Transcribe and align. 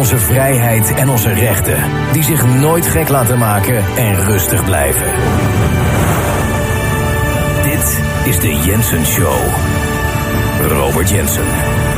Onze 0.00 0.18
vrijheid 0.18 0.94
en 0.94 1.08
onze 1.08 1.32
rechten, 1.32 1.76
die 2.12 2.22
zich 2.22 2.46
nooit 2.46 2.86
gek 2.86 3.08
laten 3.08 3.38
maken 3.38 3.84
en 3.96 4.24
rustig 4.24 4.64
blijven. 4.64 5.12
Dit 7.62 8.00
is 8.24 8.40
de 8.40 8.56
Jensen 8.64 9.06
Show. 9.06 9.38
Robert 10.68 11.10
Jensen. 11.10 11.89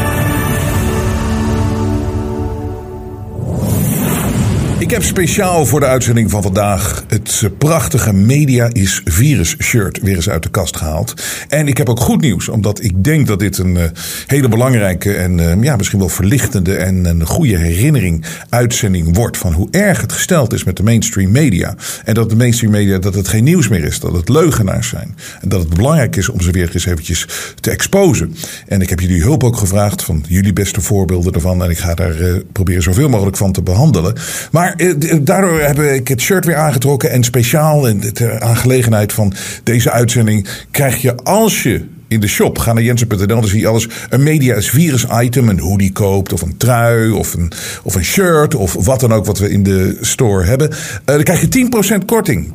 Heb 4.93 5.03
speciaal 5.03 5.67
voor 5.67 5.81
de 5.81 5.87
uitzending 5.87 6.31
van 6.31 6.43
vandaag 6.43 7.05
het 7.09 7.51
prachtige 7.59 8.13
Media 8.13 8.69
is 8.73 9.01
Virus 9.05 9.57
shirt 9.59 10.01
weer 10.01 10.17
eens 10.17 10.29
uit 10.29 10.43
de 10.43 10.51
kast 10.51 10.77
gehaald. 10.77 11.15
En 11.49 11.69
ik 11.69 11.77
heb 11.77 11.89
ook 11.89 12.01
goed 12.01 12.21
nieuws, 12.21 12.49
omdat 12.49 12.85
ik 12.85 13.05
denk 13.05 13.27
dat 13.27 13.39
dit 13.39 13.59
een 13.59 13.75
uh, 13.75 13.83
hele 14.27 14.49
belangrijke 14.49 15.15
en 15.15 15.39
uh, 15.39 15.63
ja, 15.63 15.77
misschien 15.77 15.99
wel 15.99 16.09
verlichtende 16.09 16.77
en 16.77 17.05
een 17.05 17.27
goede 17.27 17.59
herinnering 17.59 18.25
uitzending 18.49 19.17
wordt 19.17 19.37
van 19.37 19.53
hoe 19.53 19.69
erg 19.71 20.01
het 20.01 20.13
gesteld 20.13 20.53
is 20.53 20.65
met 20.65 20.77
de 20.77 20.83
mainstream 20.83 21.31
media. 21.31 21.75
En 22.05 22.15
dat 22.15 22.31
de 22.31 22.37
mainstream 22.37 22.73
media 22.73 22.99
dat 22.99 23.15
het 23.15 23.29
geen 23.29 23.45
nieuws 23.45 23.69
meer 23.69 23.85
is, 23.85 24.01
dat 24.01 24.13
het 24.13 24.29
leugenaars 24.29 24.89
zijn. 24.89 25.17
En 25.41 25.49
dat 25.49 25.61
het 25.61 25.75
belangrijk 25.75 26.17
is 26.17 26.29
om 26.29 26.41
ze 26.41 26.51
weer 26.51 26.71
eens 26.73 26.87
eventjes 26.87 27.27
te 27.61 27.71
exposen. 27.71 28.35
En 28.67 28.81
ik 28.81 28.89
heb 28.89 29.01
jullie 29.01 29.23
hulp 29.23 29.45
ook 29.45 29.57
gevraagd 29.57 30.03
van 30.03 30.25
jullie 30.29 30.53
beste 30.53 30.81
voorbeelden 30.81 31.33
ervan. 31.33 31.63
En 31.65 31.71
ik 31.71 31.79
ga 31.79 31.95
daar 31.95 32.15
proberen 32.53 32.83
zoveel 32.83 33.09
mogelijk 33.09 33.37
van 33.37 33.53
te 33.53 33.63
behandelen. 33.63 34.15
Maar 34.51 34.81
daardoor 35.23 35.61
heb 35.61 35.79
ik 35.79 36.09
het 36.09 36.21
shirt 36.21 36.45
weer 36.45 36.57
aangetrokken. 36.57 37.11
En 37.11 37.25
speciaal 37.25 37.87
in 37.89 38.01
de 38.13 38.41
aangelegenheid 38.41 39.13
van 39.13 39.33
deze 39.63 39.91
uitzending 39.91 40.49
krijg 40.71 41.03
je 41.03 41.17
als 41.17 41.63
je 41.63 41.85
in 42.13 42.21
de 42.21 42.27
shop. 42.27 42.59
Ga 42.59 42.73
naar 42.73 42.83
jensen.nl, 42.83 43.27
dan 43.27 43.47
zie 43.47 43.61
je 43.61 43.67
alles. 43.67 43.89
Een 44.09 44.23
media 44.23 44.55
is 44.55 44.71
virus 44.71 45.07
item, 45.23 45.49
een 45.49 45.59
hoodie 45.59 45.93
koopt, 45.93 46.33
of 46.33 46.43
een 46.43 46.57
trui, 46.57 47.11
of 47.11 47.35
een, 47.35 47.53
of 47.83 47.95
een 47.95 48.05
shirt, 48.05 48.55
of 48.55 48.73
wat 48.73 49.01
dan 49.01 49.13
ook 49.13 49.27
wat 49.27 49.39
we 49.39 49.51
in 49.51 49.63
de 49.63 49.97
store 50.01 50.45
hebben. 50.45 50.71
Uh, 50.71 50.77
dan 51.05 51.23
krijg 51.23 51.41
je 51.41 51.69
10% 52.01 52.05
korting. 52.05 52.55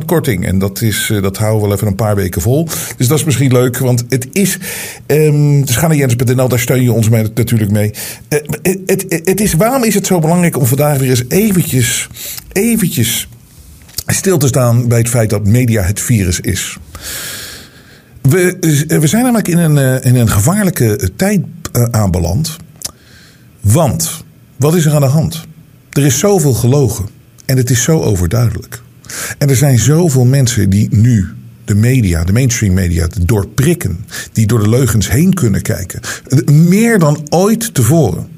10% 0.00 0.04
korting. 0.04 0.46
En 0.46 0.58
dat, 0.58 0.80
is, 0.80 1.08
uh, 1.12 1.22
dat 1.22 1.36
houden 1.36 1.60
we 1.60 1.66
wel 1.66 1.76
even 1.76 1.86
een 1.86 1.94
paar 1.94 2.16
weken 2.16 2.40
vol. 2.40 2.68
Dus 2.96 3.08
dat 3.08 3.18
is 3.18 3.24
misschien 3.24 3.52
leuk, 3.52 3.78
want 3.78 4.04
het 4.08 4.28
is. 4.32 4.58
Um, 5.06 5.64
dus 5.64 5.76
ga 5.76 5.86
naar 5.86 5.96
jensen.nl, 5.96 6.48
daar 6.48 6.58
steun 6.58 6.82
je 6.82 6.92
ons 6.92 7.08
mee, 7.08 7.26
natuurlijk 7.34 7.70
mee. 7.70 7.90
Het, 8.28 8.60
het, 8.86 9.22
het 9.24 9.40
is, 9.40 9.52
waarom 9.52 9.84
is 9.84 9.94
het 9.94 10.06
zo 10.06 10.18
belangrijk 10.18 10.58
om 10.58 10.66
vandaag 10.66 10.98
weer 10.98 11.10
eens 11.10 11.24
eventjes, 11.28 12.08
eventjes 12.52 13.28
stil 14.06 14.38
te 14.38 14.46
staan 14.46 14.88
bij 14.88 14.98
het 14.98 15.08
feit 15.08 15.30
dat 15.30 15.46
media 15.46 15.82
het 15.82 16.00
virus 16.00 16.40
is? 16.40 16.78
We, 18.28 18.56
we 19.00 19.06
zijn 19.06 19.22
namelijk 19.22 19.48
in 19.48 19.58
een, 19.58 20.02
in 20.02 20.16
een 20.16 20.28
gevaarlijke 20.30 21.10
tijd 21.16 21.40
aanbeland. 21.90 22.56
Want, 23.60 24.24
wat 24.56 24.74
is 24.74 24.84
er 24.84 24.94
aan 24.94 25.00
de 25.00 25.06
hand? 25.06 25.46
Er 25.92 26.04
is 26.04 26.18
zoveel 26.18 26.54
gelogen. 26.54 27.08
En 27.46 27.56
het 27.56 27.70
is 27.70 27.82
zo 27.82 28.00
overduidelijk. 28.00 28.82
En 29.38 29.48
er 29.48 29.56
zijn 29.56 29.78
zoveel 29.78 30.24
mensen 30.24 30.70
die 30.70 30.88
nu 30.90 31.28
de 31.64 31.74
media, 31.74 32.24
de 32.24 32.32
mainstream 32.32 32.74
media, 32.74 33.08
doorprikken. 33.20 34.04
Die 34.32 34.46
door 34.46 34.62
de 34.62 34.68
leugens 34.68 35.10
heen 35.10 35.34
kunnen 35.34 35.62
kijken. 35.62 36.00
Meer 36.52 36.98
dan 36.98 37.26
ooit 37.28 37.74
tevoren. 37.74 38.28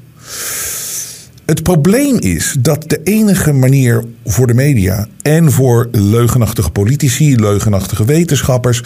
Het 1.51 1.63
probleem 1.63 2.19
is 2.19 2.55
dat 2.59 2.83
de 2.89 3.03
enige 3.03 3.51
manier 3.51 4.05
voor 4.25 4.47
de 4.47 4.53
media 4.53 5.07
en 5.21 5.51
voor 5.51 5.87
leugenachtige 5.91 6.69
politici, 6.69 7.35
leugenachtige 7.35 8.05
wetenschappers, 8.05 8.83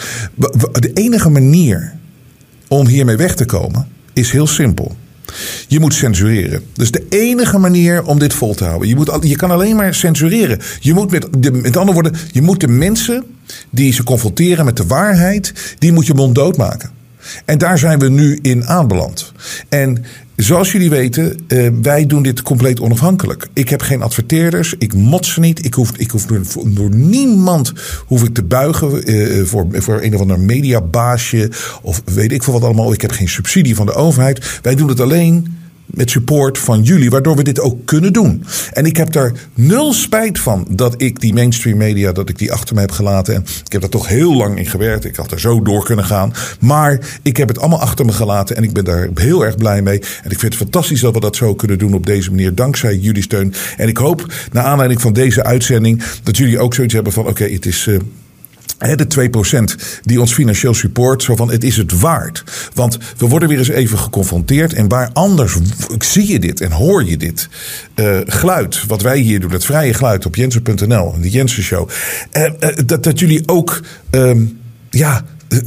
de 0.72 0.90
enige 0.92 1.28
manier 1.28 1.94
om 2.68 2.86
hiermee 2.86 3.16
weg 3.16 3.34
te 3.34 3.44
komen 3.44 3.88
is 4.12 4.30
heel 4.30 4.46
simpel. 4.46 4.96
Je 5.68 5.80
moet 5.80 5.94
censureren. 5.94 6.62
Dus 6.72 6.90
de 6.90 7.06
enige 7.08 7.58
manier 7.58 8.04
om 8.04 8.18
dit 8.18 8.34
vol 8.34 8.54
te 8.54 8.64
houden. 8.64 8.88
Je, 8.88 8.94
moet, 8.94 9.10
je 9.20 9.36
kan 9.36 9.50
alleen 9.50 9.76
maar 9.76 9.94
censureren. 9.94 10.58
Je 10.80 10.94
moet 10.94 11.10
met, 11.10 11.28
de, 11.38 11.50
andere 11.50 11.92
woorden, 11.92 12.14
je 12.32 12.42
moet 12.42 12.60
de 12.60 12.68
mensen 12.68 13.24
die 13.70 13.92
ze 13.92 14.04
confronteren 14.04 14.64
met 14.64 14.76
de 14.76 14.86
waarheid, 14.86 15.76
die 15.78 15.92
moet 15.92 16.06
je 16.06 16.14
monddood 16.14 16.56
maken. 16.56 16.90
En 17.44 17.58
daar 17.58 17.78
zijn 17.78 17.98
we 17.98 18.08
nu 18.08 18.38
in 18.42 18.66
aanbeland. 18.66 19.32
En 19.68 20.04
Zoals 20.36 20.72
jullie 20.72 20.90
weten, 20.90 21.38
uh, 21.48 21.68
wij 21.82 22.06
doen 22.06 22.22
dit 22.22 22.42
compleet 22.42 22.80
onafhankelijk. 22.80 23.48
Ik 23.52 23.68
heb 23.68 23.82
geen 23.82 24.02
adverteerders, 24.02 24.74
ik 24.78 24.94
mot 24.94 25.26
ze 25.26 25.40
niet. 25.40 25.64
Ik 25.64 25.74
hoef, 25.74 25.96
ik 25.96 26.10
hoef 26.10 26.26
door, 26.66 26.94
niemand 26.94 27.72
hoef 28.06 28.24
ik 28.24 28.34
te 28.34 28.42
buigen 28.42 29.10
uh, 29.10 29.44
voor, 29.44 29.66
voor 29.72 30.02
een 30.02 30.14
of 30.14 30.20
ander 30.20 30.40
mediabaasje. 30.40 31.50
Of 31.82 32.02
weet 32.04 32.32
ik 32.32 32.42
veel 32.42 32.52
wat 32.52 32.62
allemaal. 32.62 32.92
Ik 32.92 33.00
heb 33.00 33.10
geen 33.10 33.28
subsidie 33.28 33.74
van 33.74 33.86
de 33.86 33.94
overheid. 33.94 34.60
Wij 34.62 34.74
doen 34.74 34.88
het 34.88 35.00
alleen 35.00 35.56
met 35.96 36.10
support 36.10 36.58
van 36.58 36.82
jullie, 36.82 37.10
waardoor 37.10 37.36
we 37.36 37.42
dit 37.42 37.60
ook 37.60 37.84
kunnen 37.84 38.12
doen. 38.12 38.44
En 38.72 38.86
ik 38.86 38.96
heb 38.96 39.12
daar 39.12 39.32
nul 39.54 39.92
spijt 39.92 40.38
van 40.38 40.66
dat 40.70 40.94
ik 40.96 41.20
die 41.20 41.34
mainstream 41.34 41.76
media, 41.76 42.12
dat 42.12 42.28
ik 42.28 42.38
die 42.38 42.52
achter 42.52 42.74
me 42.74 42.80
heb 42.80 42.90
gelaten. 42.90 43.34
En 43.34 43.44
ik 43.64 43.72
heb 43.72 43.80
daar 43.80 43.90
toch 43.90 44.08
heel 44.08 44.34
lang 44.34 44.58
in 44.58 44.66
gewerkt. 44.66 45.04
Ik 45.04 45.16
had 45.16 45.32
er 45.32 45.40
zo 45.40 45.62
door 45.62 45.84
kunnen 45.84 46.04
gaan. 46.04 46.32
Maar 46.60 47.18
ik 47.22 47.36
heb 47.36 47.48
het 47.48 47.58
allemaal 47.58 47.80
achter 47.80 48.04
me 48.04 48.12
gelaten 48.12 48.56
en 48.56 48.62
ik 48.62 48.72
ben 48.72 48.84
daar 48.84 49.08
heel 49.14 49.44
erg 49.44 49.56
blij 49.56 49.82
mee. 49.82 49.98
En 49.98 50.30
ik 50.30 50.38
vind 50.38 50.52
het 50.52 50.62
fantastisch 50.62 51.00
dat 51.00 51.14
we 51.14 51.20
dat 51.20 51.36
zo 51.36 51.54
kunnen 51.54 51.78
doen 51.78 51.94
op 51.94 52.06
deze 52.06 52.30
manier, 52.30 52.54
dankzij 52.54 52.96
jullie 52.96 53.22
steun. 53.22 53.54
En 53.76 53.88
ik 53.88 53.96
hoop, 53.96 54.32
naar 54.52 54.64
aanleiding 54.64 55.00
van 55.00 55.12
deze 55.12 55.44
uitzending, 55.44 56.02
dat 56.22 56.36
jullie 56.36 56.58
ook 56.58 56.74
zoiets 56.74 56.94
hebben 56.94 57.12
van: 57.12 57.26
oké, 57.26 57.44
het 57.44 57.66
is. 57.66 57.86
Uh, 57.86 57.98
de 58.78 59.30
2% 59.98 60.00
die 60.02 60.20
ons 60.20 60.34
financieel 60.34 60.74
support, 60.74 61.22
zo 61.22 61.36
van 61.36 61.50
het 61.50 61.64
is 61.64 61.76
het 61.76 62.00
waard. 62.00 62.44
Want 62.74 62.98
we 63.16 63.28
worden 63.28 63.48
weer 63.48 63.58
eens 63.58 63.68
even 63.68 63.98
geconfronteerd. 63.98 64.72
En 64.72 64.88
waar 64.88 65.10
anders 65.12 65.56
zie 65.98 66.28
je 66.28 66.38
dit 66.38 66.60
en 66.60 66.72
hoor 66.72 67.04
je 67.04 67.16
dit 67.16 67.48
uh, 67.94 68.18
geluid, 68.26 68.86
wat 68.86 69.02
wij 69.02 69.18
hier 69.18 69.40
doen, 69.40 69.50
het 69.50 69.64
vrije 69.64 69.94
geluid 69.94 70.26
op 70.26 70.34
jensen.nl, 70.36 71.14
de 71.20 71.30
Jensen 71.30 71.62
Show. 71.62 71.88
Uh, 72.32 72.42
uh, 72.60 72.76
dat, 72.86 73.02
dat 73.02 73.18
jullie 73.18 73.42
ook, 73.46 73.82
um, 74.10 74.58
ja, 74.90 75.24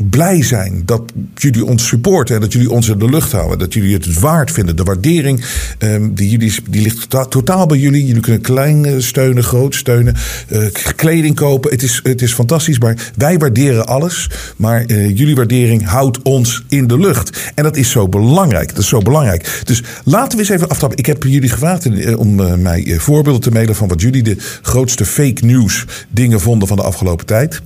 blij 0.09 0.43
zijn 0.43 0.81
dat 0.85 1.01
jullie 1.35 1.65
ons 1.65 1.87
supporten 1.87 2.35
en 2.35 2.41
dat 2.41 2.53
jullie 2.53 2.71
ons 2.71 2.89
in 2.89 2.99
de 2.99 3.09
lucht 3.09 3.31
houden. 3.31 3.59
Dat 3.59 3.73
jullie 3.73 3.93
het 3.93 4.19
waard 4.19 4.51
vinden. 4.51 4.75
De 4.75 4.83
waardering 4.83 5.45
um, 5.79 6.13
die, 6.13 6.29
jullie, 6.29 6.53
die 6.69 6.81
ligt 6.81 7.09
totaal, 7.09 7.65
bij 7.65 7.77
jullie. 7.77 8.05
Jullie 8.05 8.21
kunnen 8.21 8.41
klein 8.41 9.03
steunen, 9.03 9.43
groot 9.43 9.75
steunen, 9.75 10.15
uh, 10.49 10.65
kleding 10.95 11.35
kopen. 11.35 11.71
Het 11.71 11.83
is, 11.83 11.99
het 12.03 12.21
is 12.21 12.33
fantastisch, 12.33 12.79
maar 12.79 13.11
wij 13.15 13.37
waarderen 13.37 13.87
alles. 13.87 14.29
Maar 14.55 14.83
uh, 14.87 15.17
jullie 15.17 15.35
waardering 15.35 15.85
houdt 15.85 16.21
ons 16.21 16.63
in 16.67 16.87
de 16.87 16.99
lucht. 16.99 17.51
En 17.55 17.63
dat 17.63 17.77
is 17.77 17.89
zo 17.89 18.07
belangrijk. 18.07 18.69
Dat 18.69 18.77
is 18.77 18.87
zo 18.87 18.99
belangrijk. 18.99 19.61
Dus 19.63 19.83
laten 20.03 20.37
we 20.37 20.43
eens 20.43 20.53
even 20.53 20.69
aftrappen. 20.69 20.97
Ik 20.97 21.05
heb 21.05 21.23
jullie 21.23 21.49
gevraagd 21.49 22.15
om 22.15 22.61
mij 22.61 22.95
voorbeelden 22.99 23.41
te 23.41 23.51
mailen 23.51 23.75
van 23.75 23.87
wat 23.87 24.01
jullie 24.01 24.23
de 24.23 24.35
grootste 24.61 25.05
fake 25.05 25.45
news 25.45 25.85
dingen 26.09 26.39
vonden 26.39 26.67
van 26.67 26.77
de 26.77 26.83
afgelopen 26.83 27.25
tijd. 27.25 27.61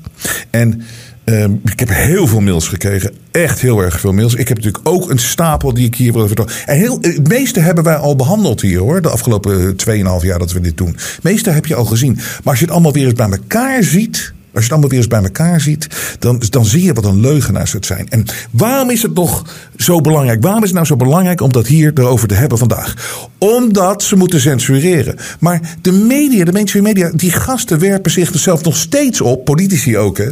En 0.50 0.81
Um, 1.25 1.61
ik 1.66 1.79
heb 1.79 1.89
heel 1.89 2.28
veel 2.28 2.39
mails 2.39 2.67
gekregen. 2.67 3.13
Echt 3.31 3.61
heel 3.61 3.79
erg 3.79 4.00
veel 4.00 4.13
mails. 4.13 4.35
Ik 4.35 4.47
heb 4.47 4.57
natuurlijk 4.57 4.88
ook 4.89 5.09
een 5.09 5.19
stapel 5.19 5.73
die 5.73 5.85
ik 5.85 5.95
hier 5.95 6.13
wil 6.13 6.28
vertellen. 6.28 6.51
En 6.66 6.78
heel, 6.78 6.97
het 7.01 7.28
meeste 7.28 7.59
hebben 7.59 7.84
wij 7.84 7.95
al 7.95 8.16
behandeld 8.16 8.62
hier 8.62 8.80
hoor. 8.80 9.01
De 9.01 9.09
afgelopen 9.09 9.75
2,5 9.89 10.25
jaar 10.25 10.39
dat 10.39 10.51
we 10.51 10.59
dit 10.59 10.77
doen. 10.77 10.88
Het 10.88 11.19
meeste 11.24 11.50
heb 11.50 11.65
je 11.65 11.75
al 11.75 11.86
gezien. 11.86 12.13
Maar 12.15 12.42
als 12.44 12.59
je 12.59 12.65
het 12.65 12.74
allemaal 12.74 12.94
weer 12.94 13.06
eens 13.06 13.13
bij 13.13 13.30
elkaar 13.30 13.83
ziet. 13.83 14.33
Als 14.53 14.63
je 14.63 14.69
het 14.69 14.71
allemaal 14.71 14.89
weer 14.89 15.00
eens 15.00 15.07
bij 15.07 15.24
elkaar 15.24 15.62
ziet, 15.62 15.88
dan, 16.19 16.42
dan 16.50 16.65
zie 16.65 16.83
je 16.83 16.94
wat 16.94 17.06
een 17.06 17.19
leugenaars 17.19 17.71
het 17.71 17.86
zijn. 17.86 18.09
En 18.09 18.25
waarom 18.51 18.89
is 18.89 19.01
het 19.01 19.13
nog 19.13 19.53
zo 19.77 20.01
belangrijk? 20.01 20.42
Waarom 20.42 20.62
is 20.62 20.68
het 20.68 20.75
nou 20.75 20.88
zo 20.88 20.95
belangrijk 20.95 21.42
om 21.42 21.51
dat 21.51 21.68
hier 21.68 21.92
erover 21.95 22.27
te 22.27 22.33
hebben 22.33 22.57
vandaag? 22.57 22.95
Omdat 23.38 24.03
ze 24.03 24.15
moeten 24.15 24.39
censureren. 24.39 25.15
Maar 25.39 25.75
de 25.81 25.92
media, 25.92 26.45
de 26.45 26.51
mainstream 26.51 26.86
media, 26.86 27.12
die 27.13 27.31
gasten 27.31 27.80
werpen 27.80 28.12
zich 28.12 28.33
er 28.33 28.39
zelf 28.39 28.63
nog 28.63 28.77
steeds 28.77 29.21
op, 29.21 29.45
politici 29.45 29.97
ook 29.97 30.18
hè. 30.18 30.31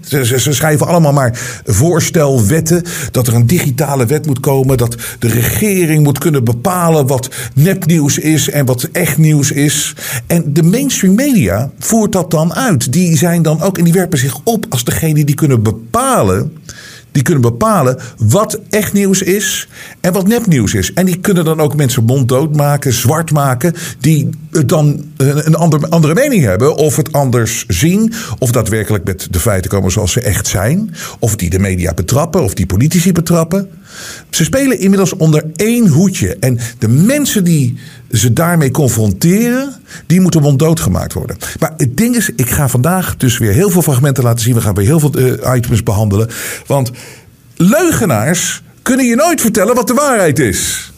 Ze, 0.00 0.38
ze, 0.38 0.52
schrijven 0.52 0.86
allemaal 0.86 1.12
maar 1.12 1.60
voorstelwetten. 1.64 2.84
Dat 3.10 3.26
er 3.26 3.34
een 3.34 3.46
digitale 3.46 4.06
wet 4.06 4.26
moet 4.26 4.40
komen. 4.40 4.76
Dat 4.76 4.96
de 5.18 5.28
regering 5.28 6.02
moet 6.02 6.18
kunnen 6.18 6.44
bepalen 6.44 7.06
wat 7.06 7.28
nepnieuws 7.54 8.18
is 8.18 8.50
en 8.50 8.66
wat 8.66 8.88
echt 8.92 9.18
nieuws 9.18 9.50
is. 9.50 9.94
En 10.26 10.52
de 10.52 10.62
mainstream 10.62 11.14
media 11.14 11.70
voert 11.78 12.12
dat 12.12 12.30
dan 12.30 12.54
uit. 12.54 12.92
Die 12.92 13.16
zijn 13.16 13.42
dan 13.42 13.62
ook, 13.62 13.78
en 13.78 13.84
die 13.84 13.92
werpen 13.92 14.18
zich 14.18 14.36
op 14.44 14.66
als 14.68 14.84
degene 14.84 15.24
die 15.24 15.34
kunnen 15.34 15.62
bepalen 15.62 16.52
die 17.12 17.22
kunnen 17.22 17.42
bepalen 17.42 17.98
wat 18.18 18.60
echt 18.70 18.92
nieuws 18.92 19.22
is 19.22 19.68
en 20.00 20.12
wat 20.12 20.26
nepnieuws 20.26 20.74
is. 20.74 20.92
En 20.92 21.06
die 21.06 21.20
kunnen 21.20 21.44
dan 21.44 21.60
ook 21.60 21.76
mensen 21.76 22.04
monddood 22.04 22.56
maken, 22.56 22.92
zwart 22.92 23.32
maken, 23.32 23.74
die 24.00 24.28
dan 24.66 25.04
een 25.16 25.54
andere, 25.54 25.88
andere 25.88 26.14
mening 26.14 26.44
hebben. 26.44 26.76
Of 26.76 26.96
het 26.96 27.12
anders 27.12 27.64
zien, 27.68 28.12
of 28.38 28.50
daadwerkelijk 28.50 29.04
met 29.04 29.28
de 29.30 29.40
feiten 29.40 29.70
komen 29.70 29.90
zoals 29.90 30.12
ze 30.12 30.20
echt 30.20 30.46
zijn. 30.46 30.94
Of 31.18 31.36
die 31.36 31.50
de 31.50 31.58
media 31.58 31.94
betrappen, 31.94 32.42
of 32.42 32.54
die 32.54 32.66
politici 32.66 33.12
betrappen. 33.12 33.68
Ze 34.30 34.44
spelen 34.44 34.78
inmiddels 34.78 35.16
onder 35.16 35.44
één 35.56 35.88
hoedje. 35.88 36.36
En 36.40 36.58
de 36.78 36.88
mensen 36.88 37.44
die 37.44 37.78
ze 38.12 38.32
daarmee 38.32 38.70
confronteren, 38.70 39.74
die 40.06 40.20
moeten 40.20 40.42
monddood 40.42 40.80
gemaakt 40.80 41.12
worden. 41.12 41.36
Maar 41.60 41.74
het 41.76 41.96
ding 41.96 42.16
is, 42.16 42.30
ik 42.36 42.50
ga 42.50 42.68
vandaag 42.68 43.16
dus 43.16 43.38
weer 43.38 43.52
heel 43.52 43.70
veel 43.70 43.82
fragmenten 43.82 44.24
laten 44.24 44.40
zien. 44.40 44.54
We 44.54 44.60
gaan 44.60 44.74
weer 44.74 44.86
heel 44.86 45.00
veel 45.00 45.18
uh, 45.18 45.54
items 45.56 45.82
behandelen. 45.82 46.28
Want 46.66 46.90
leugenaars 47.56 48.62
kunnen 48.82 49.06
je 49.06 49.14
nooit 49.14 49.40
vertellen 49.40 49.74
wat 49.74 49.86
de 49.86 49.94
waarheid 49.94 50.38
is. 50.38 50.92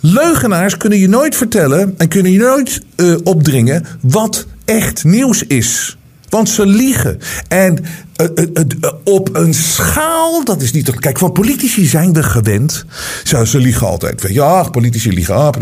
Leugenaars 0.00 0.76
kunnen 0.76 0.98
je 0.98 1.08
nooit 1.08 1.36
vertellen 1.36 1.94
en 1.98 2.08
kunnen 2.08 2.32
je 2.32 2.38
nooit 2.38 2.80
uh, 2.96 3.16
opdringen 3.24 3.86
wat 4.00 4.46
echt 4.64 5.04
nieuws 5.04 5.42
is. 5.42 5.96
Want 6.28 6.48
ze 6.48 6.66
liegen. 6.66 7.18
En 7.48 7.84
uh, 8.18 8.46
uh, 8.54 8.92
op 9.04 9.36
een 9.36 9.54
schaal, 9.54 10.44
dat 10.44 10.62
is 10.62 10.72
niet 10.72 10.84
toch. 10.84 10.94
Kijk, 10.94 11.18
van 11.18 11.32
politici 11.32 11.84
zijn 11.84 12.12
we 12.12 12.22
gewend. 12.22 12.84
Ze, 13.24 13.46
ze 13.46 13.58
liegen 13.58 13.86
altijd. 13.86 14.24
Ja, 14.28 14.62
politici 14.62 15.12
liegen. 15.12 15.34
Ah, 15.34 15.52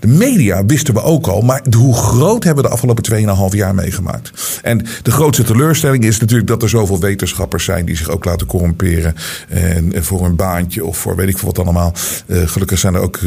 de 0.00 0.06
media 0.06 0.64
wisten 0.66 0.94
we 0.94 1.02
ook 1.02 1.26
al. 1.26 1.40
Maar 1.40 1.62
hoe 1.76 1.94
groot 1.94 2.44
hebben 2.44 2.62
we 2.62 2.68
de 2.68 2.74
afgelopen 2.74 3.50
2,5 3.52 3.56
jaar 3.56 3.74
meegemaakt? 3.74 4.60
En 4.62 4.86
de 5.02 5.10
grootste 5.10 5.44
teleurstelling 5.44 6.04
is 6.04 6.18
natuurlijk 6.18 6.48
dat 6.48 6.62
er 6.62 6.68
zoveel 6.68 7.00
wetenschappers 7.00 7.64
zijn 7.64 7.84
die 7.84 7.96
zich 7.96 8.10
ook 8.10 8.24
laten 8.24 8.46
corrumperen. 8.46 9.14
En, 9.48 9.92
voor 10.04 10.24
een 10.24 10.36
baantje 10.36 10.84
of 10.84 10.96
voor 10.96 11.16
weet 11.16 11.28
ik 11.28 11.38
veel 11.38 11.48
wat 11.48 11.58
allemaal. 11.58 11.92
gelukkig 12.28 12.78
zijn 12.78 12.94
er 12.94 13.00
ook 13.00 13.18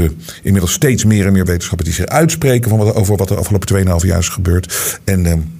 inmiddels 0.44 0.74
steeds 0.74 1.06
meer 1.06 1.26
en 1.26 1.34
meer 1.34 1.46
wetenschappers 1.46 1.90
die 1.90 1.98
zich 1.98 2.06
uitspreken 2.06 2.70
van 2.70 2.80
wat, 2.80 2.96
over 2.96 3.18
wat 3.18 3.30
er 3.30 3.36
de 3.36 3.42
afgelopen 3.42 4.02
2,5 4.02 4.08
jaar 4.08 4.20
is 4.20 4.30
gebeurd. 4.30 5.00
En. 5.04 5.60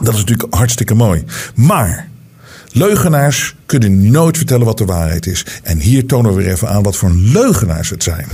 Dat 0.00 0.14
is 0.14 0.20
natuurlijk 0.20 0.54
hartstikke 0.54 0.94
mooi. 0.94 1.24
Maar 1.54 2.08
leugenaars 2.72 3.54
kunnen 3.66 4.10
nooit 4.10 4.36
vertellen 4.36 4.66
wat 4.66 4.78
de 4.78 4.84
waarheid 4.84 5.26
is. 5.26 5.46
En 5.62 5.78
hier 5.78 6.06
tonen 6.06 6.34
we 6.34 6.42
weer 6.42 6.52
even 6.52 6.68
aan 6.68 6.82
wat 6.82 6.96
voor 6.96 7.10
leugenaars 7.10 7.90
het 7.90 8.02
zijn. 8.02 8.26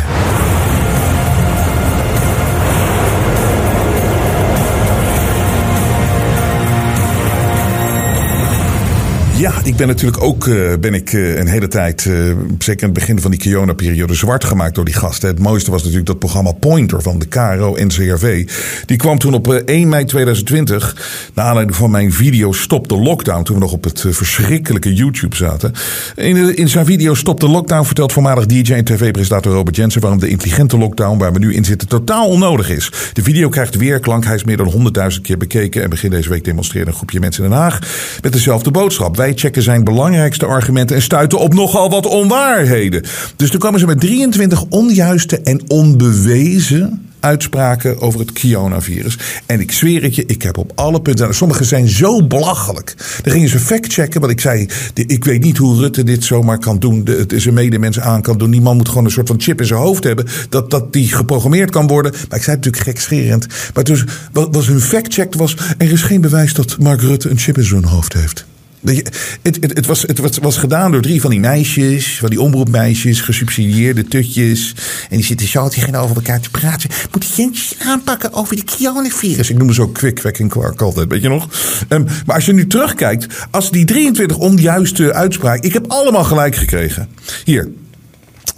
Ja, 9.36 9.52
ik 9.64 9.76
ben 9.76 9.86
natuurlijk 9.86 10.22
ook 10.22 10.46
uh, 10.46 10.72
ben 10.80 10.94
ik, 10.94 11.12
uh, 11.12 11.38
een 11.38 11.46
hele 11.46 11.68
tijd, 11.68 12.04
uh, 12.04 12.14
zeker 12.58 12.82
in 12.82 12.88
het 12.88 12.92
begin 12.92 13.20
van 13.20 13.30
die 13.30 13.40
Kiona-periode, 13.40 14.14
zwart 14.14 14.44
gemaakt 14.44 14.74
door 14.74 14.84
die 14.84 14.94
gasten. 14.94 15.28
Het 15.28 15.38
mooiste 15.38 15.70
was 15.70 15.80
natuurlijk 15.80 16.06
dat 16.06 16.18
programma 16.18 16.52
Pointer 16.52 17.02
van 17.02 17.18
de 17.18 17.26
KRO 17.26 17.76
NCRV. 17.78 18.48
Die 18.86 18.96
kwam 18.96 19.18
toen 19.18 19.34
op 19.34 19.52
1 19.52 19.88
mei 19.88 20.04
2020, 20.04 21.30
naar 21.34 21.46
aanleiding 21.46 21.76
van 21.76 21.90
mijn 21.90 22.12
video 22.12 22.52
Stop 22.52 22.88
de 22.88 22.96
Lockdown, 22.96 23.42
toen 23.42 23.54
we 23.54 23.62
nog 23.62 23.72
op 23.72 23.84
het 23.84 24.04
verschrikkelijke 24.08 24.94
YouTube 24.94 25.36
zaten. 25.36 25.72
In, 26.14 26.56
in, 26.56 26.68
zijn 26.68 26.86
video 26.86 27.14
Stop 27.14 27.40
de 27.40 27.48
Lockdown 27.48 27.84
vertelt 27.84 28.12
voormalig 28.12 28.46
DJ 28.46 28.72
en 28.72 28.84
tv-presentator 28.84 29.52
Robert 29.52 29.76
Jensen 29.76 30.00
waarom 30.00 30.20
de 30.20 30.28
intelligente 30.28 30.78
lockdown 30.78 31.18
waar 31.18 31.32
we 31.32 31.38
nu 31.38 31.54
in 31.54 31.64
zitten 31.64 31.88
totaal 31.88 32.28
onnodig 32.28 32.70
is. 32.70 32.92
De 33.12 33.22
video 33.22 33.48
krijgt 33.48 33.76
weerklank, 33.76 34.24
hij 34.24 34.34
is 34.34 34.44
meer 34.44 34.56
dan 34.56 34.92
100.000 35.12 35.20
keer 35.22 35.38
bekeken 35.38 35.82
en 35.82 35.90
begin 35.90 36.10
deze 36.10 36.28
week 36.28 36.44
demonstreerde 36.44 36.90
een 36.90 36.96
groepje 36.96 37.20
mensen 37.20 37.44
in 37.44 37.50
Den 37.50 37.58
Haag 37.58 37.78
met 38.22 38.32
dezelfde 38.32 38.70
boodschap. 38.70 39.22
Zijn 39.52 39.84
belangrijkste 39.84 40.46
argumenten 40.46 40.96
en 40.96 41.02
stuiten 41.02 41.38
op 41.38 41.54
nogal 41.54 41.90
wat 41.90 42.06
onwaarheden. 42.06 43.04
Dus 43.36 43.50
toen 43.50 43.60
kwamen 43.60 43.80
ze 43.80 43.86
met 43.86 44.00
23 44.00 44.64
onjuiste 44.68 45.40
en 45.40 45.60
onbewezen 45.68 47.04
uitspraken 47.24 48.00
over 48.00 48.20
het 48.20 48.40
coronavirus. 48.40 49.18
En 49.46 49.60
ik 49.60 49.72
zweer 49.72 50.02
het 50.02 50.14
je, 50.14 50.26
ik 50.26 50.42
heb 50.42 50.58
op 50.58 50.72
alle 50.74 51.02
punten. 51.02 51.34
Sommige 51.34 51.64
zijn 51.64 51.88
zo 51.88 52.26
belachelijk. 52.26 52.94
Dan 53.22 53.32
gingen 53.32 53.48
ze 53.48 53.58
factchecken. 53.58 54.20
Want 54.20 54.32
ik 54.32 54.40
zei, 54.40 54.68
ik 54.94 55.24
weet 55.24 55.42
niet 55.42 55.56
hoe 55.56 55.78
Rutte 55.78 56.02
dit 56.02 56.24
zomaar 56.24 56.58
kan 56.58 56.78
doen. 56.78 57.02
Het 57.04 57.32
is 57.32 57.44
een 57.44 57.54
medemens 57.54 58.00
aan 58.00 58.22
kan 58.22 58.38
doen. 58.38 58.50
Die 58.50 58.60
man 58.60 58.76
moet 58.76 58.88
gewoon 58.88 59.04
een 59.04 59.10
soort 59.10 59.28
van 59.28 59.40
chip 59.40 59.60
in 59.60 59.66
zijn 59.66 59.80
hoofd 59.80 60.04
hebben. 60.04 60.26
Dat, 60.48 60.70
dat 60.70 60.92
die 60.92 61.08
geprogrammeerd 61.08 61.70
kan 61.70 61.86
worden. 61.86 62.12
Maar 62.28 62.38
ik 62.38 62.44
zei 62.44 62.56
natuurlijk 62.56 62.84
gekscherend. 62.84 63.46
Maar 63.74 63.84
dus, 63.84 64.04
was 64.32 64.66
hun 64.66 64.80
factcheck 64.80 65.34
was. 65.34 65.56
Er 65.78 65.92
is 65.92 66.02
geen 66.02 66.20
bewijs 66.20 66.54
dat 66.54 66.78
Mark 66.78 67.00
Rutte 67.00 67.30
een 67.30 67.38
chip 67.38 67.58
in 67.58 67.64
zijn 67.64 67.84
hoofd 67.84 68.12
heeft. 68.12 68.44
Het, 68.84 69.18
het, 69.42 69.58
het, 69.60 69.86
was, 69.86 70.02
het 70.02 70.38
was 70.40 70.56
gedaan 70.56 70.92
door 70.92 71.02
drie 71.02 71.20
van 71.20 71.30
die 71.30 71.40
meisjes, 71.40 72.18
van 72.18 72.30
die 72.30 72.40
omroepmeisjes, 72.40 73.20
gesubsidieerde 73.20 74.04
tutjes. 74.04 74.74
En 75.10 75.16
die 75.16 75.24
zitten 75.26 75.46
zo 75.46 75.68
tegenover 75.68 76.16
elkaar 76.16 76.40
te 76.40 76.50
praten. 76.50 76.90
Moet 77.12 77.34
je 77.36 77.50
aanpakken 77.84 78.32
over 78.32 78.56
de 78.56 78.64
coronavirus? 78.64 79.50
Ik 79.50 79.58
noem 79.58 79.72
ze 79.72 79.82
ook 79.82 79.94
kwik, 79.94 80.14
kwek 80.14 80.38
en 80.38 80.48
kwark 80.48 80.80
altijd, 80.80 81.08
weet 81.08 81.22
je 81.22 81.28
nog? 81.28 81.48
Um, 81.88 82.06
maar 82.26 82.34
als 82.34 82.46
je 82.46 82.52
nu 82.52 82.66
terugkijkt, 82.66 83.26
als 83.50 83.70
die 83.70 83.84
23 83.84 84.36
onjuiste 84.36 85.12
uitspraken. 85.12 85.62
Ik 85.62 85.72
heb 85.72 85.84
allemaal 85.88 86.24
gelijk 86.24 86.56
gekregen. 86.56 87.08
Hier, 87.44 87.68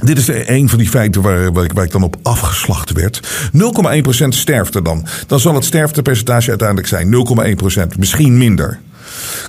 dit 0.04 0.18
is 0.18 0.28
een 0.28 0.68
van 0.68 0.78
die 0.78 0.88
feiten 0.88 1.22
waar, 1.22 1.52
waar, 1.52 1.64
ik, 1.64 1.72
waar 1.72 1.84
ik 1.84 1.90
dan 1.90 2.02
op 2.02 2.16
afgeslacht 2.22 2.92
werd. 2.92 3.20
0,1% 4.22 4.28
sterfte 4.28 4.82
dan. 4.82 5.06
Dan 5.26 5.40
zal 5.40 5.54
het 5.54 5.64
sterftepercentage 5.64 6.48
uiteindelijk 6.48 6.88
zijn 6.88 7.26
0,1%. 7.92 7.98
Misschien 7.98 8.38
minder. 8.38 8.80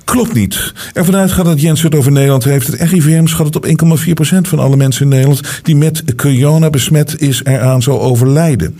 Klopt 0.04 0.34
niet. 0.34 0.72
Ervan 0.92 1.16
uitgaat 1.16 1.44
dat 1.44 1.60
Jens 1.60 1.82
het 1.82 1.94
over 1.94 2.12
Nederland 2.12 2.44
heeft. 2.44 2.66
Het 2.66 2.80
RIVM 2.80 3.26
schat 3.26 3.46
het 3.46 3.56
op 3.56 3.66
1,4% 3.96 4.40
van 4.40 4.58
alle 4.58 4.76
mensen 4.76 5.02
in 5.02 5.08
Nederland 5.08 5.60
die 5.62 5.76
met 5.76 6.14
corona 6.16 6.70
besmet 6.70 7.20
is 7.20 7.40
eraan 7.44 7.82
zou 7.82 7.98
overlijden. 7.98 8.76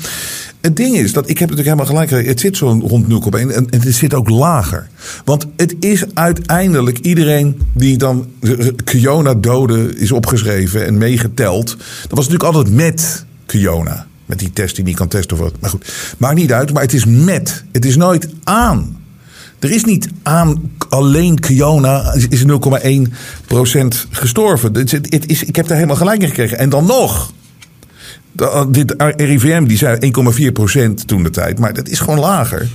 Het 0.60 0.76
ding 0.76 0.96
is 0.96 1.12
dat 1.12 1.28
ik 1.28 1.38
heb 1.38 1.50
natuurlijk 1.50 1.78
helemaal 1.78 2.06
gelijk. 2.06 2.26
Het 2.26 2.40
zit 2.40 2.56
zo 2.56 2.80
rond 2.86 3.04
0,1 3.04 3.54
en 3.54 3.66
het 3.70 3.94
zit 3.94 4.14
ook 4.14 4.28
lager. 4.28 4.88
Want 5.24 5.46
het 5.56 5.76
is 5.80 6.04
uiteindelijk 6.14 6.98
iedereen 6.98 7.60
die 7.72 7.96
dan 7.96 8.26
corona 8.84 9.34
doden 9.34 9.98
is 9.98 10.12
opgeschreven 10.12 10.86
en 10.86 10.98
meegeteld. 10.98 11.66
Dat 12.02 12.18
was 12.18 12.28
natuurlijk 12.28 12.54
altijd 12.54 12.74
met 12.74 13.24
corona. 13.46 14.06
Met 14.26 14.38
die 14.38 14.52
test 14.52 14.76
die 14.76 14.84
niet 14.84 14.96
kan 14.96 15.08
testen 15.08 15.36
of 15.36 15.42
wat. 15.42 15.54
Maar 15.60 15.70
goed, 15.70 16.14
maakt 16.18 16.36
niet 16.36 16.52
uit. 16.52 16.72
Maar 16.72 16.82
het 16.82 16.92
is 16.92 17.04
met. 17.04 17.64
Het 17.72 17.84
is 17.84 17.96
nooit 17.96 18.28
aan. 18.44 18.96
Er 19.58 19.70
is 19.70 19.84
niet 19.84 20.08
aan 20.22 20.72
alleen 20.88 21.40
Kiona 21.40 22.14
is 22.28 22.44
0,1% 22.44 22.48
gestorven. 24.10 24.74
Het 24.74 25.26
is, 25.26 25.44
ik 25.44 25.56
heb 25.56 25.66
daar 25.66 25.76
helemaal 25.76 25.96
gelijk 25.96 26.22
in 26.22 26.28
gekregen. 26.28 26.58
En 26.58 26.68
dan 26.68 26.86
nog. 26.86 27.32
Dit 28.68 28.94
RIVM 29.16 29.64
die 29.64 29.76
zei 29.76 30.12
1,4% 30.90 31.04
toen 31.06 31.22
de 31.22 31.30
tijd. 31.30 31.58
Maar 31.58 31.74
dat 31.74 31.88
is 31.88 32.00
gewoon 32.00 32.18
lager. 32.18 32.68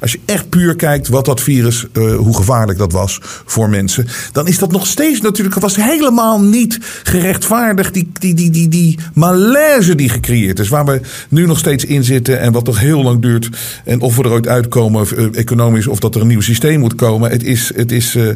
Als 0.00 0.12
je 0.12 0.20
echt 0.24 0.48
puur 0.48 0.76
kijkt 0.76 1.08
wat 1.08 1.24
dat 1.24 1.40
virus, 1.40 1.86
uh, 1.92 2.16
hoe 2.16 2.36
gevaarlijk 2.36 2.78
dat 2.78 2.92
was 2.92 3.18
voor 3.44 3.68
mensen, 3.68 4.06
dan 4.32 4.48
is 4.48 4.58
dat 4.58 4.72
nog 4.72 4.86
steeds 4.86 5.20
natuurlijk, 5.20 5.58
was 5.58 5.76
helemaal 5.76 6.40
niet 6.40 6.78
gerechtvaardigd. 7.02 7.94
Die, 7.94 8.08
die, 8.12 8.34
die, 8.34 8.50
die, 8.50 8.68
die 8.68 8.98
malaise 9.14 9.94
die 9.94 10.08
gecreëerd 10.08 10.58
is, 10.58 10.68
waar 10.68 10.84
we 10.84 11.00
nu 11.28 11.46
nog 11.46 11.58
steeds 11.58 11.84
in 11.84 12.04
zitten 12.04 12.40
en 12.40 12.52
wat 12.52 12.66
nog 12.66 12.80
heel 12.80 13.02
lang 13.02 13.22
duurt. 13.22 13.48
En 13.84 14.00
of 14.00 14.16
we 14.16 14.22
er 14.22 14.30
ooit 14.30 14.48
uitkomen, 14.48 15.06
uh, 15.16 15.26
economisch, 15.32 15.86
of 15.86 15.98
dat 15.98 16.14
er 16.14 16.20
een 16.20 16.26
nieuw 16.26 16.40
systeem 16.40 16.80
moet 16.80 16.94
komen. 16.94 17.30
Het 17.30 17.42
is, 17.42 17.72
het 17.74 17.92
is, 17.92 18.14
uh, 18.14 18.28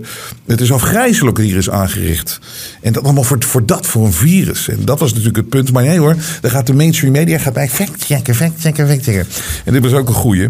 het 0.47 0.61
is 0.61 0.73
afgrijzelijk 0.73 1.39
hier 1.39 1.57
is 1.57 1.71
aangericht. 1.71 2.39
En 2.83 2.93
dat 2.93 3.05
allemaal 3.05 3.25
voor, 3.25 3.45
voor 3.45 3.67
dat, 3.67 3.87
voor 3.87 4.05
een 4.05 4.13
virus. 4.13 4.69
En 4.69 4.79
dat 4.85 4.99
was 4.99 5.11
natuurlijk 5.11 5.37
het 5.37 5.49
punt. 5.49 5.73
Maar 5.73 5.85
nee 5.85 5.99
hoor, 5.99 6.17
dan 6.41 6.51
gaat 6.51 6.67
de 6.67 6.75
mainstream 6.75 7.13
media 7.13 7.39
gaat 7.39 7.53
bij 7.53 7.69
fact 7.69 8.05
checken, 8.05 8.35
fact 8.35 8.61
checken, 8.61 8.89
fact 8.89 9.03
checken. 9.03 9.27
En 9.65 9.73
dit 9.73 9.83
was 9.83 9.93
ook 9.93 10.09
een 10.09 10.15
goeie. 10.15 10.49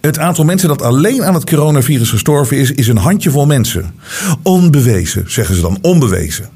Het 0.00 0.18
aantal 0.18 0.44
mensen 0.44 0.68
dat 0.68 0.82
alleen 0.82 1.24
aan 1.24 1.34
het 1.34 1.50
coronavirus 1.50 2.10
gestorven 2.10 2.56
is, 2.56 2.70
is 2.70 2.88
een 2.88 2.96
handjevol 2.96 3.46
mensen. 3.46 3.94
Onbewezen, 4.42 5.24
zeggen 5.26 5.54
ze 5.54 5.60
dan, 5.60 5.78
onbewezen. 5.80 6.48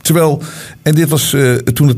Terwijl, 0.00 0.42
en 0.82 0.94
dit 0.94 1.08
was, 1.08 1.32
uh, 1.32 1.54
toen 1.54 1.94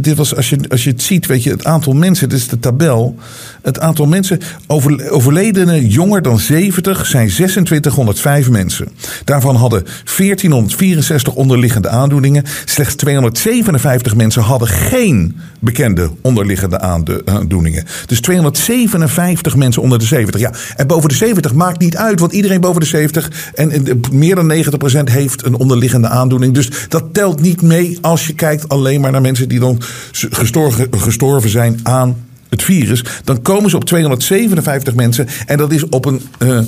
dit 0.00 0.16
was 0.16 0.36
als, 0.36 0.48
je, 0.48 0.58
als 0.68 0.84
je 0.84 0.90
het 0.90 1.02
ziet, 1.02 1.26
weet 1.26 1.42
je, 1.42 1.50
het 1.50 1.64
aantal 1.64 1.92
mensen, 1.92 2.28
dit 2.28 2.38
is 2.38 2.48
de 2.48 2.58
tabel. 2.58 3.16
Het 3.62 3.80
aantal 3.80 4.06
mensen, 4.06 4.40
over, 4.66 5.10
overledenen 5.10 5.86
jonger 5.86 6.22
dan 6.22 6.38
70 6.38 7.06
zijn 7.06 7.28
2605 7.28 8.50
mensen. 8.50 8.88
Daarvan 9.24 9.56
hadden 9.56 9.82
1464 10.16 11.34
onderliggende 11.34 11.88
aandoeningen. 11.88 12.44
Slechts 12.64 12.94
257 12.94 14.14
mensen 14.14 14.42
hadden 14.42 14.68
geen 14.68 15.36
bekende 15.60 16.10
onderliggende 16.20 16.80
aandoeningen. 17.24 17.84
Dus 18.06 18.20
257 18.20 19.56
mensen 19.56 19.82
onder 19.82 19.98
de 19.98 20.04
70. 20.04 20.40
Ja, 20.40 20.52
en 20.76 20.86
boven 20.86 21.08
de 21.08 21.14
70 21.14 21.54
maakt 21.54 21.80
niet 21.80 21.96
uit, 21.96 22.20
want 22.20 22.32
iedereen 22.32 22.60
boven 22.60 22.80
de 22.80 22.86
70 22.86 23.30
en, 23.54 23.70
en 23.70 24.00
meer 24.10 24.34
dan 24.34 24.52
90% 24.52 24.56
heeft 25.04 25.44
een 25.44 25.54
onderliggende 25.54 26.08
aandoening. 26.08 26.54
Dus 26.54 26.70
dat 26.88 27.04
telt 27.12 27.40
niet 27.40 27.62
mee 27.62 27.98
als 28.00 28.25
kijkt 28.34 28.68
alleen 28.68 29.00
maar 29.00 29.10
naar 29.10 29.20
mensen 29.20 29.48
die 29.48 29.60
dan 29.60 29.80
gestorven, 30.10 30.88
gestorven 30.90 31.50
zijn 31.50 31.80
aan 31.82 32.16
het 32.48 32.62
virus, 32.62 33.04
dan 33.24 33.42
komen 33.42 33.70
ze 33.70 33.76
op 33.76 33.84
257 33.84 34.94
mensen. 34.94 35.28
En 35.46 35.58
dat 35.58 35.72
is 35.72 35.88
op 35.88 36.04
een, 36.04 36.20
uh, 36.38 36.60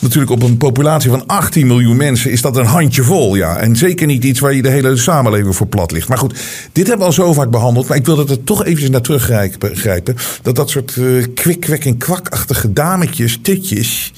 natuurlijk 0.00 0.30
op 0.30 0.42
een 0.42 0.56
populatie 0.56 1.10
van 1.10 1.26
18 1.26 1.66
miljoen 1.66 1.96
mensen, 1.96 2.30
is 2.30 2.40
dat 2.40 2.56
een 2.56 2.66
handjevol. 2.66 3.34
Ja. 3.34 3.56
En 3.56 3.76
zeker 3.76 4.06
niet 4.06 4.24
iets 4.24 4.40
waar 4.40 4.54
je 4.54 4.62
de 4.62 4.68
hele 4.68 4.96
samenleving 4.96 5.56
voor 5.56 5.66
plat 5.66 5.92
ligt. 5.92 6.08
Maar 6.08 6.18
goed, 6.18 6.34
dit 6.72 6.86
hebben 6.86 7.06
we 7.06 7.12
al 7.12 7.24
zo 7.24 7.32
vaak 7.32 7.50
behandeld. 7.50 7.88
Maar 7.88 7.96
ik 7.96 8.06
wil 8.06 8.16
dat 8.16 8.30
er 8.30 8.44
toch 8.44 8.64
eventjes 8.64 8.90
naar 8.90 9.00
teruggrijpen. 9.00 10.16
Dat 10.42 10.56
dat 10.56 10.70
soort 10.70 10.96
uh, 10.96 11.24
kwik, 11.34 11.60
kwek 11.60 11.84
en 11.84 11.96
kwakachtige 11.96 12.72
dametjes, 12.72 13.38
tutjes. 13.42 14.12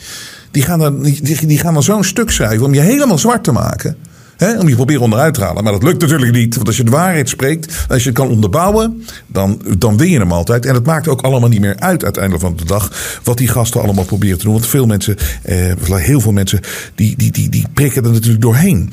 Die 0.51 0.63
gaan 0.63 0.79
dan, 0.79 1.03
die 1.23 1.59
gaan 1.59 1.75
dan 1.75 1.83
zo'n 1.83 2.05
stuk 2.05 2.31
schrijven 2.31 2.67
om 2.67 2.75
je 2.75 2.81
helemaal 2.81 3.19
zwart 3.19 3.45
te 3.45 3.53
maken 3.53 3.97
om 4.39 4.69
je 4.69 4.75
proberen 4.75 5.03
onderuit 5.03 5.35
te 5.35 5.43
halen. 5.43 5.65
Maar 5.65 5.73
dat 5.73 5.83
lukt 5.83 6.01
natuurlijk 6.01 6.33
niet. 6.33 6.55
Want 6.55 6.67
als 6.67 6.77
je 6.77 6.85
de 6.85 6.91
waarheid 6.91 7.29
spreekt, 7.29 7.87
als 7.89 8.03
je 8.03 8.09
het 8.09 8.19
kan 8.19 8.29
onderbouwen, 8.29 9.05
dan, 9.27 9.63
dan 9.79 9.97
win 9.97 10.11
je 10.11 10.19
hem 10.19 10.33
altijd. 10.33 10.67
En 10.67 10.75
het 10.75 10.87
maakt 10.87 11.09
ook 11.09 11.23
allemaal 11.23 11.49
niet 11.49 11.61
meer 11.61 11.77
uit 11.79 12.05
uiteindelijk 12.05 12.45
van 12.45 12.57
de 12.57 12.65
dag. 12.65 12.93
Wat 13.23 13.39
die 13.39 13.49
gasten 13.49 13.83
allemaal 13.83 14.05
proberen 14.05 14.39
te 14.39 14.45
doen. 14.45 14.53
Want 14.53 14.67
veel 14.67 14.87
mensen, 14.87 15.17
eh, 15.43 15.73
heel 15.87 16.21
veel 16.21 16.33
mensen, 16.33 16.61
die, 16.95 17.17
die, 17.17 17.33
die, 17.33 17.49
die 17.49 17.67
prikken 17.75 18.05
er 18.05 18.13
natuurlijk 18.13 18.43
doorheen. 18.43 18.93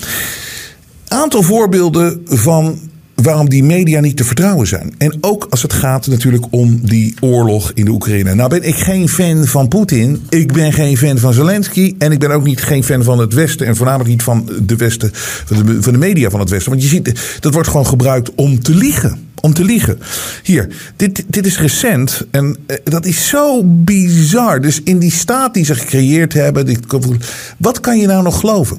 Aantal 1.07 1.43
voorbeelden 1.43 2.21
van 2.25 2.79
waarom 3.15 3.50
die 3.50 3.63
media 3.63 4.00
niet 4.00 4.17
te 4.17 4.24
vertrouwen 4.24 4.67
zijn. 4.67 4.93
En 4.98 5.17
ook 5.22 5.48
als 5.50 5.62
het 5.62 5.74
gaat 5.74 6.08
natuurlijk 6.08 6.46
om 6.50 6.79
die 6.82 7.15
oorlog 7.20 7.72
in 7.74 7.86
de 7.86 7.91
Oekraïne. 7.91 8.36
Nou 8.36 8.50
ben 8.50 8.63
ik 8.63 8.75
geen 8.75 9.10
fan 9.10 9.46
van 9.46 9.67
Poetin. 9.67 10.22
Ik 10.29 10.53
ben 10.53 10.74
geen 10.74 10.98
fan 10.98 11.17
van 11.17 11.34
Zelensky. 11.34 11.96
En 11.98 12.12
ik 12.12 12.20
ben 12.20 12.32
ook 12.32 12.43
niet 12.43 12.62
geen 12.62 12.84
fan 12.84 13.03
van 13.03 13.20
het 13.20 13.34
Westen. 13.34 13.67
En 13.67 13.75
voornamelijk 13.75 14.10
niet 14.10 14.24
van 14.24 14.50
de 14.65 14.75
Westen, 14.75 15.10
van 15.82 15.93
de, 15.93 15.98
media 15.98 16.29
van 16.29 16.39
het 16.39 16.50
Westen. 16.50 16.72
Want 16.72 16.84
je 16.84 16.89
ziet, 16.89 17.38
dat 17.39 17.53
wordt 17.53 17.67
gewoon 17.70 17.88
gebruikt 17.88 18.36
om 18.36 18.60
te 18.60 18.75
liegen 18.75 19.32
om 19.43 19.53
te 19.53 19.63
liegen. 19.63 20.00
Hier, 20.43 20.67
dit, 20.96 21.24
dit 21.27 21.46
is 21.46 21.60
recent 21.60 22.25
en 22.32 22.58
eh, 22.65 22.77
dat 22.84 23.05
is 23.05 23.27
zo 23.27 23.63
bizar. 23.63 24.62
Dus 24.62 24.82
in 24.84 25.00
die 25.00 25.12
staat 25.12 25.53
die 25.53 25.65
ze 25.65 25.75
gecreëerd 25.75 26.34
hebben, 26.34 26.77
wat 27.58 27.79
kan 27.79 27.98
je 27.98 28.08
nou 28.08 28.24
nog 28.24 28.39
geloven? 28.39 28.77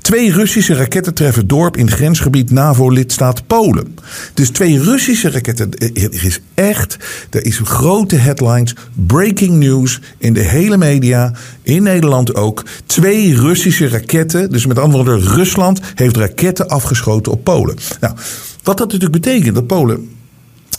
Twee 0.00 0.32
Russische 0.32 0.74
raketten 0.74 1.14
treffen 1.14 1.46
dorp 1.46 1.76
in 1.76 1.90
grensgebied 1.90 2.50
NAVO-lidstaat 2.50 3.46
Polen. 3.46 3.96
Dus 4.34 4.50
twee 4.50 4.82
Russische 4.82 5.30
raketten. 5.30 5.78
Er 5.78 6.24
is 6.24 6.40
echt, 6.54 6.96
er 7.30 7.44
is 7.44 7.60
grote 7.64 8.16
headlines, 8.16 8.74
breaking 9.06 9.52
news 9.52 10.00
in 10.18 10.32
de 10.32 10.40
hele 10.40 10.76
media, 10.76 11.32
in 11.62 11.82
Nederland 11.82 12.34
ook. 12.34 12.64
Twee 12.86 13.36
Russische 13.40 13.88
raketten, 13.88 14.50
dus 14.50 14.66
met 14.66 14.78
andere 14.78 15.04
woorden, 15.04 15.28
Rusland 15.28 15.80
heeft 15.94 16.16
raketten 16.16 16.68
afgeschoten 16.68 17.32
op 17.32 17.44
Polen. 17.44 17.76
Nou, 18.00 18.14
wat 18.62 18.78
dat 18.78 18.92
natuurlijk 18.92 19.22
betekent, 19.22 19.54
dat 19.54 19.66
Polen 19.66 20.08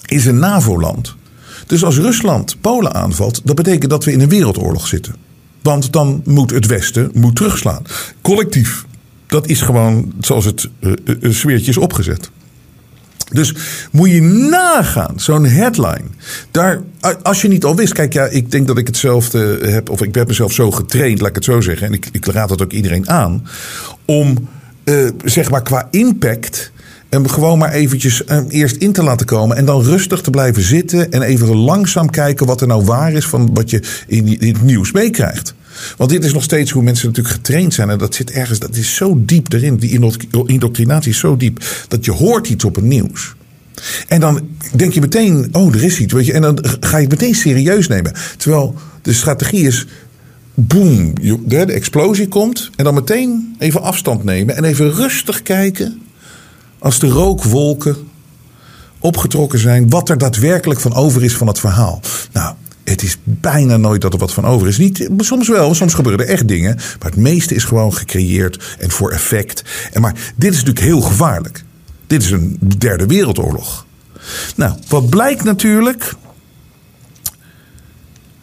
is 0.06 0.25
een 0.25 0.40
NAVO-land. 0.40 1.16
Dus 1.68 1.84
als 1.84 1.98
Rusland 1.98 2.62
Polen 2.62 2.94
aanvalt, 2.94 3.42
dat 3.44 3.56
betekent 3.56 3.90
dat 3.90 4.04
we 4.04 4.12
in 4.12 4.22
een 4.22 4.30
wereldoorlog 4.30 4.88
zitten. 4.88 5.25
Want 5.65 5.93
dan 5.93 6.22
moet 6.25 6.51
het 6.51 6.65
Westen 6.65 7.12
moet 7.13 7.36
terugslaan. 7.36 7.84
Collectief. 8.22 8.86
Dat 9.27 9.48
is 9.48 9.62
gewoon 9.62 10.13
zoals 10.19 10.45
het 10.45 10.69
uh, 10.79 11.67
is 11.67 11.77
opgezet. 11.77 12.29
Dus 13.31 13.55
moet 13.91 14.10
je 14.10 14.22
nagaan, 14.22 15.19
zo'n 15.19 15.45
headline. 15.45 16.05
Daar, 16.51 16.81
als 17.22 17.41
je 17.41 17.48
niet 17.48 17.65
al 17.65 17.75
wist, 17.75 17.93
kijk, 17.93 18.13
ja, 18.13 18.25
ik 18.25 18.51
denk 18.51 18.67
dat 18.67 18.77
ik 18.77 18.88
hetzelfde 18.88 19.60
heb, 19.62 19.89
of 19.89 20.01
ik 20.01 20.15
heb 20.15 20.27
mezelf 20.27 20.51
zo 20.51 20.72
getraind, 20.72 21.19
laat 21.19 21.29
ik 21.29 21.36
het 21.36 21.43
zo 21.43 21.62
zeggen. 21.62 21.88
En 21.88 21.93
ik, 21.93 22.07
ik 22.12 22.25
raad 22.25 22.50
het 22.50 22.62
ook 22.62 22.72
iedereen 22.72 23.10
aan. 23.10 23.48
Om, 24.05 24.48
zeg 25.24 25.50
maar, 25.50 25.62
qua 25.62 25.88
impact 25.91 26.72
hem 27.10 27.28
gewoon 27.28 27.58
maar 27.58 27.72
eventjes 27.72 28.24
eerst 28.48 28.76
in 28.76 28.92
te 28.92 29.04
laten 29.04 29.26
komen. 29.26 29.58
En 29.58 29.66
dan 29.66 29.84
rustig 29.84 30.22
te 30.22 30.30
blijven 30.30 30.64
zitten. 30.64 31.12
En 31.12 31.22
even 31.22 31.56
langzaam 31.56 32.10
kijken 32.10 32.46
wat 32.46 32.62
er 32.62 32.68
nou 32.68 32.84
waar 32.86 33.14
is 33.14 33.26
van 33.26 33.50
wat 33.54 33.70
je 33.70 33.82
in, 34.08 34.40
in 34.40 34.54
het 34.54 34.64
nieuws 34.64 34.92
meekrijgt. 34.92 35.54
Want 35.98 36.10
dit 36.10 36.24
is 36.24 36.34
nog 36.34 36.44
steeds 36.44 36.72
hoe 36.72 36.84
mensen 36.84 37.08
natuurlijk 37.08 37.36
getraind 37.36 37.74
zijn. 37.74 37.90
En 37.90 37.98
dat 37.98 38.16
zit 38.16 38.32
ergens, 38.32 38.60
dat 38.60 38.76
is 38.76 38.96
zo 38.96 39.14
diep 39.26 39.54
erin. 39.54 39.76
Die 39.76 40.00
indoctrinatie 40.46 41.12
is 41.12 41.20
zo 41.20 41.38
diep. 41.38 41.66
Dat 41.88 42.06
je 42.06 42.12
hoort 42.12 42.50
iets 42.50 42.64
op 42.64 42.76
het 42.76 42.84
nieuws. 42.84 43.36
En 44.08 44.20
dan 44.20 44.48
denk 44.76 44.94
je 44.94 45.00
meteen, 45.00 45.50
oh, 45.52 45.74
er 45.74 45.84
is 45.84 46.00
iets. 46.00 46.14
Weet 46.14 46.26
je, 46.26 46.34
en 46.34 46.42
dan 46.42 46.60
ga 46.80 46.98
je 46.98 47.08
het 47.08 47.20
meteen 47.20 47.36
serieus 47.36 47.88
nemen. 47.88 48.14
Terwijl 48.38 48.76
de 49.02 49.14
strategie 49.14 49.68
is, 49.68 49.86
boem, 50.54 51.14
de 51.46 51.66
explosie 51.66 52.28
komt. 52.28 52.70
En 52.76 52.84
dan 52.84 52.94
meteen 52.94 53.56
even 53.60 53.82
afstand 53.82 54.24
nemen. 54.24 54.56
En 54.56 54.64
even 54.64 54.92
rustig 54.92 55.42
kijken. 55.42 56.02
Als 56.86 57.00
de 57.00 57.08
rookwolken 57.08 57.96
opgetrokken 59.00 59.60
zijn. 59.60 59.89
Wat 59.89 60.10
er 60.10 60.18
daadwerkelijk 60.18 60.80
van 60.80 60.94
over 60.94 61.24
is 61.24 61.36
van 61.36 61.48
het 61.48 61.60
verhaal. 61.60 62.00
Nou, 62.32 62.56
het 62.84 63.04
is 63.04 63.18
bijna 63.24 63.77
nooit 63.77 64.01
dat 64.01 64.13
er 64.13 64.20
wat 64.20 64.34
van 64.34 64.46
over 64.46 64.68
is. 64.68 64.77
Niet, 64.77 65.10
soms 65.18 65.48
wel, 65.48 65.74
soms 65.74 65.94
gebeuren 65.94 66.25
er 66.25 66.32
echt 66.32 66.48
dingen. 66.48 66.75
Maar 66.75 67.12
het 67.12 67.15
meeste 67.15 67.56
is 67.56 67.63
gewoon 67.63 67.94
gecreëerd 67.94 68.75
en 68.80 68.92
voor 68.92 69.12
effect. 69.12 69.63
En 69.94 70.01
maar 70.01 70.13
dit 70.36 70.54
is 70.54 70.58
natuurlijk 70.58 70.86
heel 70.86 71.01
gevaarlijk. 71.01 71.63
Dit 72.08 72.24
is 72.24 72.32
een 72.32 72.60
derde 72.77 73.06
wereldoorlog. 73.06 73.86
Nou, 74.56 74.75
wat 74.88 75.10
blijkt 75.10 75.44
natuurlijk. 75.44 76.13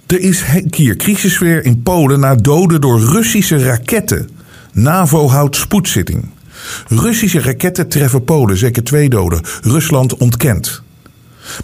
Er 0.06 0.20
is 0.20 0.42
hier 0.70 0.96
crisissfeer 0.96 1.64
in 1.64 1.82
Polen 1.82 2.20
na 2.20 2.34
doden 2.34 2.80
door 2.80 3.00
Russische 3.00 3.64
raketten. 3.64 4.28
NAVO 4.72 5.28
houdt 5.28 5.56
spoedzitting. 5.56 6.25
Russische 6.88 7.40
raketten 7.40 7.88
treffen 7.88 8.25
Polen, 8.25 8.57
zeker 8.57 8.85
twee 8.85 9.09
doden. 9.09 9.40
Rusland 9.62 10.16
ontkent. 10.16 10.83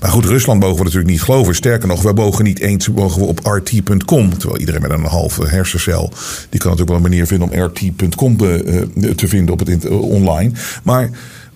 Maar 0.00 0.11
goed, 0.11 0.25
Rusland 0.25 0.61
mogen 0.61 0.76
we 0.76 0.85
natuurlijk 0.85 1.11
niet 1.11 1.23
geloven. 1.23 1.55
Sterker 1.55 1.88
nog, 1.88 2.02
wij 2.02 2.12
mogen 2.12 2.45
niet 2.45 2.59
eens 2.59 2.88
mogen 2.88 3.21
we 3.21 3.26
op 3.26 3.40
rt.com. 3.45 4.38
Terwijl 4.38 4.61
iedereen 4.61 4.83
met 4.83 4.90
een 4.90 5.05
halve 5.05 5.47
hersencel. 5.47 6.12
die 6.49 6.61
kan 6.61 6.71
natuurlijk 6.71 6.88
wel 6.88 6.97
een 6.97 7.02
manier 7.02 7.26
vinden 7.26 7.50
om 7.50 7.64
rt.com 7.64 8.37
eh, 8.40 9.11
te 9.11 9.28
vinden 9.28 9.52
op 9.52 9.67
het 9.67 9.88
online. 9.88 10.52
Maar, 10.83 11.11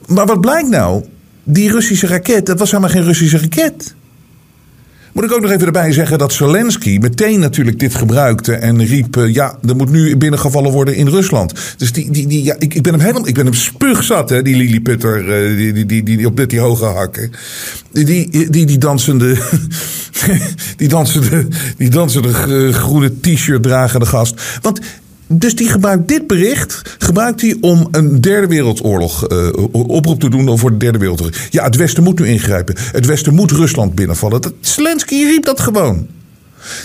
maar 0.07 0.27
wat 0.27 0.41
blijkt 0.41 0.69
nou? 0.69 1.05
Die 1.45 1.71
Russische 1.71 2.07
raket, 2.07 2.47
dat 2.47 2.59
was 2.59 2.71
helemaal 2.71 2.93
geen 2.93 3.05
Russische 3.05 3.39
raket. 3.39 3.95
Moet 5.13 5.25
ik 5.25 5.33
ook 5.33 5.41
nog 5.41 5.51
even 5.51 5.67
erbij 5.67 5.93
zeggen 5.93 6.19
dat 6.19 6.33
Zelensky 6.33 6.99
meteen 6.99 7.41
natuurlijk 7.41 7.79
dit 7.79 7.95
gebruikte 7.95 8.55
en 8.55 8.85
riep: 8.85 9.17
uh, 9.17 9.35
ja, 9.35 9.59
er 9.69 9.77
moet 9.77 9.91
nu 9.91 10.17
binnengevallen 10.17 10.71
worden 10.71 10.95
in 10.95 11.09
Rusland. 11.09 11.53
Dus 11.77 11.93
die, 11.93 12.11
die, 12.11 12.27
die, 12.27 12.45
ja, 12.45 12.55
ik, 12.59 12.75
ik 12.75 12.83
ben 12.83 12.93
hem 12.93 13.01
helemaal, 13.01 13.29
ik 13.29 13.35
ben 13.35 13.45
hem 13.45 13.55
spuugzat, 13.55 14.31
hè, 14.31 14.43
die 14.43 14.57
Lilliputter, 14.57 15.19
uh, 15.19 15.57
die, 15.57 15.73
die, 15.73 15.87
die, 15.87 16.03
die, 16.03 16.27
op 16.27 16.37
dit 16.37 16.51
die 16.51 16.61
hoge 16.61 16.85
hakken. 16.85 17.31
Die, 17.91 18.05
die, 18.05 18.51
die, 18.51 18.67
die 18.67 18.79
dansende, 18.79 19.37
die 20.77 20.89
dansende, 20.89 21.47
die 21.77 21.91
dansende 21.91 22.29
uh, 22.49 22.75
groene 22.75 23.21
t-shirt 23.21 23.63
dragende 23.63 24.07
gast. 24.07 24.43
Want 24.63 24.81
dus 25.27 25.57
die 25.57 25.69
gebruikt 25.69 26.09
dit 26.09 26.27
bericht 26.27 26.97
gebruikt 26.99 27.41
hij 27.41 27.57
om 27.61 27.89
een 27.91 28.21
derde 28.21 28.47
wereldoorlog 28.47 29.31
uh, 29.33 29.49
oproep 29.73 30.21
te 30.21 30.31
doen 30.31 30.59
voor 30.59 30.71
de 30.71 30.77
derde 30.77 30.99
wereldoorlog. 30.99 31.37
Ja, 31.51 31.65
het 31.65 31.77
Westen 31.77 32.03
moet 32.03 32.19
nu 32.19 32.27
ingrijpen. 32.27 32.77
Het 32.93 33.07
Westen 33.07 33.35
moet 33.35 33.51
Rusland 33.51 33.95
binnenvallen. 33.95 34.41
Zelensky 34.61 35.15
riep 35.15 35.45
dat 35.45 35.61
gewoon. 35.61 36.07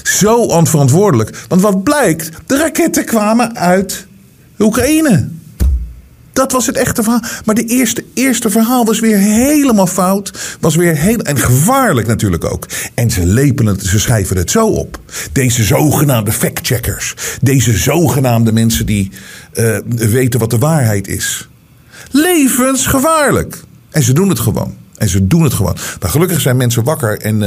Zo 0.04 0.36
onverantwoordelijk. 0.36 1.46
Want 1.48 1.62
wat 1.62 1.84
blijkt? 1.84 2.30
De 2.46 2.58
raketten 2.58 3.06
kwamen 3.06 3.56
uit 3.56 4.06
Oekraïne. 4.60 5.30
Dat 6.34 6.52
was 6.52 6.66
het 6.66 6.76
echte 6.76 7.04
verhaal. 7.04 7.22
Maar 7.46 7.56
de 7.56 7.66
eerste, 7.66 8.04
eerste 8.18 8.50
verhaal 8.50 8.86
was 8.86 9.00
weer 9.00 9.18
helemaal 9.18 9.88
fout. 9.88 10.58
Was 10.60 10.76
weer 10.76 10.96
heel. 10.96 11.20
En 11.20 11.38
gevaarlijk 11.38 12.08
natuurlijk 12.08 12.44
ook. 12.44 12.68
En 12.94 13.12
ze 13.12 13.26
lepen 13.26 13.66
het, 13.66 13.84
ze 13.84 14.00
schrijven 14.00 14.38
het 14.38 14.52
zo 14.52 14.68
op. 14.68 15.00
Deze 15.32 15.64
zogenaamde 15.64 16.32
factcheckers. 16.32 17.14
Deze 17.42 17.78
zogenaamde 17.78 18.52
mensen 18.52 18.86
die 18.86 19.12
uh, 19.54 19.78
weten 19.88 20.40
wat 20.40 20.50
de 20.50 20.58
waarheid 20.58 21.08
is. 21.08 21.50
Levensgevaarlijk. 22.12 23.64
En 23.90 24.04
ze 24.04 24.14
doen 24.14 24.30
het 24.30 24.40
gewoon. 24.40 24.76
En 24.98 25.10
ze 25.10 25.28
doen 25.28 25.44
het 25.44 25.54
gewoon. 25.54 25.78
Maar 26.00 26.10
gelukkig 26.10 26.42
zijn 26.42 26.58
mensen 26.58 26.84
wakker 26.84 27.20
en 27.20 27.42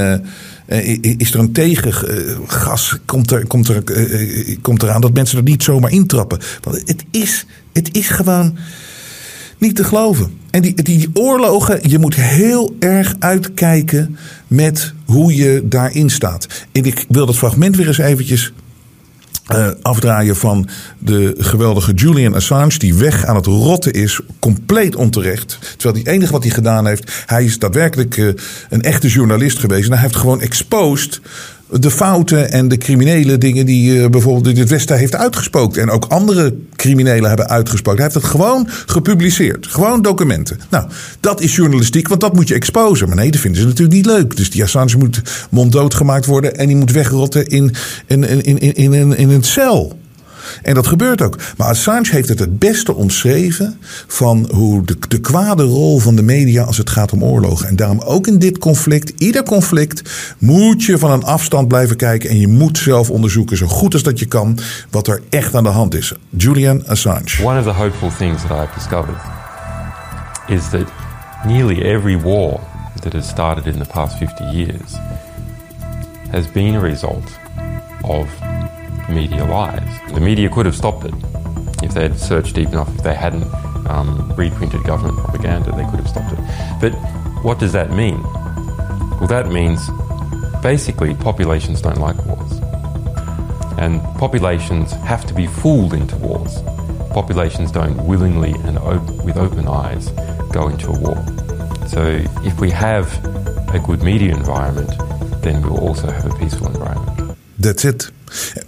uh, 0.69 1.19
is 1.19 1.33
er 1.35 1.39
een 1.39 1.53
tegengas, 1.53 2.97
komt, 3.05 3.31
er, 3.31 3.47
komt, 3.47 3.69
er, 3.69 3.83
komt 4.63 4.83
eraan 4.83 5.01
dat 5.01 5.13
mensen 5.13 5.39
er 5.39 5.45
niet 5.45 5.63
zomaar 5.63 5.91
intrappen. 5.91 6.39
Want 6.61 6.83
het 6.85 7.05
is, 7.11 7.47
het 7.73 7.97
is 7.97 8.09
gewoon 8.09 8.57
niet 9.61 9.77
te 9.77 9.85
geloven. 9.85 10.39
En 10.51 10.63
die, 10.63 10.83
die 10.83 11.11
oorlogen, 11.15 11.81
je 11.89 11.99
moet 11.99 12.15
heel 12.15 12.77
erg 12.79 13.15
uitkijken 13.19 14.17
met 14.47 14.93
hoe 15.05 15.35
je 15.35 15.63
daarin 15.65 16.11
staat. 16.11 16.47
En 16.73 16.85
ik 16.85 17.05
wil 17.09 17.27
dat 17.27 17.37
fragment 17.37 17.77
weer 17.77 17.87
eens 17.87 17.99
eventjes 17.99 18.53
uh, 19.55 19.69
afdraaien 19.83 20.37
van 20.37 20.69
de 20.99 21.35
geweldige 21.39 21.93
Julian 21.93 22.35
Assange, 22.35 22.79
die 22.79 22.95
weg 22.95 23.25
aan 23.25 23.37
het 23.37 23.47
rotten 23.47 23.93
is, 23.93 24.21
compleet 24.39 24.97
onterecht. 24.97 25.59
Terwijl 25.77 26.05
die 26.05 26.13
enige 26.13 26.33
wat 26.33 26.43
hij 26.43 26.53
gedaan 26.53 26.87
heeft, 26.87 27.25
hij 27.27 27.45
is 27.45 27.59
daadwerkelijk 27.59 28.17
uh, 28.17 28.33
een 28.69 28.83
echte 28.83 29.09
journalist 29.09 29.59
geweest. 29.59 29.87
En 29.87 29.93
hij 29.93 30.03
heeft 30.03 30.17
gewoon 30.17 30.41
exposed 30.41 31.21
de 31.73 31.91
fouten 31.91 32.53
en 32.53 32.69
de 32.69 32.79
criminele 32.79 33.39
dingen 33.39 33.67
die 33.67 33.95
uh, 33.95 34.07
bijvoorbeeld 34.07 34.59
het 34.59 34.69
Westen 34.69 34.99
heeft 34.99 35.15
uitgespookt. 35.15 35.77
En 35.77 35.91
ook 35.91 36.05
andere 36.05 36.55
criminelen 36.77 37.29
hebben 37.29 37.49
uitgespookt. 37.49 37.99
Hij 37.99 38.07
heeft 38.07 38.21
het 38.21 38.33
gewoon 38.33 38.69
gepubliceerd. 38.87 39.67
Gewoon 39.67 40.03
documenten. 40.03 40.61
Nou, 40.71 40.89
dat 41.21 41.41
is 41.41 41.57
journalistiek, 41.57 42.09
want 42.09 42.21
dat 42.21 42.35
moet 42.35 42.49
je 42.49 42.55
exposen. 42.55 43.07
Maar 43.09 43.17
nee, 43.17 43.31
dat 43.31 43.41
vinden 43.41 43.61
ze 43.61 43.67
natuurlijk 43.67 43.97
niet 43.97 44.07
leuk. 44.07 44.37
Dus 44.37 44.51
die 44.51 44.63
Assange 44.63 44.97
moet 44.99 45.23
monddood 45.51 45.95
gemaakt 45.95 46.27
worden 46.27 46.57
en 46.57 46.67
die 46.67 46.77
moet 46.77 46.93
wegrotten 46.93 47.47
in, 47.47 47.75
in, 48.07 48.25
in, 48.25 48.59
in, 48.59 48.93
in, 48.93 49.17
in 49.17 49.31
een 49.31 49.45
cel. 49.45 49.99
En 50.63 50.75
dat 50.75 50.87
gebeurt 50.87 51.23
ook. 51.23 51.37
Maar 51.57 51.69
Assange 51.69 52.09
heeft 52.11 52.29
het 52.29 52.39
het 52.39 52.59
beste 52.59 52.95
omschreven 52.95 53.79
van 54.07 54.49
hoe 54.53 54.85
de, 54.85 54.97
de 55.09 55.21
kwade 55.21 55.63
rol 55.63 55.99
van 55.99 56.17
de 56.17 56.23
media 56.23 56.63
als 56.63 56.79
het 56.79 56.91
gaat 56.91 57.13
om 57.13 57.25
oorlogen. 57.25 57.69
En 57.69 57.77
daarom 57.77 58.01
ook 58.01 58.27
in 58.27 58.39
dit 58.39 58.59
conflict, 58.59 59.13
ieder 59.19 59.43
conflict, 59.43 60.03
moet 60.39 60.85
je 60.85 60.99
van 60.99 61.11
een 61.11 61.25
afstand 61.25 61.69
blijven 61.69 61.97
kijken. 61.97 62.31
En 62.31 62.39
je 62.39 62.49
moet 62.49 62.79
zelf 62.79 63.11
onderzoeken, 63.11 63.57
zo 63.57 63.67
goed 63.67 63.93
als 63.93 64.03
dat 64.03 64.19
je 64.19 64.27
kan, 64.27 64.59
wat 64.91 65.07
er 65.07 65.23
echt 65.29 65.55
aan 65.55 65.65
de 65.65 65.69
hand 65.69 65.95
is. 65.95 66.13
Julian 66.31 66.87
Assange. 66.87 67.43
One 67.43 67.59
of 67.59 67.65
the 67.65 67.73
hopeful 67.73 68.11
things 68.19 68.43
that 68.43 68.51
I've 68.51 68.75
discovered 68.75 69.19
is 70.49 70.69
that 70.69 70.87
nearly 71.45 71.83
every 71.83 72.21
war 72.21 72.61
that 73.01 73.13
has 73.13 73.29
started 73.29 73.67
in 73.67 73.79
the 73.79 73.89
past 73.89 74.17
50 74.17 74.45
years 74.45 74.99
has 76.31 76.53
been 76.53 76.75
a 76.75 76.81
result 76.81 77.39
of 78.03 78.29
media 79.11 79.45
lies. 79.45 80.13
The 80.13 80.21
media 80.21 80.49
could 80.49 80.67
have 80.67 80.77
stopped 80.77 81.05
it 81.05 81.15
if 81.83 81.95
they 81.95 82.03
had 82.03 82.19
searched 82.19 82.55
deep 82.55 82.69
enough, 82.69 82.95
if 82.95 83.03
they 83.03 83.15
hadn't 83.15 83.45
um, 83.87 84.33
reprinted 84.37 84.85
government 84.85 85.19
propaganda, 85.19 85.73
they 85.73 85.85
could 85.85 86.01
have 86.01 86.09
stopped 86.09 86.33
it. 86.33 86.39
But 86.81 86.93
what 87.43 87.59
does 87.59 87.73
that 87.73 87.91
mean? 87.91 88.23
Well, 89.19 89.27
that 89.29 89.49
means 89.49 89.89
basically 90.63 91.15
populations 91.15 91.81
don't 91.81 91.99
like 91.99 92.17
wars. 92.27 92.53
And 93.79 94.03
populations 94.19 94.93
have 94.93 95.25
to 95.27 95.35
be 95.35 95.47
fooled 95.47 95.95
into 95.95 96.17
wars. 96.17 96.63
Populations 97.11 97.73
don't 97.73 97.97
willingly 98.07 98.53
and 98.65 98.79
op- 98.79 99.25
with 99.25 99.37
open 99.37 99.67
eyes 99.67 100.11
go 100.53 100.69
into 100.69 100.89
a 100.89 100.99
war. 100.99 101.17
So 101.89 102.23
if 102.45 102.61
we 102.61 102.71
have 102.71 103.13
a 103.75 103.79
good 103.79 104.03
media 104.03 104.35
environment, 104.35 104.91
then 105.43 105.63
we'll 105.63 105.81
also 105.81 106.11
have 106.11 106.27
a 106.27 106.37
peaceful 106.39 106.67
environment. 106.69 107.20
That's 107.61 107.85
it. 107.85 108.13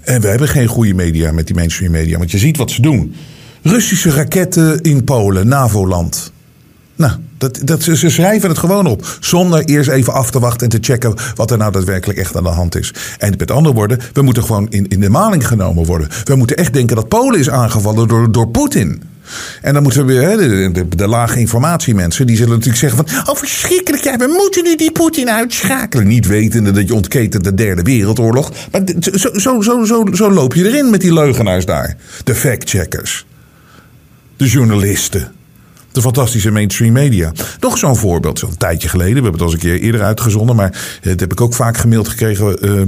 En 0.00 0.20
we 0.20 0.28
hebben 0.28 0.48
geen 0.48 0.66
goede 0.66 0.94
media 0.94 1.32
met 1.32 1.46
die 1.46 1.54
mainstream 1.54 1.92
media. 1.92 2.18
Want 2.18 2.30
je 2.30 2.38
ziet 2.38 2.56
wat 2.56 2.70
ze 2.70 2.82
doen. 2.82 3.14
Russische 3.62 4.10
raketten 4.10 4.80
in 4.80 5.04
Polen, 5.04 5.48
NAVO-land. 5.48 6.32
Nou, 6.96 7.12
dat, 7.38 7.60
dat, 7.64 7.82
ze 7.82 8.10
schrijven 8.10 8.48
het 8.48 8.58
gewoon 8.58 8.86
op. 8.86 9.16
Zonder 9.20 9.64
eerst 9.64 9.88
even 9.88 10.12
af 10.12 10.30
te 10.30 10.40
wachten 10.40 10.70
en 10.70 10.80
te 10.80 10.92
checken 10.92 11.14
wat 11.34 11.50
er 11.50 11.58
nou 11.58 11.72
daadwerkelijk 11.72 12.18
echt 12.18 12.36
aan 12.36 12.42
de 12.42 12.48
hand 12.48 12.76
is. 12.76 12.94
En 13.18 13.34
met 13.38 13.50
andere 13.50 13.74
woorden, 13.74 13.98
we 14.12 14.22
moeten 14.22 14.44
gewoon 14.44 14.66
in, 14.70 14.88
in 14.88 15.00
de 15.00 15.08
maling 15.08 15.46
genomen 15.46 15.84
worden. 15.84 16.08
We 16.24 16.36
moeten 16.36 16.56
echt 16.56 16.72
denken 16.72 16.96
dat 16.96 17.08
Polen 17.08 17.38
is 17.38 17.50
aangevallen 17.50 18.08
door, 18.08 18.32
door 18.32 18.48
Poetin. 18.48 19.02
En 19.62 19.74
dan 19.74 19.82
moeten 19.82 20.06
we 20.06 20.12
weer, 20.12 20.36
de, 20.36 20.70
de, 20.72 20.88
de, 20.96 21.08
lage 21.08 21.38
die 22.24 22.36
zullen 22.36 22.52
natuurlijk 22.52 22.76
zeggen 22.76 23.06
van, 23.06 23.28
oh 23.28 23.36
verschrikkelijk, 23.36 24.04
ja, 24.04 24.16
we 24.16 24.26
moeten 24.26 24.64
nu 24.64 24.76
die 24.76 24.92
Poetin 24.92 25.30
uitschakelen. 25.30 26.06
Niet 26.06 26.26
wetende 26.26 26.70
dat 26.70 26.88
je 26.88 26.94
ontketent 26.94 27.44
de 27.44 27.54
derde 27.54 27.82
wereldoorlog. 27.82 28.52
Maar 28.70 28.82
zo, 29.00 29.28
zo, 29.32 29.60
zo, 29.60 29.84
zo, 29.84 30.04
zo 30.12 30.30
loop 30.30 30.54
je 30.54 30.66
erin 30.66 30.90
met 30.90 31.00
die 31.00 31.12
leugenaars 31.12 31.64
daar. 31.64 31.96
De 32.24 32.34
factcheckers. 32.34 33.26
De 34.36 34.46
journalisten. 34.46 35.32
De 35.92 36.00
fantastische 36.00 36.50
mainstream 36.50 36.92
media. 36.92 37.32
Nog 37.60 37.78
zo'n 37.78 37.96
voorbeeld, 37.96 38.38
zo'n 38.38 38.56
tijdje 38.56 38.88
geleden. 38.88 39.14
We 39.14 39.22
hebben 39.22 39.32
het 39.32 39.42
al 39.42 39.52
eens 39.52 39.62
een 39.62 39.70
keer 39.70 39.80
eerder 39.80 40.02
uitgezonden, 40.02 40.56
maar 40.56 40.98
dat 41.02 41.20
heb 41.20 41.32
ik 41.32 41.40
ook 41.40 41.54
vaak 41.54 41.76
gemaild 41.76 42.08
gekregen. 42.08 42.66
Uh, 42.66 42.82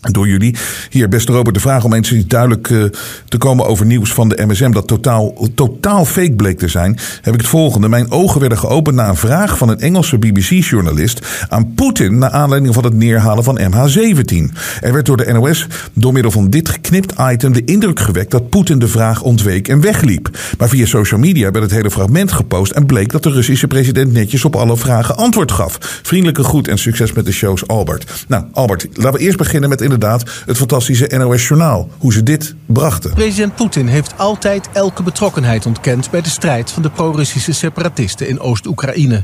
door 0.00 0.28
jullie. 0.28 0.56
Hier, 0.90 1.08
beste 1.08 1.32
Robert, 1.32 1.54
de 1.54 1.60
vraag 1.60 1.84
om 1.84 1.92
eens 1.92 2.14
duidelijk 2.26 2.68
uh, 2.68 2.84
te 3.28 3.38
komen 3.38 3.66
over 3.66 3.86
nieuws 3.86 4.12
van 4.12 4.28
de 4.28 4.46
MSM 4.46 4.70
dat 4.70 4.86
totaal, 4.86 5.48
totaal 5.54 6.04
fake 6.04 6.32
bleek 6.32 6.58
te 6.58 6.68
zijn, 6.68 6.98
heb 7.22 7.34
ik 7.34 7.40
het 7.40 7.48
volgende. 7.48 7.88
Mijn 7.88 8.10
ogen 8.10 8.40
werden 8.40 8.58
geopend 8.58 8.96
na 8.96 9.08
een 9.08 9.16
vraag 9.16 9.58
van 9.58 9.68
een 9.68 9.80
Engelse 9.80 10.18
BBC-journalist 10.18 11.46
aan 11.48 11.74
Poetin 11.74 12.18
naar 12.18 12.30
aanleiding 12.30 12.74
van 12.74 12.84
het 12.84 12.94
neerhalen 12.94 13.44
van 13.44 13.58
MH17. 13.58 14.56
Er 14.80 14.92
werd 14.92 15.06
door 15.06 15.16
de 15.16 15.32
NOS 15.32 15.66
door 15.92 16.12
middel 16.12 16.30
van 16.30 16.50
dit 16.50 16.68
geknipt 16.68 17.14
item 17.20 17.52
de 17.52 17.64
indruk 17.64 18.00
gewekt 18.00 18.30
dat 18.30 18.48
Poetin 18.48 18.78
de 18.78 18.88
vraag 18.88 19.22
ontweek 19.22 19.68
en 19.68 19.80
wegliep. 19.80 20.38
Maar 20.58 20.68
via 20.68 20.86
social 20.86 21.20
media 21.20 21.50
werd 21.50 21.64
het 21.64 21.74
hele 21.74 21.90
fragment 21.90 22.32
gepost 22.32 22.72
en 22.72 22.86
bleek 22.86 23.12
dat 23.12 23.22
de 23.22 23.30
Russische 23.30 23.66
president 23.66 24.12
netjes 24.12 24.44
op 24.44 24.56
alle 24.56 24.76
vragen 24.76 25.16
antwoord 25.16 25.52
gaf. 25.52 26.00
Vriendelijke 26.02 26.44
groet 26.44 26.68
en 26.68 26.78
succes 26.78 27.12
met 27.12 27.24
de 27.24 27.32
shows, 27.32 27.66
Albert. 27.66 28.24
Nou, 28.28 28.44
Albert, 28.52 28.86
laten 28.92 29.18
we 29.18 29.24
eerst 29.24 29.38
beginnen 29.38 29.68
met 29.68 29.79
inderdaad 29.80 30.42
het 30.46 30.56
fantastische 30.56 31.10
NOS 31.16 31.48
Journaal. 31.48 31.88
Hoe 31.98 32.12
ze 32.12 32.22
dit 32.22 32.54
brachten. 32.66 33.12
President 33.12 33.54
Poetin 33.54 33.86
heeft 33.86 34.18
altijd 34.18 34.68
elke 34.72 35.02
betrokkenheid 35.02 35.66
ontkend 35.66 36.10
bij 36.10 36.20
de 36.20 36.28
strijd 36.28 36.70
van 36.70 36.82
de 36.82 36.90
pro-Russische 36.90 37.52
separatisten 37.52 38.28
in 38.28 38.40
Oost-Oekraïne. 38.40 39.22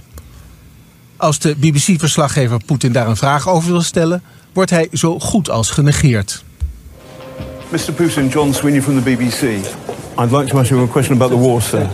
Als 1.16 1.38
de 1.38 1.57
BBC-verslaggever 1.57 2.61
Poetin 2.66 2.92
daar 2.92 3.09
een 3.09 3.16
vraag 3.16 3.49
over 3.49 3.71
wil 3.71 3.83
stellen, 3.83 4.23
wordt 4.53 4.71
hij 4.71 4.88
zo 4.92 5.19
goed 5.19 5.51
als 5.51 5.71
genegeerd. 5.71 6.45
Mr. 7.69 7.92
Putin, 7.92 8.29
John 8.29 8.53
Sweeney 8.53 8.83
from 8.83 9.03
the 9.03 9.11
BBC. 9.11 9.42
I'd 10.19 10.31
like 10.31 10.47
to 10.47 10.59
ask 10.59 10.71
you 10.71 10.83
a 10.83 10.87
question 10.87 11.16
about 11.16 11.31
the 11.31 11.38
war, 11.38 11.62
sir. 11.62 11.87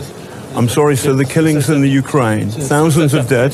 I'm 0.55 0.69
sorry, 0.69 0.95
sir, 0.95 1.13
the 1.13 1.25
killings 1.25 1.69
in 1.69 1.81
the 1.81 1.89
Ukraine. 1.89 2.49
Thousands 2.49 3.13
of 3.13 3.27
dead. 3.27 3.53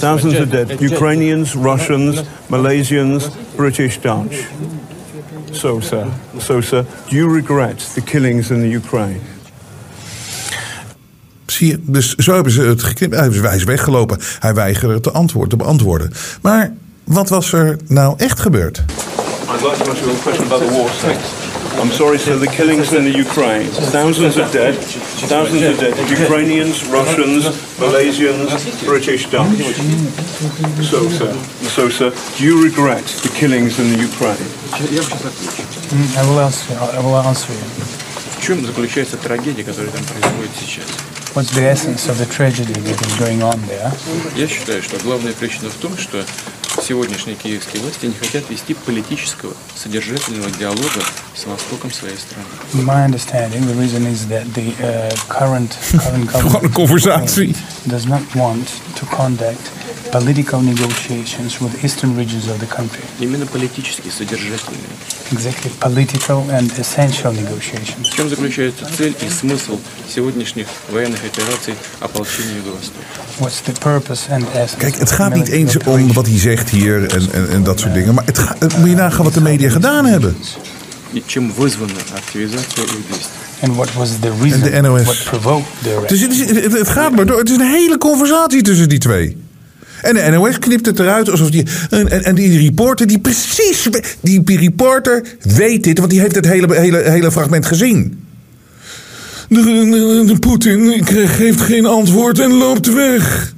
Thousands 0.00 0.38
of 0.40 0.50
dead. 0.50 0.80
Ukrainians, 0.80 1.54
Russians, 1.54 2.22
Malaysians, 2.48 3.28
British, 3.56 3.98
Dutch. 3.98 4.46
So, 5.52 5.80
sir, 5.80 6.10
so, 6.38 6.60
sir, 6.60 6.84
do 7.08 7.16
you 7.16 7.34
regret 7.34 7.78
the 7.94 8.00
killings 8.00 8.50
in 8.50 8.60
the 8.60 8.76
Ukraine? 8.76 9.20
Zie 11.46 11.68
je, 11.68 11.78
dus 11.82 12.14
zo 12.14 12.34
hebben 12.34 12.52
ze 12.52 12.62
het 12.62 12.82
geknipt. 12.82 13.14
Hij 13.14 13.56
is 13.56 13.64
weggelopen. 13.64 14.18
Hij 14.38 14.54
weigerde 14.54 15.00
te, 15.00 15.10
antwoord, 15.10 15.50
te 15.50 15.56
beantwoorden. 15.56 16.12
Maar 16.42 16.72
wat 17.04 17.28
was 17.28 17.52
er 17.52 17.76
nou 17.86 18.14
echt 18.16 18.40
gebeurd? 18.40 18.78
I'd 18.78 19.62
like 19.62 19.82
to 19.84 19.90
ask 19.90 20.00
you 20.00 20.10
a 20.10 20.20
question 20.22 20.46
about 20.46 20.60
the 20.60 20.70
war. 20.70 21.47
I'm 21.81 21.91
sorry, 21.91 22.17
sir, 22.17 22.37
the 22.37 22.47
killings 22.47 22.93
in 22.93 23.03
the 23.03 23.11
Ukraine. 23.11 23.67
Thousands 23.91 24.37
of 24.37 24.51
dead. 24.51 24.75
Thousands 24.75 25.63
of 25.63 25.79
dead. 25.79 25.93
Ukrainians, 26.09 26.85
Russians, 26.87 27.45
Malaysians, 27.77 28.49
British, 28.85 29.29
Dutch. 29.29 29.57
So, 30.81 31.09
sir, 31.09 31.33
so, 31.75 31.89
sir, 31.89 32.09
do 32.37 32.43
you 32.45 32.63
regret 32.63 33.05
the 33.25 33.29
killings 33.29 33.79
in 33.79 33.87
the 33.93 33.99
Ukraine? 33.99 34.47
I 36.17 36.23
will 36.29 36.39
answer, 36.39 36.73
I 36.75 36.99
will 36.99 37.17
answer 37.17 37.53
you. 37.53 37.67
В 38.39 38.45
чем 38.45 38.65
заключается 38.65 39.17
трагедия, 39.17 39.63
которая 39.63 39.91
там 39.91 40.03
происходит 40.03 40.51
сейчас? 40.59 40.85
What's 41.33 41.51
the 41.51 41.65
essence 41.65 42.07
of 42.09 42.17
the 42.19 42.27
tragedy 42.27 42.73
that 42.73 43.01
is 43.07 43.15
going 43.17 43.41
on 43.41 43.59
there? 43.67 43.91
Я 44.35 44.47
считаю, 44.47 44.83
что 44.83 44.97
главная 44.99 45.33
причина 45.33 45.69
в 45.69 45.75
том, 45.75 45.97
что 45.97 46.23
сегодняшние 46.82 47.36
киевские 47.36 47.82
власти 47.82 48.06
не 48.06 48.14
хотят 48.14 48.48
вести 48.50 48.74
политического, 48.74 49.54
содержательного 49.74 50.50
диалога 50.50 51.02
с 51.34 51.44
Востоком 51.46 51.92
своей 51.92 52.16
страны. 52.16 52.46
My 52.74 53.04
understanding, 53.04 53.66
the 53.66 53.74
reason 53.74 54.06
is 54.06 54.26
that 54.28 54.44
the 54.54 54.72
uh, 54.80 55.10
current 55.28 55.76
current 56.32 56.72
conversatie. 56.74 57.54
does 57.86 58.06
not 58.06 58.22
want 58.34 58.66
to 58.96 59.06
conduct 59.06 59.70
political 60.10 60.60
negotiations 60.60 61.60
with 61.60 61.84
eastern 61.84 62.16
regions 62.16 62.48
of 62.48 62.58
the 62.60 62.66
country. 62.66 63.04
Именно 63.20 63.46
политические, 63.46 64.12
содержательные. 64.12 64.80
Exactly, 65.30 65.70
political 65.80 66.48
and 66.50 66.70
essential 66.78 67.32
negotiations. 67.32 68.08
В 68.10 68.14
чем 68.14 68.28
заключается 68.28 68.86
цель 68.96 69.14
и 69.20 69.28
смысл 69.28 69.78
сегодняшних 70.08 70.66
военных 70.90 71.20
операций 71.24 71.74
ополчения 72.00 72.56
Юго-Востока? 72.56 73.06
What's 73.38 73.60
the 73.66 73.74
purpose 73.78 74.30
and 74.30 74.46
essence? 74.54 74.76
Kijk, 74.78 74.98
het 74.98 75.10
gaat 75.10 75.34
niet 75.34 75.48
eens 75.48 75.76
om 75.76 76.12
wat 76.12 76.26
hij 76.26 76.38
zegt 76.38 76.67
hier 76.70 77.06
en, 77.06 77.32
en, 77.32 77.48
en 77.48 77.62
dat 77.62 77.80
soort 77.80 77.94
dingen. 77.94 78.14
Maar 78.14 78.24
het, 78.24 78.78
moet 78.78 78.88
je 78.88 78.94
nagaan 78.94 79.24
wat 79.24 79.34
de 79.34 79.40
media 79.40 79.70
gedaan 79.70 80.04
hebben. 80.04 80.36
En 83.60 83.74
wat 83.74 83.92
was 83.92 84.20
de 84.20 84.32
reason? 84.40 84.60
De 84.60 84.80
NOS. 84.80 85.02
What 85.02 85.14
dus 86.08 86.20
het, 86.20 86.72
het, 86.72 86.88
gaat 86.88 87.14
maar 87.14 87.26
door. 87.26 87.38
Het 87.38 87.50
is 87.50 87.56
een 87.56 87.70
hele 87.70 87.98
conversatie 87.98 88.62
tussen 88.62 88.88
die 88.88 88.98
twee. 88.98 89.36
En 90.02 90.14
de 90.14 90.30
NOS 90.30 90.58
knipt 90.58 90.86
het 90.86 90.98
eruit 90.98 91.30
alsof 91.30 91.50
die. 91.50 91.66
En, 91.90 92.24
en, 92.24 92.34
die 92.34 92.58
reporter, 92.58 93.06
die 93.06 93.18
precies. 93.18 93.88
Die 94.20 94.42
reporter 94.44 95.24
weet 95.42 95.84
dit, 95.84 95.98
want 95.98 96.10
die 96.10 96.20
heeft 96.20 96.34
het 96.34 96.46
hele, 96.46 96.74
hele, 96.74 97.10
hele 97.10 97.32
fragment 97.32 97.66
gezien. 97.66 98.22
De, 99.48 100.36
Poetin 100.40 101.06
geeft 101.28 101.60
geen 101.60 101.86
antwoord 101.86 102.38
en 102.38 102.52
loopt 102.52 102.92
weg. 102.92 103.54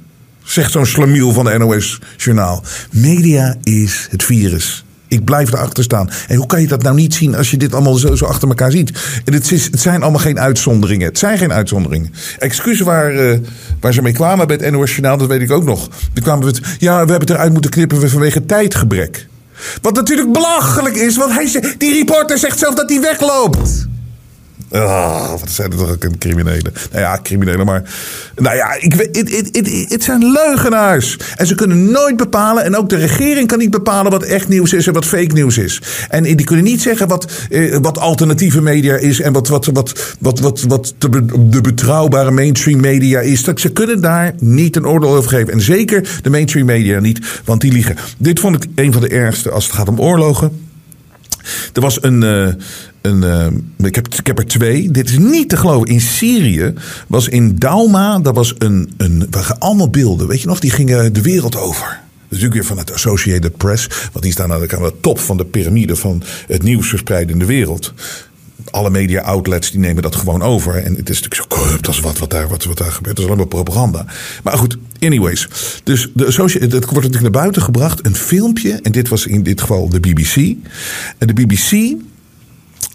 Zegt 0.51 0.71
zo'n 0.71 0.85
slamiel 0.85 1.31
van 1.31 1.45
de 1.45 1.57
NOS-journaal. 1.57 2.63
Media 2.91 3.55
is 3.63 4.07
het 4.09 4.23
virus. 4.23 4.83
Ik 5.07 5.25
blijf 5.25 5.53
erachter 5.53 5.83
staan. 5.83 6.09
En 6.27 6.35
hoe 6.35 6.45
kan 6.45 6.61
je 6.61 6.67
dat 6.67 6.83
nou 6.83 6.95
niet 6.95 7.13
zien 7.13 7.35
als 7.35 7.51
je 7.51 7.57
dit 7.57 7.73
allemaal 7.73 7.93
zo, 7.93 8.15
zo 8.15 8.25
achter 8.25 8.47
elkaar 8.47 8.71
ziet? 8.71 8.91
En 9.25 9.33
het, 9.33 9.51
is, 9.51 9.65
het 9.65 9.79
zijn 9.79 10.01
allemaal 10.01 10.19
geen 10.19 10.39
uitzonderingen. 10.39 11.07
Het 11.07 11.17
zijn 11.17 11.37
geen 11.37 11.53
uitzonderingen. 11.53 12.13
Excuses 12.39 12.85
waar, 12.85 13.15
eh, 13.15 13.37
waar 13.79 13.93
ze 13.93 14.01
mee 14.01 14.13
kwamen 14.13 14.47
bij 14.47 14.57
het 14.61 14.71
NOS-journaal, 14.71 15.17
dat 15.17 15.27
weet 15.27 15.41
ik 15.41 15.51
ook 15.51 15.63
nog. 15.63 15.89
Die 16.13 16.23
kwamen 16.23 16.45
met, 16.45 16.59
ja, 16.79 16.91
we 16.91 16.97
hebben 16.97 17.19
het 17.19 17.29
eruit 17.29 17.51
moeten 17.51 17.71
knippen 17.71 18.09
vanwege 18.09 18.45
tijdgebrek. 18.45 19.27
Wat 19.81 19.95
natuurlijk 19.95 20.31
belachelijk 20.31 20.95
is, 20.95 21.17
want 21.17 21.33
hij, 21.33 21.75
die 21.77 21.93
reporter 21.93 22.37
zegt 22.37 22.59
zelf 22.59 22.75
dat 22.75 22.89
hij 22.89 23.01
wegloopt. 23.01 23.87
Ah, 24.71 25.29
wat 25.29 25.49
zijn 25.49 25.71
er 25.71 25.77
toch 25.77 25.89
ook 25.89 26.03
een 26.03 26.17
criminelen? 26.17 26.73
Nou 26.91 27.03
ja, 27.03 27.19
criminelen, 27.23 27.65
maar. 27.65 27.83
Nou 28.35 28.55
ja, 28.55 28.73
ik 28.79 28.93
het, 29.89 30.03
zijn 30.03 30.31
leugenaars. 30.31 31.17
En 31.35 31.47
ze 31.47 31.55
kunnen 31.55 31.91
nooit 31.91 32.17
bepalen. 32.17 32.63
En 32.63 32.75
ook 32.77 32.89
de 32.89 32.95
regering 32.95 33.47
kan 33.47 33.57
niet 33.57 33.69
bepalen 33.69 34.11
wat 34.11 34.23
echt 34.23 34.47
nieuws 34.47 34.73
is 34.73 34.87
en 34.87 34.93
wat 34.93 35.05
fake 35.05 35.33
nieuws 35.33 35.57
is. 35.57 35.81
En 36.09 36.23
die 36.23 36.43
kunnen 36.43 36.65
niet 36.65 36.81
zeggen 36.81 37.07
wat, 37.07 37.31
eh, 37.49 37.77
wat 37.81 37.97
alternatieve 37.97 38.61
media 38.61 38.95
is. 38.95 39.19
En 39.19 39.33
wat, 39.33 39.47
wat, 39.47 39.65
wat, 39.65 40.15
wat, 40.19 40.39
wat, 40.39 40.61
wat 40.61 40.93
de 40.97 41.61
betrouwbare 41.61 42.31
mainstream 42.31 42.79
media 42.79 43.19
is. 43.19 43.43
Dat, 43.43 43.59
ze 43.59 43.69
kunnen 43.71 44.01
daar 44.01 44.33
niet 44.39 44.75
een 44.75 44.87
oordeel 44.87 45.15
over 45.15 45.29
geven. 45.29 45.53
En 45.53 45.61
zeker 45.61 46.19
de 46.21 46.29
mainstream 46.29 46.65
media 46.65 46.99
niet, 46.99 47.41
want 47.45 47.61
die 47.61 47.71
liegen. 47.71 47.95
Dit 48.17 48.39
vond 48.39 48.63
ik 48.63 48.69
een 48.75 48.93
van 48.93 49.01
de 49.01 49.09
ergste 49.09 49.51
als 49.51 49.65
het 49.65 49.73
gaat 49.75 49.89
om 49.89 49.99
oorlogen. 49.99 50.65
Er 51.73 51.81
was 51.81 52.03
een. 52.03 52.23
eh, 52.23 52.47
eh, 53.01 53.47
ik, 53.87 53.95
heb, 53.95 54.07
ik 54.07 54.27
heb 54.27 54.37
er 54.37 54.45
twee. 54.45 54.91
Dit 54.91 55.09
is 55.09 55.17
niet 55.17 55.49
te 55.49 55.57
geloven. 55.57 55.87
In 55.87 56.01
Syrië 56.01 56.73
was 57.07 57.27
in 57.27 57.55
Dauma. 57.55 58.19
Dat 58.19 58.35
was 58.35 58.55
een. 58.57 58.91
een 58.97 59.27
waren 59.29 59.59
allemaal 59.59 59.89
beelden. 59.89 60.27
Weet 60.27 60.41
je 60.41 60.47
nog? 60.47 60.59
Die 60.59 60.71
gingen 60.71 61.13
de 61.13 61.21
wereld 61.21 61.55
over. 61.55 61.87
Dat 61.87 62.39
natuurlijk 62.39 62.53
weer 62.53 62.77
van 62.77 62.77
het 62.77 62.93
Associated 62.93 63.57
Press. 63.57 63.87
Want 63.87 64.23
die 64.23 64.31
staan 64.31 64.51
aan 64.51 64.59
de, 64.59 64.75
aan 64.75 64.83
de 64.83 64.93
top 65.01 65.19
van 65.19 65.37
de 65.37 65.45
piramide 65.45 65.95
van 65.95 66.23
het 66.47 66.63
nieuws 66.63 66.89
verspreiden 66.89 67.33
in 67.33 67.39
de 67.39 67.45
wereld. 67.45 67.93
alle 68.69 68.89
media 68.89 69.21
outlets 69.21 69.71
die 69.71 69.79
nemen 69.79 70.03
dat 70.03 70.15
gewoon 70.15 70.41
over. 70.41 70.75
En 70.75 70.95
het 70.95 71.09
is 71.09 71.21
natuurlijk 71.21 71.35
zo 71.51 71.57
corrupt 71.57 71.87
als 71.87 71.99
wat, 71.99 72.17
wat, 72.17 72.29
daar, 72.29 72.47
wat, 72.47 72.63
wat 72.63 72.77
daar 72.77 72.91
gebeurt. 72.91 73.15
Dat 73.15 73.25
is 73.25 73.31
allemaal 73.31 73.47
propaganda. 73.49 74.05
Maar 74.43 74.57
goed, 74.57 74.77
anyways. 74.99 75.47
Dus 75.83 76.09
de 76.13 76.25
associ- 76.25 76.59
het 76.59 76.71
wordt 76.71 76.85
natuurlijk 76.93 77.21
naar 77.21 77.41
buiten 77.41 77.61
gebracht. 77.61 78.05
Een 78.05 78.15
filmpje. 78.15 78.79
En 78.81 78.91
dit 78.91 79.07
was 79.07 79.25
in 79.25 79.43
dit 79.43 79.61
geval 79.61 79.89
de 79.89 79.99
BBC. 79.99 80.35
En 81.17 81.27
de 81.27 81.33
BBC 81.33 81.95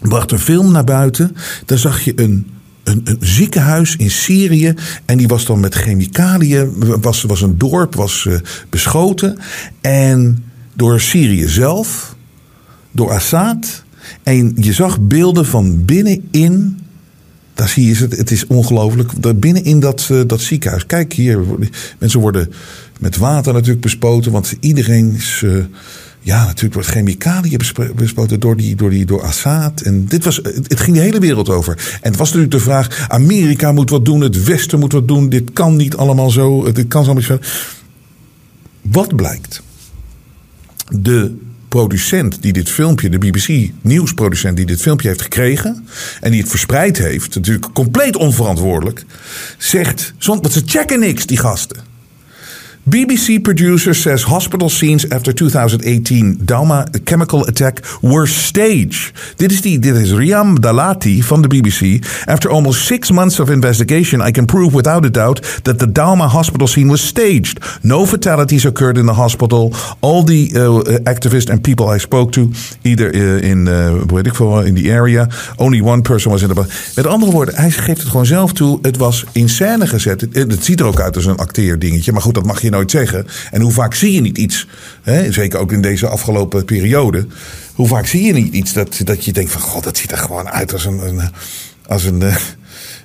bracht 0.01 0.31
een 0.31 0.39
film 0.39 0.71
naar 0.71 0.83
buiten. 0.83 1.35
Daar 1.65 1.77
zag 1.77 2.01
je 2.01 2.13
een, 2.15 2.47
een, 2.83 3.01
een 3.03 3.17
ziekenhuis 3.19 3.95
in 3.95 4.11
Syrië. 4.11 4.73
En 5.05 5.17
die 5.17 5.27
was 5.27 5.45
dan 5.45 5.59
met 5.59 5.75
chemicaliën. 5.75 6.73
Was, 7.01 7.21
was 7.21 7.41
een 7.41 7.57
dorp, 7.57 7.95
was 7.95 8.25
eh, 8.25 8.35
beschoten. 8.69 9.37
En 9.81 10.43
door 10.73 10.99
Syrië 10.99 11.47
zelf. 11.47 12.15
Door 12.91 13.11
Assad. 13.11 13.83
En 14.23 14.53
je 14.55 14.73
zag 14.73 14.99
beelden 14.99 15.45
van 15.45 15.85
binnenin. 15.85 16.79
Daar 17.53 17.69
zie 17.69 17.87
je 17.87 17.95
het, 17.95 18.17
het 18.17 18.31
is 18.31 18.47
ongelooflijk. 18.47 19.39
Binnenin 19.39 19.79
dat, 19.79 20.07
eh, 20.11 20.21
dat 20.27 20.41
ziekenhuis. 20.41 20.85
Kijk 20.85 21.13
hier, 21.13 21.39
mensen 21.99 22.19
worden 22.19 22.51
met 22.99 23.17
water 23.17 23.53
natuurlijk 23.53 23.81
bespoten. 23.81 24.31
Want 24.31 24.55
iedereen 24.59 25.13
is. 25.15 25.41
eh, 25.45 25.51
ja, 26.27 26.45
natuurlijk 26.45 26.73
wordt 26.73 26.89
chemicaliën 26.89 27.59
bespoten 27.95 28.39
door, 28.39 28.57
die, 28.57 28.75
door, 28.75 28.89
die, 28.89 29.05
door 29.05 29.23
Assad. 29.23 29.81
En 29.81 30.05
dit 30.05 30.23
was, 30.23 30.35
het 30.35 30.55
het 30.67 30.79
ging 30.79 30.95
de 30.95 31.03
hele 31.03 31.19
wereld 31.19 31.49
over. 31.49 31.97
En 32.01 32.09
het 32.09 32.17
was 32.17 32.27
natuurlijk 32.27 32.53
de 32.53 32.59
vraag: 32.59 33.09
Amerika 33.09 33.71
moet 33.71 33.89
wat 33.89 34.05
doen, 34.05 34.21
het 34.21 34.43
Westen 34.43 34.79
moet 34.79 34.91
wat 34.91 35.07
doen. 35.07 35.29
Dit 35.29 35.53
kan 35.53 35.75
niet 35.75 35.95
allemaal 35.95 36.29
zo. 36.29 36.71
Dit 36.71 36.87
kan 36.87 37.03
zo 37.03 37.13
niet. 37.13 37.29
Wat 38.81 39.15
blijkt? 39.15 39.61
de 40.89 41.35
producent 41.67 42.41
die 42.41 42.53
dit 42.53 42.69
filmpje, 42.69 43.09
de 43.09 43.17
BBC 43.17 43.71
nieuwsproducent 43.81 44.57
die 44.57 44.65
dit 44.65 44.81
filmpje 44.81 45.07
heeft 45.07 45.21
gekregen 45.21 45.87
en 46.21 46.31
die 46.31 46.41
het 46.41 46.49
verspreid 46.49 46.97
heeft, 46.97 47.35
natuurlijk 47.35 47.73
compleet 47.73 48.15
onverantwoordelijk, 48.15 49.05
zegt, 49.57 50.13
want 50.19 50.51
ze 50.51 50.61
checken 50.65 50.99
niks 50.99 51.25
die 51.25 51.37
gasten. 51.37 51.77
BBC 52.89 53.43
producer 53.43 53.93
says 53.93 54.23
hospital 54.23 54.69
scenes 54.69 55.09
after 55.09 55.33
2018 55.33 56.37
Dauma 56.45 56.85
chemical 57.03 57.45
attack 57.45 57.81
were 58.01 58.25
staged. 58.25 59.11
Dit 59.35 59.51
is, 59.51 59.61
die, 59.61 59.79
dit 59.79 59.95
is 59.95 60.13
Riam 60.13 60.61
Dalati 60.61 61.23
van 61.23 61.41
de 61.41 61.47
BBC. 61.47 62.05
After 62.25 62.49
almost 62.49 62.85
six 62.85 63.11
months 63.11 63.39
of 63.39 63.49
investigation, 63.49 64.27
I 64.27 64.31
can 64.31 64.45
prove 64.45 64.73
without 64.73 65.05
a 65.05 65.09
doubt 65.09 65.63
that 65.63 65.79
the 65.79 65.91
Dauma 65.91 66.27
hospital 66.27 66.67
scene 66.67 66.89
was 66.89 67.07
staged. 67.07 67.79
No 67.81 68.05
fatalities 68.05 68.65
occurred 68.65 68.97
in 68.97 69.05
the 69.05 69.13
hospital. 69.13 69.73
All 69.99 70.23
the 70.23 70.49
uh, 70.55 71.11
activists 71.13 71.49
and 71.49 71.61
people 71.61 71.95
I 71.95 71.99
spoke 71.99 72.31
to, 72.31 72.49
either 72.83 73.15
uh, 73.15 73.49
in, 73.49 73.67
uh, 73.67 74.05
weet 74.05 74.65
in 74.65 74.75
the 74.75 74.91
area, 74.91 75.27
only 75.57 75.81
one 75.81 76.01
person 76.01 76.31
was 76.31 76.41
in 76.41 76.47
the. 76.47 76.65
Met 76.95 77.07
andere 77.07 77.31
woorden, 77.31 77.55
hij 77.55 77.71
geeft 77.71 77.99
het 77.99 78.09
gewoon 78.09 78.25
zelf 78.25 78.53
toe. 78.53 78.79
Het 78.81 78.97
was 78.97 79.25
in 79.31 79.49
scène 79.49 79.87
gezet. 79.87 80.21
Het, 80.31 80.63
ziet 80.63 80.79
er 80.79 80.85
ook 80.85 80.99
uit 80.99 81.15
als 81.15 81.25
een 81.25 81.37
acteerdingetje, 81.37 82.11
maar 82.11 82.21
goed, 82.21 82.33
dat 82.33 82.45
mag 82.45 82.61
je 82.61 82.75
nooit 82.77 82.91
zeggen. 82.91 83.27
En 83.51 83.61
hoe 83.61 83.71
vaak 83.71 83.93
zie 83.93 84.13
je 84.13 84.21
niet 84.21 84.37
iets? 84.37 84.67
Hè? 85.01 85.31
Zeker 85.31 85.59
ook 85.59 85.71
in 85.71 85.81
deze 85.81 86.07
afgelopen 86.07 86.65
periode. 86.65 87.27
Hoe 87.73 87.87
vaak 87.87 88.05
zie 88.05 88.23
je 88.23 88.33
niet 88.33 88.53
iets 88.53 88.73
dat, 88.73 89.01
dat 89.03 89.25
je 89.25 89.33
denkt 89.33 89.51
van... 89.51 89.61
God, 89.61 89.83
dat 89.83 89.97
ziet 89.97 90.11
er 90.11 90.17
gewoon 90.17 90.49
uit 90.49 90.73
als 90.73 90.85
een... 90.85 91.07
een 91.07 91.31
als 91.87 92.03
een 92.03 92.21
eh, 92.21 92.35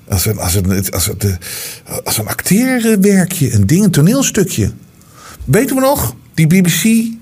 als 0.09 0.27
een, 0.27 0.39
als 0.39 0.55
een, 0.55 0.91
als 0.91 1.09
een, 1.09 1.19
eh, 1.19 1.97
als 2.05 2.19
een 2.19 2.29
acteerwerkje, 2.29 3.53
een 3.53 3.67
ding, 3.67 3.85
een 3.85 3.91
toneelstukje. 3.91 4.71
Weten 5.45 5.77
we 5.77 5.81
nog? 5.83 6.15
Die 6.35 6.47
BBC 6.47 7.13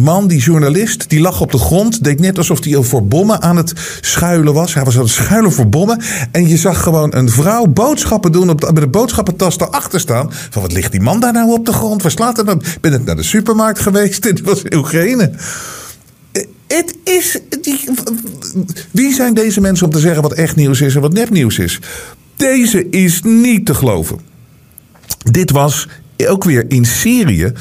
man, 0.00 0.26
die 0.26 0.40
journalist, 0.40 1.08
die 1.08 1.20
lag 1.20 1.40
op 1.40 1.52
de 1.52 1.58
grond. 1.58 2.04
Deed 2.04 2.20
net 2.20 2.38
alsof 2.38 2.64
hij 2.64 2.82
voor 2.82 3.06
bommen 3.06 3.42
aan 3.42 3.56
het 3.56 3.72
schuilen 4.00 4.54
was. 4.54 4.74
Hij 4.74 4.84
was 4.84 4.94
aan 4.96 5.02
het 5.02 5.10
schuilen 5.10 5.52
voor 5.52 5.68
bommen. 5.68 6.02
En 6.32 6.48
je 6.48 6.56
zag 6.56 6.82
gewoon 6.82 7.14
een 7.14 7.28
vrouw 7.30 7.66
boodschappen 7.66 8.32
doen. 8.32 8.50
Op 8.50 8.60
de, 8.60 8.72
met 8.72 8.82
de 8.82 8.88
boodschappentas 8.88 9.58
erachter 9.58 10.00
staan. 10.00 10.28
Van 10.50 10.62
wat 10.62 10.72
ligt 10.72 10.92
die 10.92 11.00
man 11.00 11.20
daar 11.20 11.32
nou 11.32 11.52
op 11.52 11.66
de 11.66 11.72
grond? 11.72 12.02
Waar 12.02 12.10
slaat 12.10 12.36
hij 12.36 12.44
nou? 12.44 12.58
Ik 12.58 12.80
ben 12.80 12.90
net 12.90 13.04
naar 13.04 13.16
de 13.16 13.22
supermarkt 13.22 13.78
geweest. 13.78 14.22
Die 14.34 14.44
was 14.44 14.62
Oekraïne. 14.74 15.30
Eh, 16.32 16.44
Het 16.66 16.96
is. 17.04 17.38
Die, 17.60 17.88
wie 18.90 19.14
zijn 19.14 19.34
deze 19.34 19.60
mensen 19.60 19.86
om 19.86 19.92
te 19.92 19.98
zeggen 19.98 20.22
wat 20.22 20.32
echt 20.32 20.56
nieuws 20.56 20.80
is 20.80 20.94
en 20.94 21.00
wat 21.00 21.12
nepnieuws 21.12 21.58
is? 21.58 21.78
Deze 22.36 22.88
is 22.90 23.20
niet 23.22 23.66
te 23.66 23.74
geloven. 23.74 24.18
Dit 25.30 25.50
was 25.50 25.88
ook 26.28 26.44
weer 26.44 26.64
in 26.68 26.84
Syrië. 26.84 27.52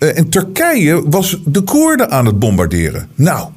Eh, 0.00 0.18
En 0.18 0.28
Turkije 0.28 1.02
was 1.10 1.40
de 1.44 1.60
Koerden 1.60 2.10
aan 2.10 2.26
het 2.26 2.38
bombarderen. 2.38 3.08
Nou, 3.14 3.48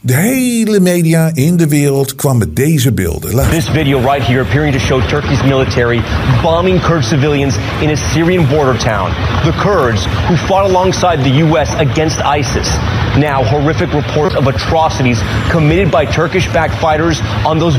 de 0.00 0.14
hele 0.14 0.80
media 0.80 1.30
in 1.34 1.56
de 1.56 1.68
wereld 1.68 2.14
kwam 2.14 2.38
met 2.38 2.56
deze 2.56 2.92
beelden. 2.92 3.34
Laat- 3.34 3.50
This 3.50 3.68
video 3.68 3.98
right 4.00 4.26
here 4.26 4.40
appearing 4.40 4.72
to 4.74 4.78
show 4.80 5.00
Turkey's 5.08 5.42
military 5.42 6.00
bombing 6.42 6.80
Kurd 6.80 7.04
civilians 7.04 7.54
in 7.80 7.90
a 7.90 7.96
Syrian 7.96 8.46
border 8.48 8.78
town. 8.78 9.10
The 9.44 9.52
Kurds, 9.60 10.06
who 10.28 10.36
fought 10.36 10.68
alongside 10.70 11.22
the 11.22 11.30
U.S. 11.46 11.70
against 11.78 12.20
ISIS. 12.38 12.68
Now, 13.16 13.42
horrific 13.44 13.92
reports 13.92 14.34
of 14.36 14.46
atrocities 14.46 15.18
committed 15.50 15.90
by 15.90 16.06
Turkish 16.06 16.48
backed 16.52 16.74
fighters 16.74 17.20
on 17.44 17.58
those. 17.58 17.76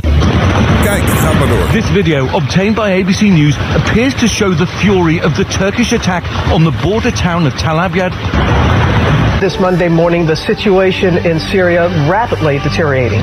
Kijk, 0.84 1.04
ga 1.06 1.34
maar 1.34 1.48
door. 1.48 1.68
This 1.72 1.90
video, 1.92 2.28
obtained 2.32 2.76
by 2.76 3.04
ABC 3.04 3.22
News, 3.22 3.58
appears 3.76 4.14
to 4.16 4.28
show 4.28 4.56
the 4.56 4.68
fury 4.68 5.22
of 5.24 5.34
the 5.36 5.46
Turkish 5.46 5.92
attack 5.94 6.24
on 6.52 6.64
the 6.64 6.72
border 6.82 7.12
town 7.12 7.46
of 7.46 7.54
Tal 7.56 7.78
Abyad. 7.80 8.14
This 9.40 9.58
Monday 9.58 9.88
morning, 9.88 10.28
the 10.28 10.36
situation 10.36 11.18
in 11.26 11.40
Syria 11.40 11.88
rapidly 12.10 12.60
deteriorating. 12.60 13.22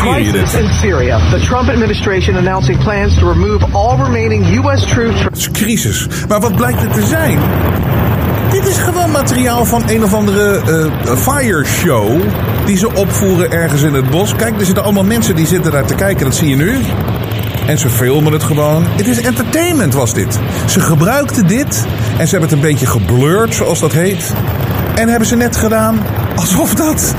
Crisis 0.00 0.54
in 0.54 0.68
Syria. 0.80 1.18
The 1.32 1.40
Trump 1.40 1.68
administration 1.68 2.36
announcing 2.36 2.78
plans 2.78 3.18
to 3.18 3.26
remove 3.26 3.74
all 3.74 3.98
remaining 3.98 4.44
U.S. 4.62 4.86
troops. 4.86 5.22
Het 5.22 5.36
is 5.36 5.50
crisis. 5.50 6.08
Maar 6.28 6.40
wat 6.40 6.56
blijkt 6.56 6.80
het 6.80 6.92
te 6.92 7.02
zijn? 7.02 7.38
Dit 8.50 8.66
is 8.66 8.78
gewoon 8.78 9.10
materiaal 9.10 9.64
van 9.64 9.82
een 9.86 10.04
of 10.04 10.14
andere 10.14 10.60
eh 11.06 11.16
fire 11.16 11.64
show. 11.64 12.20
Die 12.66 12.76
ze 12.76 12.94
opvoeren 12.94 13.50
ergens 13.50 13.82
in 13.82 13.94
het 13.94 14.10
bos. 14.10 14.36
Kijk, 14.36 14.58
er 14.58 14.64
zitten 14.64 14.84
allemaal 14.84 15.04
mensen 15.04 15.36
die 15.36 15.46
zitten 15.46 15.72
daar 15.72 15.86
te 15.86 15.94
kijken. 15.94 16.24
Dat 16.24 16.34
zie 16.34 16.48
je 16.48 16.56
nu. 16.56 16.78
En 17.66 17.78
ze 17.78 17.90
filmen 17.90 18.32
het 18.32 18.42
gewoon. 18.42 18.84
Het 18.86 19.06
is 19.06 19.20
entertainment 19.20 19.94
was 19.94 20.14
dit. 20.14 20.38
Ze 20.68 20.80
gebruikten 20.80 21.46
dit. 21.46 21.86
En 22.18 22.26
ze 22.26 22.30
hebben 22.30 22.40
het 22.40 22.52
een 22.52 22.60
beetje 22.70 22.86
geblurred, 22.86 23.54
zoals 23.54 23.80
dat 23.80 23.92
heet. 23.92 24.32
En 24.94 25.08
hebben 25.08 25.28
ze 25.28 25.36
net 25.36 25.56
gedaan 25.56 25.98
alsof 26.36 26.74
dat... 26.74 27.14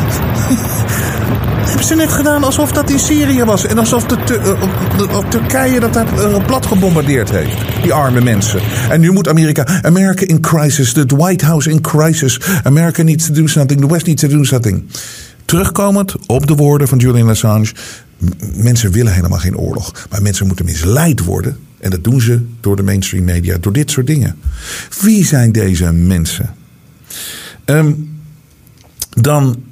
hebben 1.69 1.86
ze 1.86 1.95
net 1.95 2.12
gedaan 2.12 2.43
alsof 2.43 2.71
dat 2.71 2.89
in 2.89 2.99
Syrië 2.99 3.43
was. 3.43 3.65
En 3.65 3.77
alsof 3.77 4.05
de, 4.05 4.15
eh, 4.17 5.17
Turkije 5.29 5.79
dat 5.79 5.93
daar 5.93 6.17
eh, 6.17 6.45
plat 6.45 6.65
gebombardeerd 6.65 7.29
heeft. 7.29 7.58
Die 7.81 7.93
arme 7.93 8.21
mensen. 8.21 8.60
En 8.89 8.99
nu 8.99 9.12
moet 9.12 9.27
Amerika. 9.27 9.81
America 9.81 10.25
in 10.25 10.39
crisis. 10.39 10.93
The 10.93 11.15
White 11.15 11.45
House 11.45 11.69
in 11.69 11.81
crisis. 11.81 12.39
America 12.63 13.03
needs 13.03 13.25
to 13.25 13.34
do 13.34 13.47
something. 13.47 13.81
The 13.81 13.88
West 13.88 14.05
needs 14.05 14.21
to 14.21 14.27
do 14.27 14.43
something. 14.43 14.84
Terugkomend 15.45 16.15
op 16.25 16.47
de 16.47 16.55
woorden 16.55 16.88
van 16.88 16.97
Julian 16.97 17.29
Assange. 17.29 17.71
Mensen 18.56 18.91
willen 18.91 19.13
helemaal 19.13 19.39
geen 19.39 19.58
oorlog. 19.58 20.08
Maar 20.10 20.21
mensen 20.21 20.47
moeten 20.47 20.65
misleid 20.65 21.23
worden. 21.23 21.58
En 21.80 21.89
dat 21.91 22.04
doen 22.04 22.21
ze 22.21 22.41
door 22.60 22.75
de 22.75 22.84
mainstream 22.84 23.23
media. 23.23 23.58
Door 23.58 23.73
dit 23.73 23.91
soort 23.91 24.08
dingen. 24.08 24.36
Wie 25.01 25.25
zijn 25.25 25.51
deze 25.51 25.91
mensen? 25.91 26.56
Ehm, 27.65 27.93
dan 29.10 29.63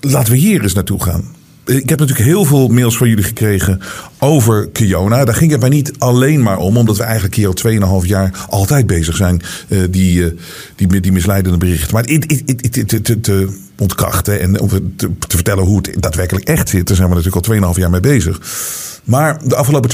laten 0.00 0.32
we 0.32 0.38
hier 0.38 0.62
eens 0.62 0.74
naartoe 0.74 1.02
gaan. 1.02 1.24
Ik 1.64 1.88
heb 1.88 1.98
natuurlijk 1.98 2.28
heel 2.28 2.44
veel 2.44 2.68
mails 2.68 2.96
van 2.96 3.08
jullie 3.08 3.24
gekregen 3.24 3.80
over 4.18 4.68
Kiona. 4.68 5.24
Daar 5.24 5.34
ging 5.34 5.50
het 5.50 5.60
mij 5.60 5.68
niet 5.68 5.92
alleen 5.98 6.42
maar 6.42 6.58
om, 6.58 6.76
omdat 6.76 6.96
we 6.96 7.02
eigenlijk 7.02 7.34
hier 7.34 7.46
al 7.46 8.00
2,5 8.02 8.06
jaar 8.06 8.46
altijd 8.48 8.86
bezig 8.86 9.16
zijn. 9.16 9.42
eh, 9.68 9.78
die, 9.90 10.24
eh, 10.24 10.30
die, 10.76 11.00
die 11.00 11.12
misleidende 11.12 11.58
berichten. 11.58 11.94
Maar 11.94 12.04
het, 12.04 13.30
ontkrachten 13.78 14.40
en 14.40 14.60
om 14.60 14.68
te, 14.68 15.10
te 15.18 15.36
vertellen 15.36 15.64
hoe 15.64 15.76
het 15.76 16.02
daadwerkelijk 16.02 16.48
echt 16.48 16.68
zit. 16.68 16.86
Daar 16.86 16.96
zijn 16.96 17.08
we 17.08 17.14
natuurlijk 17.14 17.46
al 17.64 17.72
2,5 17.74 17.78
jaar 17.78 17.90
mee 17.90 18.00
bezig. 18.00 18.40
Maar 19.04 19.48
de 19.48 19.56
afgelopen 19.56 19.90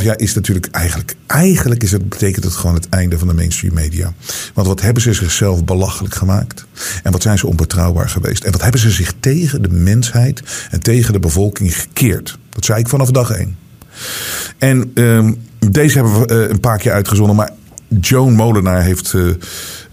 2,5 0.00 0.04
jaar 0.04 0.18
is 0.18 0.34
natuurlijk 0.34 0.68
eigenlijk, 0.70 1.14
eigenlijk 1.26 1.82
is 1.82 1.92
het, 1.92 2.08
betekent 2.08 2.44
het 2.44 2.54
gewoon 2.54 2.74
het 2.74 2.88
einde 2.88 3.18
van 3.18 3.28
de 3.28 3.34
mainstream 3.34 3.74
media. 3.74 4.12
Want 4.54 4.66
wat 4.66 4.80
hebben 4.80 5.02
ze 5.02 5.12
zichzelf 5.12 5.64
belachelijk 5.64 6.14
gemaakt? 6.14 6.64
En 7.02 7.12
wat 7.12 7.22
zijn 7.22 7.38
ze 7.38 7.46
onbetrouwbaar 7.46 8.08
geweest? 8.08 8.44
En 8.44 8.52
wat 8.52 8.62
hebben 8.62 8.80
ze 8.80 8.90
zich 8.90 9.12
tegen 9.20 9.62
de 9.62 9.68
mensheid 9.68 10.42
en 10.70 10.80
tegen 10.80 11.12
de 11.12 11.18
bevolking 11.18 11.76
gekeerd? 11.76 12.38
Dat 12.48 12.64
zei 12.64 12.80
ik 12.80 12.88
vanaf 12.88 13.10
dag 13.10 13.30
één. 13.30 13.56
En 14.58 14.90
ehm, 14.94 15.32
deze 15.70 15.96
hebben 15.96 16.20
we 16.20 16.26
eh, 16.26 16.50
een 16.50 16.60
paar 16.60 16.78
keer 16.78 16.92
uitgezonden, 16.92 17.36
maar 17.36 17.50
Joan 18.00 18.32
Molenaar 18.32 18.82
heeft 18.82 19.14
eh, 19.14 19.24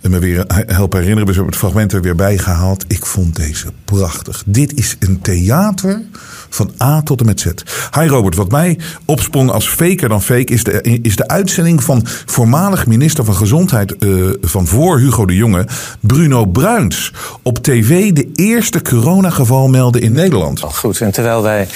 me 0.02 0.20
weer 0.20 0.44
helpen 0.48 1.00
herinneren. 1.00 1.28
We 1.28 1.34
hebben 1.34 1.52
het 1.52 1.62
fragment 1.62 1.94
er 1.94 2.02
weer 2.02 2.16
bij 2.16 2.38
gehaald. 2.38 2.86
Ik 2.88 3.06
vond 3.06 3.36
deze 3.36 3.68
prachtig. 3.86 4.44
Dit 4.46 4.78
is 4.78 4.96
een 5.00 5.22
theater 5.22 6.02
van 6.50 6.72
A 6.82 7.02
tot 7.02 7.20
en 7.20 7.26
met 7.26 7.40
Z. 7.40 7.46
Hi 8.00 8.08
Robert, 8.08 8.36
wat 8.36 8.52
mij 8.52 8.80
opsprong 9.06 9.52
als 9.52 9.68
faker 9.68 10.10
dan 10.10 10.22
fake 10.22 10.54
is 10.54 10.64
de, 10.64 11.00
is 11.02 11.16
de 11.16 11.28
uitzending 11.28 11.84
van 11.84 12.06
voormalig 12.26 12.88
minister 12.88 13.26
van 13.26 13.36
Gezondheid 13.36 13.96
uh, 14.00 14.30
van 14.42 14.68
voor 14.68 15.00
Hugo 15.00 15.26
de 15.26 15.36
Jonge, 15.36 15.68
Bruno 16.00 16.46
Bruins. 16.46 17.14
Op 17.42 17.58
tv 17.58 18.12
de 18.14 18.30
eerste 18.36 18.82
coronageval 18.82 19.68
melden 19.68 20.02
in 20.02 20.12
Nederland. 20.12 20.60
Goed, 20.60 21.02
en 21.02 21.12
terwijl 21.12 21.42
wij 21.42 21.68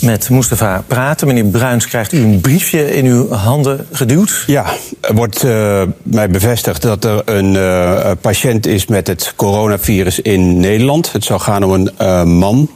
met 0.00 0.30
Mustafa 0.30 0.84
praten, 0.86 1.26
meneer 1.26 1.44
Bruins, 1.44 1.86
krijgt 1.86 2.12
u 2.12 2.22
een 2.22 2.40
briefje 2.40 2.94
in 2.94 3.06
uw 3.06 3.30
handen 3.30 3.86
geduwd? 3.92 4.44
Ja, 4.46 4.64
er 5.00 5.14
wordt 5.14 5.44
uh, 5.44 5.82
mij 6.02 6.30
bevestigd 6.30 6.82
dat 6.82 7.04
er 7.04 7.22
een 7.24 7.54
uh, 7.54 8.10
patiënt 8.20 8.66
is 8.66 8.86
met 8.86 9.06
het 9.06 9.32
coronavirus 9.36 10.20
in 10.20 10.60
Nederland. 10.60 11.12
Het 11.12 11.24
zou 11.24 11.40
gaan 11.40 11.64
om 11.64 11.90
een 11.96 12.28
man 12.28 12.68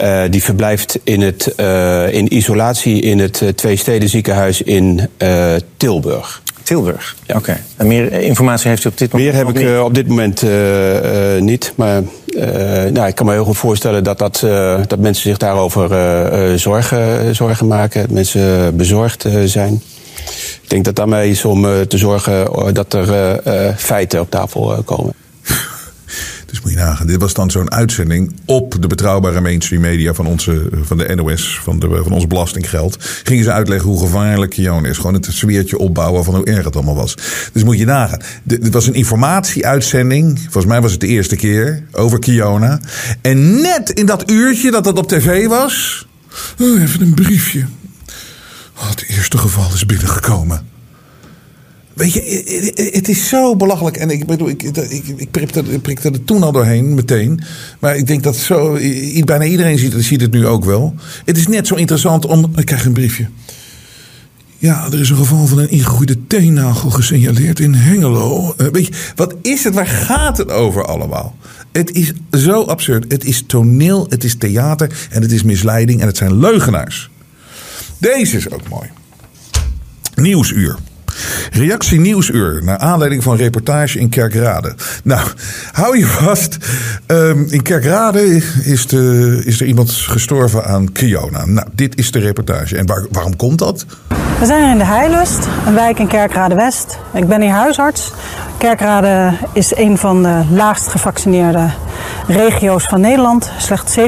uh, 0.00 0.22
die 0.30 0.42
verblijft 0.42 0.98
in, 1.04 1.20
het, 1.20 1.52
uh, 1.56 2.12
in 2.12 2.34
isolatie 2.34 3.00
in 3.00 3.18
het 3.18 3.40
uh, 3.40 3.48
Twee 3.48 4.08
ziekenhuis 4.08 4.62
in 4.62 5.08
Tilburg. 5.76 6.42
Tilburg, 6.62 7.16
ja. 7.26 7.36
oké. 7.36 7.50
Okay. 7.50 7.62
En 7.76 7.86
meer 7.86 8.12
informatie 8.12 8.68
heeft 8.68 8.84
u 8.84 8.88
op 8.88 8.98
dit 8.98 9.12
moment? 9.12 9.32
Meer 9.32 9.44
heb 9.44 9.56
ik 9.56 9.84
op 9.84 9.94
dit 9.94 10.08
moment 10.08 10.42
niet. 11.40 11.72
Maar 11.76 12.02
nou, 12.92 13.06
ik 13.06 13.14
kan 13.14 13.26
me 13.26 13.32
heel 13.32 13.44
goed 13.44 13.56
voorstellen 13.56 14.04
dat, 14.04 14.18
dat, 14.18 14.44
dat 14.86 14.98
mensen 14.98 15.22
zich 15.22 15.36
daarover 15.36 15.88
zorgen, 16.58 17.34
zorgen 17.34 17.66
maken. 17.66 18.00
Dat 18.00 18.10
mensen 18.10 18.76
bezorgd 18.76 19.24
zijn. 19.44 19.82
Ik 20.62 20.68
denk 20.68 20.84
dat 20.84 20.96
daarmee 20.96 21.30
is 21.30 21.44
om 21.44 21.62
te 21.88 21.98
zorgen 21.98 22.74
dat 22.74 22.94
er 22.94 23.40
feiten 23.76 24.20
op 24.20 24.30
tafel 24.30 24.82
komen. 24.84 25.14
Moet 26.62 26.72
je 26.72 26.78
nagaan. 26.78 27.06
Dit 27.06 27.20
was 27.20 27.34
dan 27.34 27.50
zo'n 27.50 27.72
uitzending 27.72 28.32
op 28.44 28.76
de 28.80 28.86
betrouwbare 28.86 29.40
mainstream 29.40 29.82
media 29.82 30.14
van, 30.14 30.26
onze, 30.26 30.68
van 30.82 30.98
de 30.98 31.14
NOS, 31.14 31.60
van, 31.62 31.78
de, 31.78 32.00
van 32.02 32.12
ons 32.12 32.26
belastinggeld. 32.26 32.96
Gingen 33.24 33.44
ze 33.44 33.52
uitleggen 33.52 33.88
hoe 33.88 34.00
gevaarlijk 34.00 34.50
Kiona 34.50 34.88
is. 34.88 34.96
Gewoon 34.96 35.14
het 35.14 35.28
sfeertje 35.30 35.78
opbouwen 35.78 36.24
van 36.24 36.34
hoe 36.34 36.44
erg 36.44 36.64
het 36.64 36.74
allemaal 36.74 36.94
was. 36.94 37.14
Dus 37.52 37.64
moet 37.64 37.78
je 37.78 37.84
nagaan. 37.84 38.20
Dit 38.42 38.72
was 38.72 38.86
een 38.86 38.94
informatieuitzending. 38.94 40.40
Volgens 40.40 40.66
mij 40.66 40.80
was 40.80 40.90
het 40.90 41.00
de 41.00 41.06
eerste 41.06 41.36
keer 41.36 41.82
over 41.92 42.18
Kiona. 42.18 42.80
En 43.20 43.60
net 43.60 43.90
in 43.90 44.06
dat 44.06 44.30
uurtje 44.30 44.70
dat 44.70 44.84
dat 44.84 44.98
op 44.98 45.08
tv 45.08 45.46
was. 45.46 46.06
Oh, 46.60 46.82
even 46.82 47.00
een 47.00 47.14
briefje. 47.14 47.66
Oh, 48.76 48.90
het 48.90 49.04
eerste 49.08 49.38
geval 49.38 49.70
is 49.74 49.86
binnengekomen. 49.86 50.75
Weet 51.96 52.12
je, 52.12 52.90
het 52.92 53.08
is 53.08 53.28
zo 53.28 53.56
belachelijk. 53.56 53.96
En 53.96 54.10
ik 54.10 54.26
bedoel, 54.26 54.48
ik, 54.48 54.62
ik, 54.62 55.06
ik 55.16 55.30
prikte, 55.30 55.62
ik 55.82 56.04
er 56.04 56.24
toen 56.24 56.42
al 56.42 56.52
doorheen, 56.52 56.94
meteen. 56.94 57.40
Maar 57.78 57.96
ik 57.96 58.06
denk 58.06 58.22
dat 58.22 58.36
zo, 58.36 58.78
bijna 59.24 59.44
iedereen 59.44 59.78
ziet, 59.78 59.94
ziet 59.98 60.20
het 60.20 60.32
nu 60.32 60.46
ook 60.46 60.64
wel. 60.64 60.94
Het 61.24 61.36
is 61.36 61.46
net 61.46 61.66
zo 61.66 61.74
interessant 61.74 62.26
om. 62.26 62.52
Ik 62.56 62.64
krijg 62.64 62.84
een 62.84 62.92
briefje. 62.92 63.28
Ja, 64.58 64.86
er 64.92 65.00
is 65.00 65.10
een 65.10 65.16
geval 65.16 65.46
van 65.46 65.58
een 65.58 65.70
ingegroeide 65.70 66.26
teennagel 66.26 66.90
gesignaleerd 66.90 67.60
in 67.60 67.74
Hengelo. 67.74 68.54
Uh, 68.58 68.66
weet 68.66 68.86
je, 68.86 68.92
wat 69.14 69.34
is 69.42 69.64
het? 69.64 69.74
Waar 69.74 69.86
gaat 69.86 70.38
het 70.38 70.50
over 70.50 70.84
allemaal? 70.84 71.36
Het 71.72 71.92
is 71.92 72.12
zo 72.30 72.62
absurd. 72.62 73.12
Het 73.12 73.24
is 73.24 73.44
toneel, 73.46 74.06
het 74.08 74.24
is 74.24 74.34
theater 74.34 75.08
en 75.10 75.22
het 75.22 75.32
is 75.32 75.42
misleiding 75.42 76.00
en 76.00 76.06
het 76.06 76.16
zijn 76.16 76.38
leugenaars. 76.38 77.10
Deze 77.98 78.36
is 78.36 78.50
ook 78.50 78.68
mooi. 78.68 78.88
Nieuwsuur. 80.14 80.76
Reactie 81.52 82.00
Nieuwsuur, 82.00 82.60
naar 82.64 82.78
aanleiding 82.78 83.22
van 83.22 83.36
reportage 83.36 83.98
in 83.98 84.08
Kerkrade. 84.08 84.74
Nou, 85.02 85.28
hou 85.72 85.98
je 85.98 86.06
vast. 86.06 86.56
Um, 87.06 87.46
in 87.50 87.62
Kerkrade 87.62 88.42
is, 88.62 88.86
de, 88.86 89.42
is 89.44 89.60
er 89.60 89.66
iemand 89.66 89.90
gestorven 89.90 90.64
aan 90.64 90.92
Kiona. 90.92 91.44
Nou, 91.44 91.66
dit 91.72 91.98
is 91.98 92.10
de 92.10 92.18
reportage. 92.18 92.76
En 92.76 92.86
waar, 92.86 93.04
waarom 93.10 93.36
komt 93.36 93.58
dat? 93.58 93.86
We 94.38 94.46
zijn 94.46 94.70
in 94.70 94.78
de 94.78 94.84
Heilust, 94.84 95.48
een 95.66 95.74
wijk 95.74 95.98
in 95.98 96.06
Kerkrade-West. 96.06 96.98
Ik 97.14 97.28
ben 97.28 97.40
hier 97.40 97.50
huisarts. 97.50 98.12
Kerkrade 98.58 99.32
is 99.52 99.76
een 99.76 99.98
van 99.98 100.22
de 100.22 100.42
laagst 100.50 100.88
gevaccineerde 100.88 101.70
regio's 102.26 102.84
van 102.84 103.00
Nederland. 103.00 103.50
Slechts 103.58 103.96
70% 103.98 104.02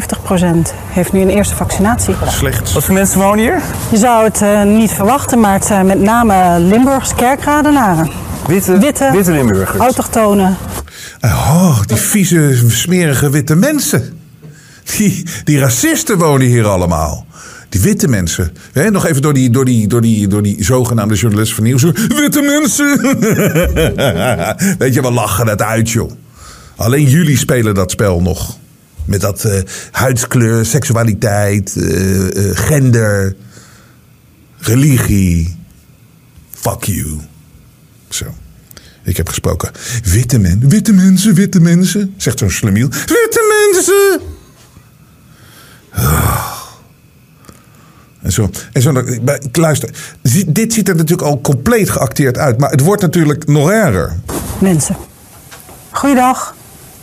heeft 0.89 1.13
nu 1.13 1.21
een 1.21 1.29
eerste 1.29 1.55
vaccinatie. 1.55 2.15
Slechts. 2.27 2.73
Wat 2.73 2.85
voor 2.85 2.95
mensen 2.95 3.21
wonen 3.21 3.39
hier? 3.39 3.63
Je 3.91 3.97
zou 3.97 4.25
het 4.25 4.41
uh, 4.43 4.63
niet 4.63 4.91
verwachten, 4.91 5.41
maar 5.41 5.53
het 5.53 5.65
zijn 5.65 5.87
met 5.87 6.01
name 6.01 6.61
Limburgs 6.61 7.15
kerkradenaren. 7.15 8.11
Witte, 8.47 8.79
witte, 8.79 9.11
witte 9.13 9.33
Limburgers. 9.33 9.79
Autochtonen. 9.79 10.57
Oh, 11.21 11.81
die 11.87 11.97
vieze, 11.97 12.71
smerige 12.71 13.31
witte 13.31 13.55
mensen. 13.55 14.19
Die, 14.97 15.27
die 15.45 15.59
racisten 15.59 16.19
wonen 16.19 16.47
hier 16.47 16.67
allemaal. 16.67 17.27
Die 17.69 17.81
witte 17.81 18.09
mensen. 18.09 18.53
Hè, 18.73 18.91
nog 18.91 19.07
even 19.07 19.23
door 19.23 19.35
die, 19.35 19.51
door, 19.51 19.65
die, 19.65 19.87
door, 19.87 20.01
die, 20.01 20.27
door 20.27 20.43
die 20.43 20.65
zogenaamde 20.65 21.15
journalist 21.15 21.55
van 21.55 21.65
Nieuws. 21.65 21.83
Witte 22.09 22.43
mensen! 22.43 23.01
Weet 24.79 24.95
je, 24.95 25.03
we 25.03 25.11
lachen 25.11 25.49
het 25.49 25.63
uit, 25.63 25.91
joh. 25.91 26.11
Alleen 26.79 27.09
jullie 27.09 27.37
spelen 27.37 27.75
dat 27.75 27.91
spel 27.91 28.21
nog. 28.21 28.59
Met 29.05 29.21
dat 29.21 29.45
uh, 29.45 29.61
huidskleur, 29.91 30.65
seksualiteit, 30.65 31.75
uh, 31.77 32.29
uh, 32.29 32.57
gender, 32.57 33.37
religie. 34.59 35.57
Fuck 36.51 36.85
you. 36.85 37.19
Zo. 38.09 38.25
Ik 39.03 39.17
heb 39.17 39.29
gesproken. 39.29 39.71
Witte 40.05 40.39
men, 40.39 40.69
witte 40.69 40.93
mensen, 40.93 41.35
witte 41.35 41.61
mensen. 41.61 42.15
Zegt 42.17 42.39
zo'n 42.39 42.51
slemiel. 42.51 42.89
Witte 42.89 43.71
mensen! 43.73 44.21
Oh. 45.97 46.57
En 48.23 48.33
zo. 48.33 48.51
En 48.73 48.83
zo 48.83 49.03
luister, 49.53 49.91
dit 50.47 50.73
ziet 50.73 50.89
er 50.89 50.97
natuurlijk 50.97 51.29
al 51.29 51.41
compleet 51.41 51.91
geacteerd 51.91 52.39
uit. 52.39 52.59
Maar 52.59 52.71
het 52.71 52.81
wordt 52.81 53.03
natuurlijk 53.03 53.47
nog 53.47 53.71
erger. 53.71 54.17
Mensen. 54.61 54.97
Goeiedag. 55.91 56.57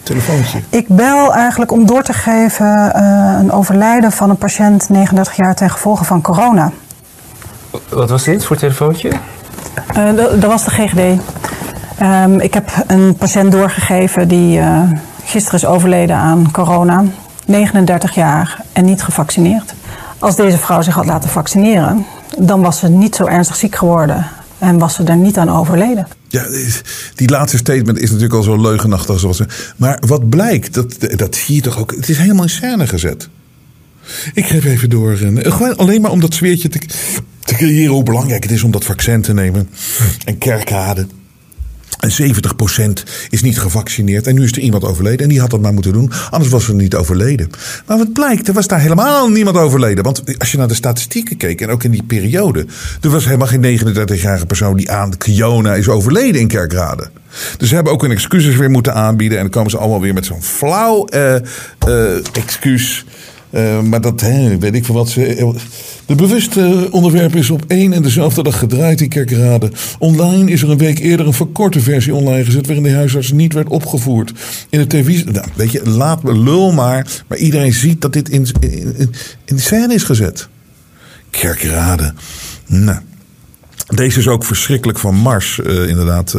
Telefoontje. 0.05 0.59
Ik 0.69 0.87
bel 0.87 1.33
eigenlijk 1.33 1.71
om 1.71 1.85
door 1.85 2.03
te 2.03 2.13
geven 2.13 2.91
uh, 2.95 3.37
een 3.39 3.51
overlijden 3.51 4.11
van 4.11 4.29
een 4.29 4.37
patiënt 4.37 4.89
39 4.89 5.35
jaar 5.35 5.55
ten 5.55 5.69
gevolge 5.69 6.03
van 6.03 6.21
corona. 6.21 6.71
Wat 7.89 8.09
was 8.09 8.23
dit 8.23 8.45
voor 8.45 8.55
telefoontje? 8.55 9.11
Uh, 9.97 10.15
dat 10.15 10.43
was 10.43 10.63
de 10.63 10.71
GGD. 10.71 11.21
Um, 12.01 12.39
ik 12.39 12.53
heb 12.53 12.69
een 12.87 13.15
patiënt 13.15 13.51
doorgegeven 13.51 14.27
die 14.27 14.59
uh, 14.59 14.81
gisteren 15.23 15.59
is 15.59 15.65
overleden 15.65 16.15
aan 16.15 16.51
corona. 16.51 17.03
39 17.45 18.15
jaar 18.15 18.61
en 18.73 18.85
niet 18.85 19.03
gevaccineerd. 19.03 19.73
Als 20.19 20.35
deze 20.35 20.57
vrouw 20.57 20.81
zich 20.81 20.93
had 20.93 21.05
laten 21.05 21.29
vaccineren, 21.29 22.05
dan 22.37 22.61
was 22.61 22.79
ze 22.79 22.89
niet 22.89 23.15
zo 23.15 23.25
ernstig 23.25 23.55
ziek 23.55 23.75
geworden 23.75 24.27
en 24.65 24.77
was 24.77 24.93
ze 24.93 25.03
er 25.03 25.17
niet 25.17 25.37
aan 25.37 25.49
overleden. 25.49 26.07
Ja, 26.27 26.45
die 27.15 27.29
laatste 27.29 27.57
statement 27.57 27.97
is 27.99 28.07
natuurlijk 28.09 28.33
al 28.33 28.43
zo 28.43 28.61
leugenachtig. 28.61 29.19
Zoals, 29.19 29.41
maar 29.77 30.03
wat 30.07 30.29
blijkt, 30.29 30.73
dat, 30.73 30.95
dat 31.15 31.35
zie 31.35 31.55
je 31.55 31.61
toch 31.61 31.79
ook. 31.79 31.95
Het 31.95 32.09
is 32.09 32.17
helemaal 32.17 32.43
in 32.43 32.49
scène 32.49 32.87
gezet. 32.87 33.29
Ik 34.33 34.45
geef 34.45 34.65
even 34.65 34.89
door. 34.89 35.17
Gewoon 35.17 35.77
alleen 35.77 36.01
maar 36.01 36.11
om 36.11 36.19
dat 36.19 36.33
sfeertje 36.33 36.67
te, 36.67 36.79
te 37.39 37.55
creëren 37.55 37.93
hoe 37.93 38.03
belangrijk 38.03 38.43
het 38.43 38.51
is 38.51 38.63
om 38.63 38.71
dat 38.71 38.83
vaccin 38.83 39.21
te 39.21 39.33
nemen. 39.33 39.69
En 40.25 40.37
kerkraden. 40.37 41.09
En 41.99 42.11
70% 42.11 43.03
is 43.29 43.41
niet 43.41 43.59
gevaccineerd. 43.59 44.27
En 44.27 44.35
nu 44.35 44.43
is 44.43 44.51
er 44.51 44.59
iemand 44.59 44.83
overleden. 44.83 45.19
En 45.19 45.29
die 45.29 45.39
had 45.39 45.49
dat 45.49 45.61
maar 45.61 45.73
moeten 45.73 45.93
doen. 45.93 46.11
Anders 46.29 46.51
was 46.51 46.65
ze 46.65 46.73
niet 46.73 46.95
overleden. 46.95 47.49
Maar 47.85 47.97
wat 47.97 48.13
blijkt, 48.13 48.47
er 48.47 48.53
was 48.53 48.67
daar 48.67 48.79
helemaal 48.79 49.29
niemand 49.29 49.57
overleden. 49.57 50.03
Want 50.03 50.39
als 50.39 50.51
je 50.51 50.57
naar 50.57 50.67
de 50.67 50.73
statistieken 50.73 51.37
keek. 51.37 51.61
En 51.61 51.69
ook 51.69 51.83
in 51.83 51.91
die 51.91 52.03
periode. 52.03 52.65
Er 53.01 53.09
was 53.09 53.25
helemaal 53.25 53.47
geen 53.47 53.79
39-jarige 53.79 54.45
persoon 54.45 54.77
die 54.77 54.91
aan 54.91 55.17
Kiona 55.17 55.73
is 55.73 55.87
overleden 55.87 56.41
in 56.41 56.47
Kerkrade. 56.47 57.09
Dus 57.57 57.69
ze 57.69 57.75
hebben 57.75 57.93
ook 57.93 58.03
een 58.03 58.11
excuses 58.11 58.55
weer 58.55 58.69
moeten 58.69 58.93
aanbieden. 58.93 59.37
En 59.37 59.43
dan 59.43 59.53
komen 59.53 59.71
ze 59.71 59.77
allemaal 59.77 60.01
weer 60.01 60.13
met 60.13 60.25
zo'n 60.25 60.43
flauw 60.43 61.07
uh, 61.09 61.35
uh, 61.87 62.17
excuus. 62.33 63.05
Uh, 63.55 63.81
maar 63.81 64.01
dat, 64.01 64.21
hè, 64.21 64.57
weet 64.57 64.75
ik 64.75 64.85
van 64.85 64.95
wat 64.95 65.09
ze. 65.09 65.53
De 66.05 66.15
bewuste 66.15 66.87
onderwerp 66.91 67.35
is 67.35 67.49
op 67.49 67.63
één 67.67 67.93
en 67.93 68.01
dezelfde 68.01 68.43
dag 68.43 68.59
gedraaid 68.59 69.01
in 69.01 69.09
Kerkrade. 69.09 69.71
Online 69.99 70.51
is 70.51 70.61
er 70.61 70.69
een 70.69 70.77
week 70.77 70.99
eerder 70.99 71.25
een 71.25 71.33
verkorte 71.33 71.79
versie 71.79 72.13
online 72.13 72.45
gezet... 72.45 72.65
waarin 72.65 72.83
de 72.83 72.91
huisarts 72.91 73.31
niet 73.31 73.53
werd 73.53 73.67
opgevoerd. 73.67 74.33
In 74.69 74.79
de 74.79 74.87
televisie... 74.87 75.31
Nou, 75.31 75.47
weet 75.55 75.71
je, 75.71 75.89
laat 75.89 76.23
me 76.23 76.37
lul 76.37 76.71
maar. 76.71 77.23
Maar 77.27 77.37
iedereen 77.37 77.73
ziet 77.73 78.01
dat 78.01 78.13
dit 78.13 78.29
in, 78.29 78.47
in, 78.59 79.13
in 79.45 79.59
scène 79.59 79.93
is 79.93 80.03
gezet. 80.03 80.47
Kerkrade. 81.29 82.13
Nou... 82.65 82.99
Deze 83.95 84.19
is 84.19 84.27
ook 84.27 84.45
verschrikkelijk 84.45 84.99
van 84.99 85.15
Mars, 85.15 85.59
inderdaad. 85.59 86.35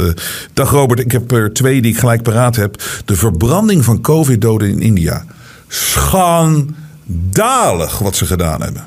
Dag 0.53 0.71
Robert, 0.71 1.01
ik 1.01 1.13
heb 1.13 1.33
er 1.33 1.53
twee 1.53 1.83
die 1.83 1.93
ik 1.93 1.99
gelijk 1.99 2.23
paraat 2.23 2.57
heb. 2.57 2.83
De 3.05 3.17
verbranding 3.17 3.85
van 3.85 4.01
covid-doden 4.01 4.69
in 4.69 4.81
India. 4.81 5.25
Schandalig 7.07 7.99
wat 7.99 8.17
ze 8.17 8.27
gedaan 8.27 8.63
hebben. 8.63 8.87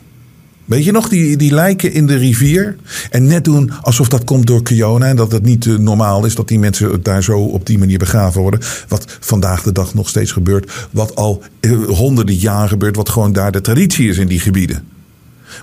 Weet 0.66 0.86
je 0.86 0.92
nog, 0.92 1.10
die, 1.10 1.38
die 1.38 1.54
lijken 1.54 1.94
in 1.94 2.08
de 2.08 2.16
rivier. 2.16 2.76
En 3.10 3.28
net 3.28 3.44
doen 3.44 3.72
alsof 3.82 4.08
dat 4.08 4.24
komt 4.24 4.48
door 4.48 4.64
Kiona. 4.64 5.06
En 5.06 5.16
dat 5.16 5.32
het 5.32 5.44
niet 5.44 5.66
eh, 5.66 5.76
normaal 5.76 6.26
is 6.26 6.36
dat 6.36 6.48
die 6.48 6.60
mensen 6.60 7.04
daar 7.04 7.24
zo 7.24 7.40
op 7.40 7.66
die 7.66 7.78
manier 7.78 7.98
begraven 7.98 8.42
worden. 8.42 8.60
Wat 8.88 9.18
vandaag 9.20 9.64
de 9.64 9.72
dag 9.72 9.94
nog 9.94 10.10
steeds 10.10 10.32
gebeurt. 10.32 10.88
Wat 10.92 11.16
al 11.16 11.44
eh, 11.60 11.72
honderden 11.88 12.36
jaar 12.36 12.68
gebeurt. 12.68 12.96
Wat 12.96 13.10
gewoon 13.10 13.34
daar 13.34 13.52
de 13.52 13.62
traditie 13.62 14.10
is 14.10 14.18
in 14.18 14.28
die 14.28 14.40
gebieden. 14.40 14.84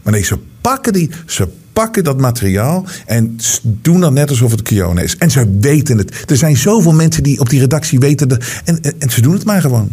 Maar 0.03 0.13
nee, 0.13 0.25
ze 0.25 0.39
pakken, 0.61 0.93
die, 0.93 1.11
ze 1.27 1.49
pakken 1.73 2.05
dat 2.05 2.21
materiaal 2.21 2.85
en 3.07 3.37
doen 3.63 4.01
dan 4.01 4.13
net 4.13 4.31
alsof 4.31 4.51
het 4.51 4.63
Kiona 4.63 5.01
is. 5.01 5.17
En 5.17 5.31
ze 5.31 5.57
weten 5.61 5.99
het. 5.99 6.31
Er 6.31 6.37
zijn 6.37 6.57
zoveel 6.57 6.93
mensen 6.93 7.23
die 7.23 7.41
op 7.41 7.49
die 7.49 7.61
redactie 7.61 7.99
weten. 7.99 8.29
Dat, 8.29 8.45
en, 8.65 8.83
en, 8.83 8.95
en 8.99 9.11
ze 9.11 9.21
doen 9.21 9.33
het 9.33 9.45
maar 9.45 9.61
gewoon. 9.61 9.91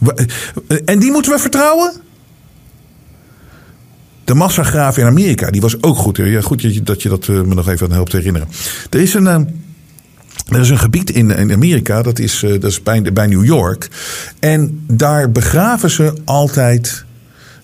Eh, 0.00 0.78
En 0.84 0.98
die 0.98 1.10
moeten 1.10 1.32
we 1.32 1.38
vertrouwen? 1.38 1.92
De 4.24 4.34
massagraaf 4.34 4.98
in 4.98 5.06
Amerika, 5.06 5.50
die 5.50 5.60
was 5.60 5.82
ook 5.82 5.96
goed. 5.96 6.20
Goed 6.40 6.86
dat 6.86 7.02
je 7.02 7.08
dat, 7.08 7.28
eh, 7.28 7.40
me 7.40 7.54
nog 7.54 7.68
even 7.68 7.92
helpt 7.92 8.12
herinneren. 8.12 8.48
Er 8.90 9.00
is 9.00 9.14
een, 9.14 9.26
eh, 9.26 9.40
er 10.48 10.60
is 10.60 10.70
een 10.70 10.78
gebied 10.78 11.10
in, 11.10 11.30
in 11.30 11.52
Amerika, 11.52 12.02
dat 12.02 12.18
is, 12.18 12.40
dat 12.40 12.64
is 12.64 12.82
bij, 12.82 13.02
bij 13.12 13.26
New 13.26 13.44
York. 13.44 13.88
En 14.40 14.84
daar 14.86 15.30
begraven 15.30 15.90
ze 15.90 16.12
altijd. 16.24 17.04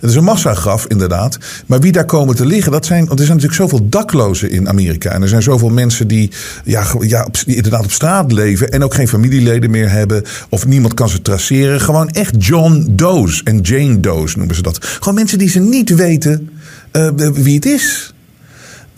Het 0.00 0.10
is 0.10 0.16
een 0.16 0.24
massagraf, 0.24 0.86
inderdaad. 0.86 1.38
Maar 1.66 1.80
wie 1.80 1.92
daar 1.92 2.04
komen 2.04 2.36
te 2.36 2.46
liggen, 2.46 2.72
dat 2.72 2.86
zijn. 2.86 3.06
Want 3.06 3.18
er 3.20 3.26
zijn 3.26 3.38
natuurlijk 3.38 3.70
zoveel 3.70 3.88
daklozen 3.88 4.50
in 4.50 4.68
Amerika. 4.68 5.10
En 5.10 5.22
er 5.22 5.28
zijn 5.28 5.42
zoveel 5.42 5.68
mensen 5.68 6.08
die, 6.08 6.30
ja, 6.64 6.84
ja, 7.00 7.24
op, 7.24 7.36
die 7.44 7.56
inderdaad 7.56 7.84
op 7.84 7.90
straat 7.90 8.32
leven. 8.32 8.70
En 8.70 8.84
ook 8.84 8.94
geen 8.94 9.08
familieleden 9.08 9.70
meer 9.70 9.90
hebben. 9.90 10.24
Of 10.48 10.66
niemand 10.66 10.94
kan 10.94 11.08
ze 11.08 11.22
traceren. 11.22 11.80
Gewoon 11.80 12.08
echt 12.08 12.44
John 12.44 12.86
Doe's 12.90 13.42
en 13.42 13.60
Jane 13.60 14.00
Doe's 14.00 14.34
noemen 14.34 14.54
ze 14.54 14.62
dat. 14.62 14.84
Gewoon 14.84 15.14
mensen 15.14 15.38
die 15.38 15.48
ze 15.48 15.60
niet 15.60 15.94
weten 15.94 16.50
eh, 16.90 17.08
wie 17.32 17.54
het 17.54 17.66
is. 17.66 18.14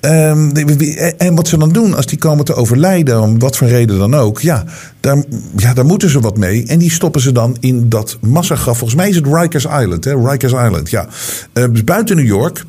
Ehm, 0.02 0.48
wie- 0.76 0.96
en 0.96 1.34
wat 1.34 1.48
ze 1.48 1.58
dan 1.58 1.72
doen 1.72 1.94
als 1.94 2.06
die 2.06 2.18
komen 2.18 2.44
te 2.44 2.54
overlijden, 2.54 3.20
om 3.20 3.38
wat 3.38 3.56
voor 3.56 3.68
reden 3.68 3.98
dan 3.98 4.14
ook, 4.14 4.40
ja 4.40 4.64
daar, 5.00 5.22
ja, 5.56 5.74
daar 5.74 5.84
moeten 5.84 6.10
ze 6.10 6.20
wat 6.20 6.36
mee. 6.36 6.66
En 6.66 6.78
die 6.78 6.90
stoppen 6.90 7.20
ze 7.20 7.32
dan 7.32 7.56
in 7.60 7.88
dat 7.88 8.18
massagraf. 8.20 8.78
Volgens 8.78 8.98
mij 9.00 9.08
is 9.08 9.16
het 9.16 9.26
Rikers 9.26 9.64
Island. 9.64 10.04
Hè? 10.04 10.14
Rikers 10.30 10.52
Island, 10.52 10.90
ja. 10.90 11.08
Eh, 11.52 11.64
dus 11.70 11.84
buiten 11.84 12.16
New 12.16 12.26
York. 12.26 12.64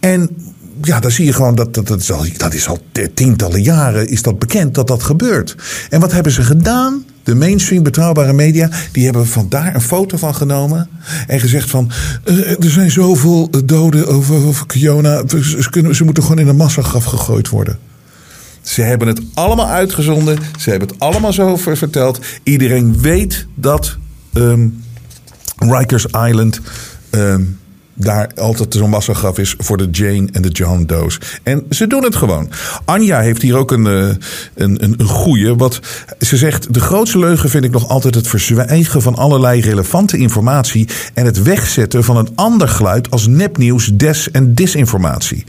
En 0.00 0.30
ja, 0.86 1.00
dan 1.00 1.10
zie 1.10 1.24
je 1.24 1.32
gewoon 1.32 1.54
dat 1.54 1.74
dat, 1.74 1.86
dat, 1.86 2.00
is 2.00 2.12
al, 2.12 2.26
dat 2.36 2.54
is 2.54 2.68
al 2.68 2.78
tientallen 3.14 3.62
jaren 3.62 4.08
is 4.08 4.22
dat 4.22 4.38
bekend 4.38 4.74
dat 4.74 4.86
dat 4.86 5.02
gebeurt. 5.02 5.56
En 5.90 6.00
wat 6.00 6.12
hebben 6.12 6.32
ze 6.32 6.42
gedaan? 6.42 7.04
De 7.22 7.34
mainstream 7.34 7.82
betrouwbare 7.82 8.32
media, 8.32 8.70
die 8.92 9.04
hebben 9.04 9.26
van 9.26 9.48
daar 9.48 9.74
een 9.74 9.80
foto 9.80 10.16
van 10.16 10.34
genomen. 10.34 10.88
En 11.26 11.40
gezegd 11.40 11.70
van, 11.70 11.90
eh, 12.24 12.50
er 12.50 12.70
zijn 12.70 12.90
zoveel 12.90 13.50
doden 13.64 14.06
over, 14.06 14.66
Kiona. 14.66 15.22
Ze, 15.28 15.44
ze 15.44 15.94
ze 15.94 16.04
moeten 16.04 16.22
gewoon 16.22 16.38
in 16.38 16.48
een 16.48 16.56
massagraf 16.56 17.04
gegooid 17.04 17.48
worden. 17.48 17.78
Ze 18.62 18.82
hebben 18.82 19.08
het 19.08 19.20
allemaal 19.34 19.68
uitgezonden. 19.68 20.38
Ze 20.58 20.70
hebben 20.70 20.88
het 20.88 20.98
allemaal 20.98 21.32
zo 21.32 21.56
ver- 21.56 21.76
verteld. 21.76 22.20
Iedereen 22.42 23.00
weet 23.00 23.46
dat 23.54 23.96
ehm 24.32 24.68
Rikers 25.58 26.06
Island 26.06 26.60
ehm, 27.10 27.42
daar 27.94 28.30
altijd 28.36 28.74
zo'n 28.74 28.90
massagraf 28.90 29.38
is 29.38 29.54
voor 29.58 29.76
de 29.76 29.88
Jane 29.90 30.28
en 30.32 30.42
de 30.42 30.48
John 30.48 30.84
Doe's. 30.86 31.18
En 31.42 31.66
ze 31.70 31.86
doen 31.86 32.04
het 32.04 32.16
gewoon. 32.16 32.50
Anja 32.84 33.20
heeft 33.20 33.42
hier 33.42 33.56
ook 33.56 33.70
een, 33.72 33.86
eh, 33.86 34.08
een, 34.54 34.84
een, 34.84 34.94
een 34.96 35.06
goeie. 35.06 35.54
Wat 35.54 35.80
ze 36.20 36.36
zegt, 36.36 36.74
de 36.74 36.80
grootste 36.80 37.18
leugen 37.18 37.50
vind 37.50 37.64
ik 37.64 37.70
nog 37.70 37.88
altijd 37.88 38.14
het 38.14 38.28
verzwijgen 38.28 39.02
van 39.02 39.14
allerlei 39.14 39.60
relevante 39.60 40.16
informatie 40.16 40.88
en 41.14 41.24
het 41.24 41.42
wegzetten 41.42 42.04
van 42.04 42.16
een 42.16 42.28
ander 42.34 42.68
geluid 42.68 43.10
als 43.10 43.26
nepnieuws, 43.26 43.90
des- 43.94 44.30
en 44.30 44.54
disinformatie. 44.54 45.44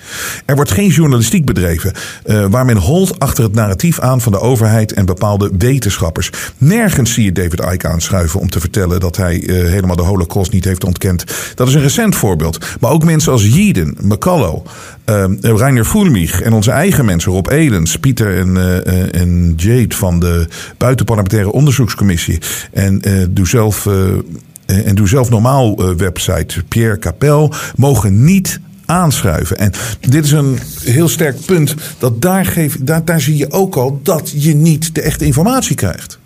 Er 0.45 0.55
wordt 0.55 0.71
geen 0.71 0.89
journalistiek 0.89 1.45
bedreven 1.45 1.93
eh, 2.23 2.45
waar 2.49 2.65
men 2.65 2.77
holt 2.77 3.19
achter 3.19 3.43
het 3.43 3.53
narratief 3.53 3.99
aan 3.99 4.21
van 4.21 4.31
de 4.31 4.39
overheid 4.39 4.93
en 4.93 5.05
bepaalde 5.05 5.51
wetenschappers. 5.57 6.29
Nergens 6.57 7.13
zie 7.13 7.23
je 7.23 7.31
David 7.31 7.59
Icke 7.73 7.87
aanschuiven 7.87 8.39
om 8.39 8.49
te 8.49 8.59
vertellen 8.59 8.99
dat 8.99 9.17
hij 9.17 9.43
eh, 9.43 9.55
helemaal 9.55 9.95
de 9.95 10.01
holocaust 10.01 10.51
niet 10.51 10.65
heeft 10.65 10.83
ontkend. 10.83 11.23
Dat 11.55 11.67
is 11.67 11.73
een 11.73 11.81
recent 11.81 12.15
voorbeeld. 12.15 12.33
Maar 12.79 12.91
ook 12.91 13.03
mensen 13.03 13.31
als 13.31 13.47
Jeden, 13.47 13.97
McCullough, 14.01 14.65
eh, 15.05 15.25
Reiner 15.41 15.85
Fulmich 15.85 16.41
en 16.41 16.53
onze 16.53 16.71
eigen 16.71 17.05
mensen, 17.05 17.31
Rob 17.31 17.47
Elens, 17.47 17.99
Pieter 17.99 18.37
en, 18.37 18.57
eh, 18.57 19.21
en 19.21 19.53
Jade 19.57 19.95
van 19.95 20.19
de 20.19 20.47
Buitenparlementaire 20.77 21.51
Onderzoekscommissie. 21.51 22.39
En 22.71 23.01
eh 23.01 23.13
doe 23.29 23.47
zelf. 23.47 23.85
eh, 23.85 24.87
en 24.87 24.95
doe 24.95 25.07
zelf 25.07 25.29
normaal 25.29 25.95
website 25.97 26.63
Pierre 26.67 26.99
Capel 26.99 27.53
mogen 27.75 28.23
niet 28.23 28.59
aanschuiven. 28.85 29.57
En 29.57 29.71
dit 29.99 30.25
is 30.25 30.31
een 30.31 30.59
heel 30.83 31.07
sterk 31.07 31.45
punt. 31.45 31.75
Dat 31.97 32.21
daar, 32.21 32.45
geef, 32.45 32.77
daar, 32.81 33.05
daar 33.05 33.21
zie 33.21 33.37
je 33.37 33.51
ook 33.51 33.75
al 33.75 33.99
dat 34.03 34.31
je 34.35 34.55
niet 34.55 34.95
de 34.95 35.01
echte 35.01 35.25
informatie 35.25 35.75
krijgt. 35.75 36.19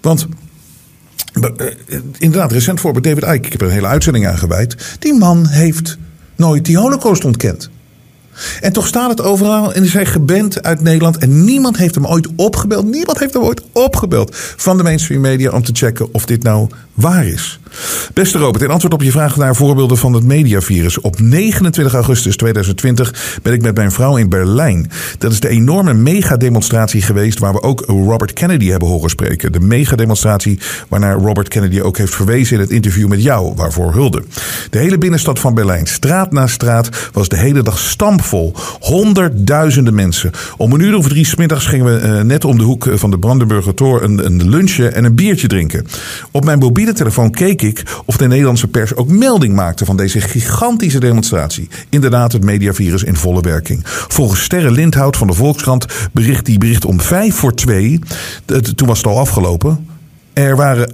Want 0.00 0.26
inderdaad, 2.18 2.52
recent 2.52 2.80
voorbeeld 2.80 3.04
David 3.04 3.22
Icke. 3.22 3.46
Ik 3.46 3.52
heb 3.52 3.60
er 3.60 3.66
een 3.66 3.72
hele 3.72 3.86
uitzending 3.86 4.26
aan 4.26 4.38
gewijd. 4.38 4.96
Die 4.98 5.14
man 5.14 5.46
heeft 5.46 5.98
nooit 6.36 6.64
die 6.64 6.78
holocaust 6.78 7.24
ontkend. 7.24 7.70
En 8.60 8.72
toch 8.72 8.86
staat 8.86 9.10
het 9.10 9.20
overal 9.20 9.74
en 9.74 9.84
is 9.84 9.92
hij 9.92 10.06
geband 10.06 10.62
uit 10.62 10.80
Nederland. 10.80 11.18
En 11.18 11.44
niemand 11.44 11.76
heeft 11.76 11.94
hem 11.94 12.06
ooit 12.06 12.28
opgebeld. 12.36 12.84
Niemand 12.84 13.18
heeft 13.18 13.32
hem 13.32 13.42
ooit 13.42 13.62
opgebeld 13.72 14.36
van 14.56 14.76
de 14.76 14.82
mainstream 14.82 15.20
media 15.20 15.50
om 15.50 15.62
te 15.62 15.72
checken 15.74 16.14
of 16.14 16.26
dit 16.26 16.42
nou 16.42 16.68
waar 17.00 17.26
is. 17.26 17.60
Beste 18.14 18.38
Robert, 18.38 18.64
in 18.64 18.70
antwoord 18.70 18.94
op 18.94 19.02
je 19.02 19.10
vraag 19.10 19.36
naar 19.36 19.56
voorbeelden 19.56 19.96
van 19.96 20.12
het 20.12 20.24
mediavirus. 20.24 21.00
Op 21.00 21.20
29 21.20 21.94
augustus 21.94 22.36
2020 22.36 23.38
ben 23.42 23.52
ik 23.52 23.62
met 23.62 23.76
mijn 23.76 23.92
vrouw 23.92 24.16
in 24.16 24.28
Berlijn. 24.28 24.90
Dat 25.18 25.32
is 25.32 25.40
de 25.40 25.48
enorme 25.48 25.94
megademonstratie 25.94 27.02
geweest 27.02 27.38
waar 27.38 27.52
we 27.52 27.62
ook 27.62 27.84
Robert 27.86 28.32
Kennedy 28.32 28.68
hebben 28.68 28.88
horen 28.88 29.10
spreken. 29.10 29.52
De 29.52 29.60
megademonstratie 29.60 30.58
waarnaar 30.88 31.16
Robert 31.16 31.48
Kennedy 31.48 31.80
ook 31.80 31.98
heeft 31.98 32.14
verwezen 32.14 32.54
in 32.54 32.62
het 32.62 32.70
interview 32.70 33.08
met 33.08 33.22
jou, 33.22 33.52
waarvoor 33.56 33.92
hulde. 33.92 34.24
De 34.70 34.78
hele 34.78 34.98
binnenstad 34.98 35.38
van 35.38 35.54
Berlijn, 35.54 35.86
straat 35.86 36.32
na 36.32 36.46
straat, 36.46 36.88
was 37.12 37.28
de 37.28 37.36
hele 37.36 37.62
dag 37.62 37.78
stampvol. 37.78 38.54
Honderdduizenden 38.80 39.94
mensen. 39.94 40.30
Om 40.56 40.72
een 40.72 40.80
uur 40.80 40.96
of 40.96 41.08
drie 41.08 41.24
's 41.24 41.34
middags 41.34 41.66
gingen 41.66 41.86
we 41.86 41.98
eh, 41.98 42.20
net 42.20 42.44
om 42.44 42.58
de 42.58 42.64
hoek 42.64 42.88
van 42.94 43.10
de 43.10 43.18
Brandenburger 43.18 43.74
Tor 43.74 44.02
een, 44.02 44.26
een 44.26 44.48
lunchje 44.48 44.88
en 44.88 45.04
een 45.04 45.14
biertje 45.14 45.48
drinken. 45.48 45.86
Op 46.30 46.44
mijn 46.44 46.58
mobiele 46.58 46.89
telefoon 46.92 47.30
keek 47.30 47.62
ik 47.62 47.82
of 48.04 48.16
de 48.16 48.26
Nederlandse 48.26 48.68
pers 48.68 48.94
ook 48.94 49.08
melding 49.08 49.54
maakte 49.54 49.84
van 49.84 49.96
deze 49.96 50.20
gigantische 50.20 51.00
demonstratie. 51.00 51.68
Inderdaad, 51.88 52.32
het 52.32 52.44
mediavirus 52.44 53.02
in 53.02 53.16
volle 53.16 53.40
werking. 53.40 53.80
Volgens 53.84 54.42
Sterre 54.42 54.70
Lindhout 54.70 55.16
van 55.16 55.26
de 55.26 55.32
Volkskrant 55.32 55.86
bericht 56.12 56.46
die 56.46 56.58
bericht 56.58 56.84
om 56.84 57.00
vijf 57.00 57.34
voor 57.34 57.54
twee. 57.54 57.98
Toen 58.74 58.88
was 58.88 58.98
het 58.98 59.06
al 59.06 59.18
afgelopen. 59.18 59.89
Er 60.40 60.56
waren 60.56 60.92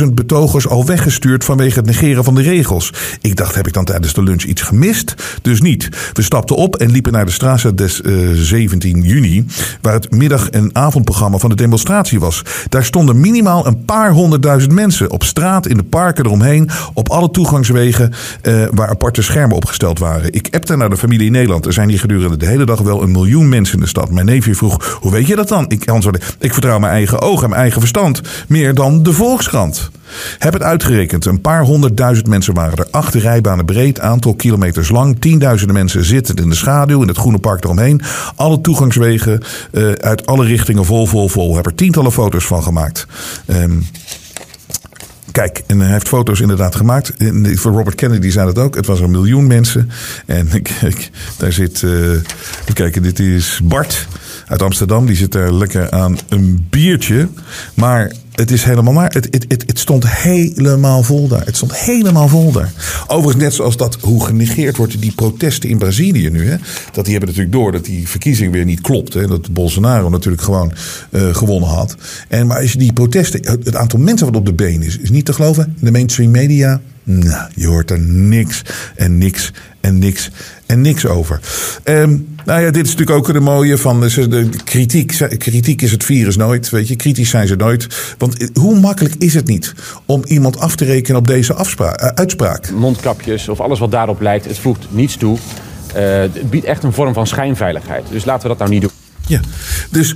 18.000 0.00 0.14
betogers 0.14 0.68
al 0.68 0.86
weggestuurd 0.86 1.44
vanwege 1.44 1.78
het 1.78 1.86
negeren 1.86 2.24
van 2.24 2.34
de 2.34 2.42
regels. 2.42 2.92
Ik 3.20 3.36
dacht, 3.36 3.54
heb 3.54 3.66
ik 3.66 3.72
dan 3.72 3.84
tijdens 3.84 4.12
de 4.12 4.22
lunch 4.22 4.42
iets 4.42 4.62
gemist? 4.62 5.14
Dus 5.42 5.60
niet. 5.60 5.88
We 6.12 6.22
stapten 6.22 6.56
op 6.56 6.76
en 6.76 6.90
liepen 6.90 7.12
naar 7.12 7.26
de 7.26 7.32
Straße 7.32 7.74
des 7.74 8.02
eh, 8.02 8.12
17 8.34 9.02
juni, 9.02 9.46
waar 9.80 9.92
het 9.92 10.10
middag- 10.10 10.50
en 10.50 10.70
avondprogramma 10.72 11.38
van 11.38 11.50
de 11.50 11.56
demonstratie 11.56 12.20
was. 12.20 12.42
Daar 12.68 12.84
stonden 12.84 13.20
minimaal 13.20 13.66
een 13.66 13.84
paar 13.84 14.12
honderdduizend 14.12 14.72
mensen 14.72 15.10
op 15.10 15.24
straat, 15.24 15.66
in 15.66 15.76
de 15.76 15.82
parken 15.82 16.24
eromheen, 16.24 16.70
op 16.94 17.10
alle 17.10 17.30
toegangswegen 17.30 18.12
eh, 18.42 18.64
waar 18.70 18.88
aparte 18.88 19.22
schermen 19.22 19.56
opgesteld 19.56 19.98
waren. 19.98 20.32
Ik 20.32 20.48
appte 20.50 20.76
naar 20.76 20.90
de 20.90 20.96
familie 20.96 21.26
in 21.26 21.32
Nederland. 21.32 21.66
Er 21.66 21.72
zijn 21.72 21.88
hier 21.88 21.98
gedurende 21.98 22.36
de 22.36 22.46
hele 22.46 22.64
dag 22.64 22.80
wel 22.80 23.02
een 23.02 23.12
miljoen 23.12 23.48
mensen 23.48 23.74
in 23.74 23.80
de 23.80 23.88
stad. 23.88 24.10
Mijn 24.10 24.26
neefje 24.26 24.54
vroeg, 24.54 24.98
hoe 25.00 25.12
weet 25.12 25.26
je 25.26 25.36
dat 25.36 25.48
dan? 25.48 25.64
Ik 25.68 25.88
antwoordde, 25.88 26.22
ik 26.38 26.52
vertrouw 26.52 26.78
mijn 26.78 26.92
eigen 26.92 27.20
ogen 27.20 27.42
en 27.42 27.48
mijn 27.48 27.60
eigen 27.60 27.80
verstand. 27.80 28.20
Meer 28.48 28.69
dan 28.74 29.02
de 29.02 29.12
Volkskrant. 29.12 29.90
Heb 30.38 30.52
het 30.52 30.62
uitgerekend. 30.62 31.24
Een 31.24 31.40
paar 31.40 31.62
honderdduizend 31.62 32.26
mensen 32.26 32.54
waren 32.54 32.78
er. 32.78 32.86
Acht 32.90 33.14
rijbanen 33.14 33.64
breed, 33.64 34.00
aantal 34.00 34.34
kilometers 34.34 34.88
lang. 34.88 35.20
Tienduizenden 35.20 35.76
mensen 35.76 36.04
zitten 36.04 36.36
in 36.36 36.48
de 36.48 36.54
schaduw, 36.54 37.02
in 37.02 37.08
het 37.08 37.16
groene 37.16 37.38
park 37.38 37.64
eromheen. 37.64 38.00
Alle 38.34 38.60
toegangswegen 38.60 39.42
eh, 39.72 39.92
uit 39.92 40.26
alle 40.26 40.44
richtingen 40.44 40.84
vol, 40.84 41.06
vol, 41.06 41.28
vol. 41.28 41.56
Heb 41.56 41.66
er 41.66 41.74
tientallen 41.74 42.12
foto's 42.12 42.46
van 42.46 42.62
gemaakt. 42.62 43.06
Ehm, 43.46 43.78
Kijk, 45.32 45.62
en 45.66 45.80
hij 45.80 45.90
heeft 45.90 46.08
foto's 46.08 46.40
inderdaad 46.40 46.76
gemaakt. 46.76 47.12
Voor 47.54 47.72
Robert 47.72 47.94
Kennedy 47.94 48.30
zei 48.30 48.46
dat 48.52 48.64
ook. 48.64 48.74
Het 48.74 48.86
was 48.86 49.00
een 49.00 49.10
miljoen 49.10 49.46
mensen. 49.46 49.90
En 50.26 50.48
daar 51.38 51.52
zit. 51.52 51.82
even 51.82 52.74
kijken, 52.74 53.02
dit 53.02 53.18
is 53.18 53.60
Bart 53.64 54.06
uit 54.50 54.62
Amsterdam. 54.62 55.06
Die 55.06 55.16
zit 55.16 55.32
daar 55.32 55.52
lekker 55.52 55.90
aan 55.90 56.18
een 56.28 56.66
biertje. 56.70 57.28
Maar 57.74 58.12
het 58.32 58.50
is 58.50 58.64
helemaal 58.64 58.92
maar. 58.92 59.12
Het, 59.12 59.28
het, 59.30 59.44
het, 59.48 59.64
het 59.66 59.78
stond 59.78 60.10
helemaal 60.10 61.02
vol 61.02 61.28
daar. 61.28 61.44
Het 61.44 61.56
stond 61.56 61.76
helemaal 61.76 62.28
vol 62.28 62.52
daar. 62.52 62.72
Overigens, 63.06 63.42
net 63.42 63.54
zoals 63.54 63.76
dat 63.76 63.98
hoe 64.00 64.24
genegeerd 64.24 64.76
wordt 64.76 65.00
die 65.00 65.12
protesten 65.12 65.68
in 65.68 65.78
Brazilië 65.78 66.30
nu. 66.30 66.48
Hè, 66.48 66.56
dat 66.92 67.04
die 67.04 67.14
hebben 67.14 67.28
natuurlijk 67.28 67.52
door 67.52 67.72
dat 67.72 67.84
die 67.84 68.08
verkiezing 68.08 68.52
weer 68.52 68.64
niet 68.64 68.80
klopt. 68.80 69.14
Hè, 69.14 69.26
dat 69.26 69.52
Bolsonaro 69.52 70.08
natuurlijk 70.08 70.42
gewoon 70.42 70.72
eh, 71.10 71.34
gewonnen 71.34 71.68
had. 71.68 71.96
En, 72.28 72.46
maar 72.46 72.60
als 72.60 72.72
je 72.72 72.78
die 72.78 72.92
protesten, 72.92 73.40
het 73.64 73.76
aantal 73.76 73.98
mensen 73.98 74.26
wat 74.26 74.36
op 74.36 74.46
de 74.46 74.54
been 74.54 74.82
is, 74.82 74.98
is 74.98 75.10
niet 75.10 75.24
te 75.24 75.32
geloven. 75.32 75.76
De 75.80 75.90
mainstream 75.90 76.30
media 76.30 76.80
Nou, 77.18 77.50
je 77.54 77.66
hoort 77.66 77.90
er 77.90 78.00
niks 78.00 78.62
en 78.96 79.18
niks 79.18 79.52
en 79.80 79.98
niks 79.98 80.30
en 80.66 80.80
niks 80.80 81.06
over. 81.06 81.40
Ehm, 81.82 82.16
nou 82.44 82.60
ja, 82.60 82.70
dit 82.70 82.84
is 82.84 82.90
natuurlijk 82.90 83.18
ook 83.18 83.32
de 83.32 83.40
mooie 83.40 83.78
van 83.78 84.00
de, 84.00 84.28
de 84.28 84.48
kritiek. 84.64 85.38
Kritiek 85.38 85.82
is 85.82 85.90
het 85.90 86.04
virus 86.04 86.36
nooit, 86.36 86.70
weet 86.70 86.88
je. 86.88 86.96
Kritisch 86.96 87.30
zijn 87.30 87.46
ze 87.46 87.56
nooit. 87.56 88.14
Want 88.18 88.50
hoe 88.54 88.80
makkelijk 88.80 89.14
is 89.14 89.34
het 89.34 89.46
niet 89.46 89.74
om 90.06 90.22
iemand 90.24 90.58
af 90.58 90.76
te 90.76 90.84
rekenen 90.84 91.20
op 91.20 91.26
deze 91.26 91.54
afspraak, 91.54 92.00
eh, 92.00 92.08
uitspraak? 92.08 92.70
Mondkapjes 92.70 93.48
of 93.48 93.60
alles 93.60 93.78
wat 93.78 93.90
daarop 93.90 94.20
lijkt, 94.20 94.44
het 94.44 94.58
voegt 94.58 94.86
niets 94.90 95.16
toe. 95.16 95.38
Eh, 95.94 96.04
het 96.04 96.50
biedt 96.50 96.66
echt 96.66 96.82
een 96.82 96.92
vorm 96.92 97.14
van 97.14 97.26
schijnveiligheid. 97.26 98.04
Dus 98.10 98.24
laten 98.24 98.42
we 98.42 98.48
dat 98.48 98.58
nou 98.58 98.70
niet 98.70 98.80
doen. 98.80 98.90
Ja, 99.26 99.40
dus 99.90 100.14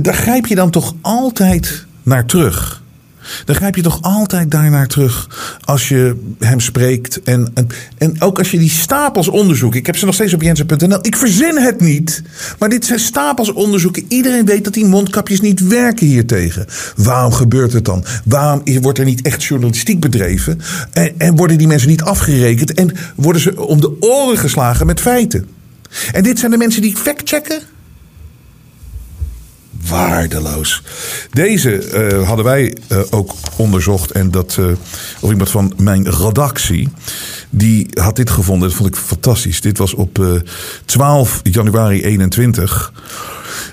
daar 0.00 0.14
grijp 0.14 0.46
je 0.46 0.54
dan 0.54 0.70
toch 0.70 0.94
altijd 1.00 1.86
naar 2.02 2.26
terug. 2.26 2.82
Dan 3.44 3.54
grijp 3.54 3.76
je 3.76 3.82
toch 3.82 4.02
altijd 4.02 4.50
daarnaar 4.50 4.86
terug 4.86 5.28
als 5.64 5.88
je 5.88 6.16
hem 6.38 6.60
spreekt. 6.60 7.22
En, 7.22 7.52
en, 7.98 8.20
ook 8.20 8.38
als 8.38 8.50
je 8.50 8.58
die 8.58 8.70
stapels 8.70 9.28
onderzoeken. 9.28 9.80
Ik 9.80 9.86
heb 9.86 9.96
ze 9.96 10.04
nog 10.04 10.14
steeds 10.14 10.34
op 10.34 10.42
jensen.nl. 10.42 10.98
Ik 11.02 11.16
verzin 11.16 11.56
het 11.58 11.80
niet. 11.80 12.22
Maar 12.58 12.68
dit 12.68 12.84
zijn 12.84 12.98
stapels 12.98 13.52
onderzoeken. 13.52 14.04
Iedereen 14.08 14.44
weet 14.44 14.64
dat 14.64 14.74
die 14.74 14.86
mondkapjes 14.86 15.40
niet 15.40 15.66
werken 15.66 16.06
hiertegen. 16.06 16.66
Waarom 16.96 17.32
gebeurt 17.32 17.72
het 17.72 17.84
dan? 17.84 18.04
Waarom 18.24 18.62
wordt 18.80 18.98
er 18.98 19.04
niet 19.04 19.22
echt 19.22 19.44
journalistiek 19.44 20.00
bedreven? 20.00 20.60
En, 20.92 21.12
en 21.18 21.36
worden 21.36 21.58
die 21.58 21.66
mensen 21.66 21.88
niet 21.88 22.02
afgerekend? 22.02 22.74
En 22.74 22.92
worden 23.14 23.42
ze 23.42 23.66
om 23.66 23.80
de 23.80 23.96
oren 24.00 24.38
geslagen 24.38 24.86
met 24.86 25.00
feiten? 25.00 25.46
En 26.12 26.22
dit 26.22 26.38
zijn 26.38 26.50
de 26.50 26.56
mensen 26.56 26.82
die 26.82 26.96
factchecken? 26.96 27.60
Waardeloos. 29.88 30.82
Deze 31.30 31.90
uh, 32.10 32.26
hadden 32.26 32.44
wij 32.44 32.76
uh, 32.92 32.98
ook 33.10 33.34
onderzocht. 33.56 34.10
En 34.10 34.30
dat, 34.30 34.56
uh, 34.60 34.66
of 35.20 35.30
iemand 35.30 35.50
van 35.50 35.72
mijn 35.76 36.10
redactie. 36.10 36.88
Die 37.50 37.86
had 37.90 38.16
dit 38.16 38.30
gevonden. 38.30 38.68
Dat 38.68 38.76
vond 38.76 38.88
ik 38.88 38.96
fantastisch. 38.96 39.60
Dit 39.60 39.78
was 39.78 39.94
op 39.94 40.42
12 40.84 41.40
januari 41.42 42.04
21. 42.04 42.92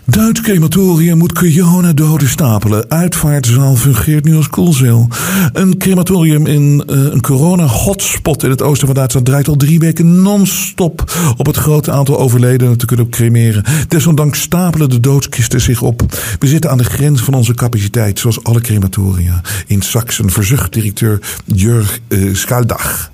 Duits 0.05 0.41
crematorium 0.41 1.17
moet 1.17 1.95
doden 1.95 2.29
stapelen. 2.29 2.89
Uitvaartzaal 2.89 3.75
fungeert 3.75 4.23
nu 4.23 4.35
als 4.35 4.49
koelcel. 4.49 5.09
Een 5.53 5.77
crematorium 5.77 6.45
in 6.45 6.83
uh, 6.87 7.03
een 7.13 7.21
corona-hotspot 7.21 8.43
in 8.43 8.49
het 8.49 8.61
oosten 8.61 8.87
van 8.87 8.95
Duitsland 8.95 9.25
draait 9.25 9.47
al 9.47 9.55
drie 9.55 9.79
weken 9.79 10.21
non-stop 10.21 11.13
op 11.37 11.45
het 11.45 11.57
grote 11.57 11.91
aantal 11.91 12.19
overledenen 12.19 12.77
te 12.77 12.85
kunnen 12.85 13.09
cremeren. 13.09 13.63
Desondanks 13.87 14.41
stapelen 14.41 14.89
de 14.89 14.99
doodskisten 14.99 15.61
zich 15.61 15.81
op. 15.81 16.01
We 16.39 16.47
zitten 16.47 16.71
aan 16.71 16.77
de 16.77 16.83
grens 16.83 17.21
van 17.21 17.33
onze 17.33 17.53
capaciteit, 17.53 18.19
zoals 18.19 18.43
alle 18.43 18.61
crematoria. 18.61 19.41
In 19.67 19.81
Saxen 19.81 20.29
verzucht 20.29 20.73
directeur 20.73 21.19
Jurg 21.45 21.99
uh, 22.07 22.35
Skaldach. 22.35 23.11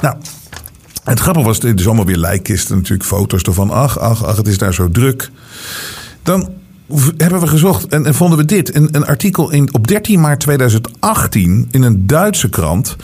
Nou, 0.00 0.16
het 1.04 1.20
grappige 1.20 1.46
was, 1.46 1.60
dit 1.60 1.80
is 1.80 1.86
allemaal 1.86 2.06
weer 2.06 2.16
lijkkisten, 2.16 2.76
natuurlijk 2.76 3.08
foto's 3.08 3.42
ervan. 3.42 3.70
Ach, 3.70 3.98
ach, 3.98 4.24
ach, 4.24 4.36
het 4.36 4.48
is 4.48 4.58
daar 4.58 4.74
zo 4.74 4.90
druk. 4.90 5.30
Dan 6.22 6.48
hebben 7.16 7.40
we 7.40 7.46
gezocht 7.46 7.86
en, 7.86 8.06
en 8.06 8.14
vonden 8.14 8.38
we 8.38 8.44
dit. 8.44 8.74
Een, 8.74 8.88
een 8.92 9.06
artikel 9.06 9.50
in, 9.50 9.74
op 9.74 9.86
13 9.88 10.20
maart 10.20 10.40
2018 10.40 11.68
in 11.70 11.82
een 11.82 12.06
Duitse 12.06 12.48
krant. 12.48 12.96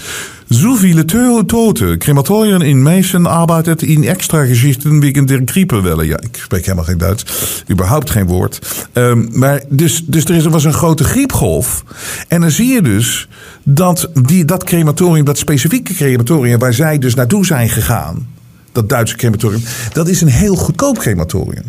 So 0.49 0.75
viele 0.75 1.05
Tote. 1.47 1.97
Crematorien 1.99 2.61
in 2.61 2.83
Meissen 2.83 3.27
arbeitet 3.27 3.83
in 3.83 4.05
extra 4.05 4.45
geschichten 4.45 5.01
wegen 5.01 5.27
der 5.27 5.43
Griepewelle. 5.45 6.07
Ja, 6.07 6.21
ik 6.21 6.37
spreek 6.43 6.65
helemaal 6.65 6.85
geen 6.85 6.99
Duits. 6.99 7.25
Überhaupt 7.71 8.11
geen 8.11 8.27
woord. 8.27 8.87
Um, 8.93 9.29
maar 9.33 9.63
dus, 9.69 10.03
dus 10.05 10.25
er 10.25 10.35
is, 10.35 10.45
was 10.45 10.65
een 10.65 10.73
grote 10.73 11.05
griepgolf. 11.05 11.85
En 12.29 12.41
dan 12.41 12.51
zie 12.51 12.73
je 12.73 12.83
dus 12.83 13.29
dat 13.63 14.11
die, 14.15 14.45
dat 14.45 14.65
crematorium, 14.65 15.25
dat 15.25 15.39
specifieke 15.39 15.95
crematorium 15.95 16.59
waar 16.59 16.75
zij 16.75 16.99
dus 16.99 17.15
naartoe 17.15 17.47
zijn 17.47 17.69
gegaan. 17.69 18.27
Dat 18.77 18.89
Duitse 18.89 19.17
crematorium. 19.17 19.63
Dat 19.93 20.09
is 20.09 20.21
een 20.21 20.29
heel 20.29 20.55
goedkoop 20.55 20.99
crematorium. 20.99 21.65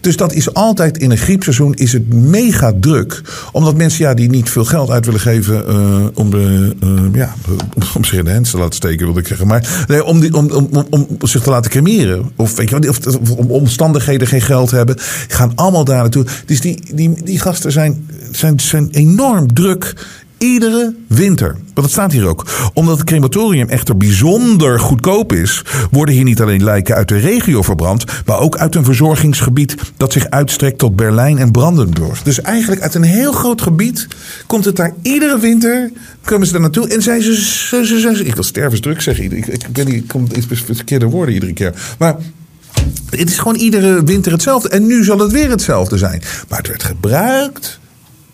Dus 0.00 0.16
dat 0.16 0.32
is 0.32 0.54
altijd 0.54 0.98
in 0.98 1.10
een 1.10 1.18
griepseizoen 1.18 1.74
is 1.74 1.92
het 1.92 2.14
mega 2.14 2.72
druk. 2.80 3.22
Omdat 3.52 3.76
mensen 3.76 4.04
ja, 4.04 4.14
die 4.14 4.28
niet 4.28 4.50
veel 4.50 4.64
geld 4.64 4.90
uit 4.90 5.04
willen 5.04 5.20
geven 5.20 5.64
uh, 5.68 6.06
om, 6.14 6.30
de, 6.30 6.76
uh, 6.84 7.00
ja, 7.12 7.34
om 7.96 8.04
zich 8.04 8.18
in 8.18 8.24
de 8.24 8.30
hens 8.30 8.50
te 8.50 8.58
laten 8.58 8.74
steken, 8.74 9.04
wilde 9.04 9.20
ik 9.20 9.26
zeggen. 9.26 9.46
Maar 9.46 9.84
nee, 9.86 10.04
om, 10.04 10.20
die, 10.20 10.34
om, 10.34 10.50
om, 10.50 10.86
om, 10.90 11.06
zich 11.22 11.42
te 11.42 11.50
laten 11.50 11.70
cremeren. 11.70 12.30
Of, 12.36 12.56
weet 12.56 12.68
je, 12.68 12.88
of, 12.88 13.06
of 13.06 13.30
om 13.30 13.50
omstandigheden 13.50 14.28
geen 14.28 14.42
geld 14.42 14.70
hebben. 14.70 14.96
Gaan 15.28 15.52
allemaal 15.54 15.84
daar 15.84 16.00
naartoe. 16.00 16.26
Dus 16.46 16.60
die, 16.60 16.82
die, 16.94 17.24
die 17.24 17.38
gasten 17.38 17.72
zijn, 17.72 18.08
zijn, 18.30 18.60
zijn 18.60 18.88
enorm 18.90 19.54
druk 19.54 19.94
Iedere 20.40 20.94
winter. 21.06 21.52
Want 21.52 21.74
dat 21.74 21.90
staat 21.90 22.12
hier 22.12 22.26
ook. 22.26 22.46
Omdat 22.74 22.98
het 22.98 23.06
crematorium 23.06 23.68
echter 23.68 23.96
bijzonder 23.96 24.80
goedkoop 24.80 25.32
is, 25.32 25.64
worden 25.90 26.14
hier 26.14 26.24
niet 26.24 26.40
alleen 26.40 26.64
lijken 26.64 26.94
uit 26.94 27.08
de 27.08 27.18
regio 27.18 27.62
verbrand, 27.62 28.04
maar 28.26 28.38
ook 28.38 28.56
uit 28.56 28.74
een 28.74 28.84
verzorgingsgebied 28.84 29.76
dat 29.96 30.12
zich 30.12 30.30
uitstrekt 30.30 30.78
tot 30.78 30.96
Berlijn 30.96 31.38
en 31.38 31.50
Brandenburg. 31.50 32.22
Dus 32.22 32.40
eigenlijk 32.40 32.82
uit 32.82 32.94
een 32.94 33.02
heel 33.02 33.32
groot 33.32 33.62
gebied 33.62 34.06
komt 34.46 34.64
het 34.64 34.76
daar 34.76 34.94
iedere 35.02 35.38
winter, 35.38 35.90
komen 36.24 36.46
ze 36.46 36.52
daar 36.52 36.60
naartoe 36.60 36.88
en 36.88 37.02
zijn 37.02 37.22
ze, 37.22 37.34
ze, 37.34 37.86
ze, 37.86 38.00
ze 38.00 38.24
ik 38.24 38.34
wil 38.34 38.44
stervensdruk 38.44 39.00
zeggen, 39.00 39.24
ik, 39.24 39.46
ik, 39.46 39.72
ben 39.72 39.86
niet, 39.86 39.94
ik 39.94 40.08
kom 40.08 40.28
verkeerde 40.64 41.06
woorden 41.06 41.34
iedere 41.34 41.52
keer. 41.52 41.94
Maar 41.98 42.16
het 43.10 43.30
is 43.30 43.38
gewoon 43.38 43.56
iedere 43.56 44.04
winter 44.04 44.32
hetzelfde. 44.32 44.68
En 44.68 44.86
nu 44.86 45.04
zal 45.04 45.18
het 45.18 45.32
weer 45.32 45.50
hetzelfde 45.50 45.98
zijn. 45.98 46.22
Maar 46.48 46.58
het 46.58 46.68
werd 46.68 46.82
gebruikt 46.82 47.78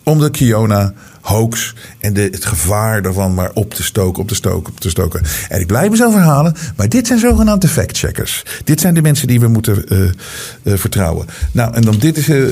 om 0.03 0.19
de 0.19 0.31
Kiona 0.31 0.93
hoax 1.27 1.73
en 1.99 2.13
de, 2.13 2.21
het 2.21 2.45
gevaar 2.45 3.01
daarvan 3.01 3.33
maar 3.33 3.51
op 3.53 3.73
te 3.73 3.83
stoken, 3.83 4.21
op 4.21 4.27
te 4.27 4.35
stoken, 4.35 4.73
op 4.73 4.79
te 4.79 4.89
stoken. 4.89 5.21
En 5.49 5.59
ik 5.59 5.67
blijf 5.67 5.89
mezelf 5.89 6.13
herhalen, 6.13 6.55
maar 6.75 6.89
dit 6.89 7.07
zijn 7.07 7.19
zogenaamde 7.19 7.67
fact-checkers. 7.67 8.43
Dit 8.63 8.79
zijn 8.79 8.93
de 8.93 9.01
mensen 9.01 9.27
die 9.27 9.39
we 9.39 9.47
moeten 9.47 9.85
uh, 9.87 9.99
uh, 10.63 10.77
vertrouwen. 10.77 11.25
Nou, 11.51 11.73
en 11.73 11.81
dan 11.81 11.97
dit 11.99 12.17
is 12.17 12.29
uh, 12.29 12.47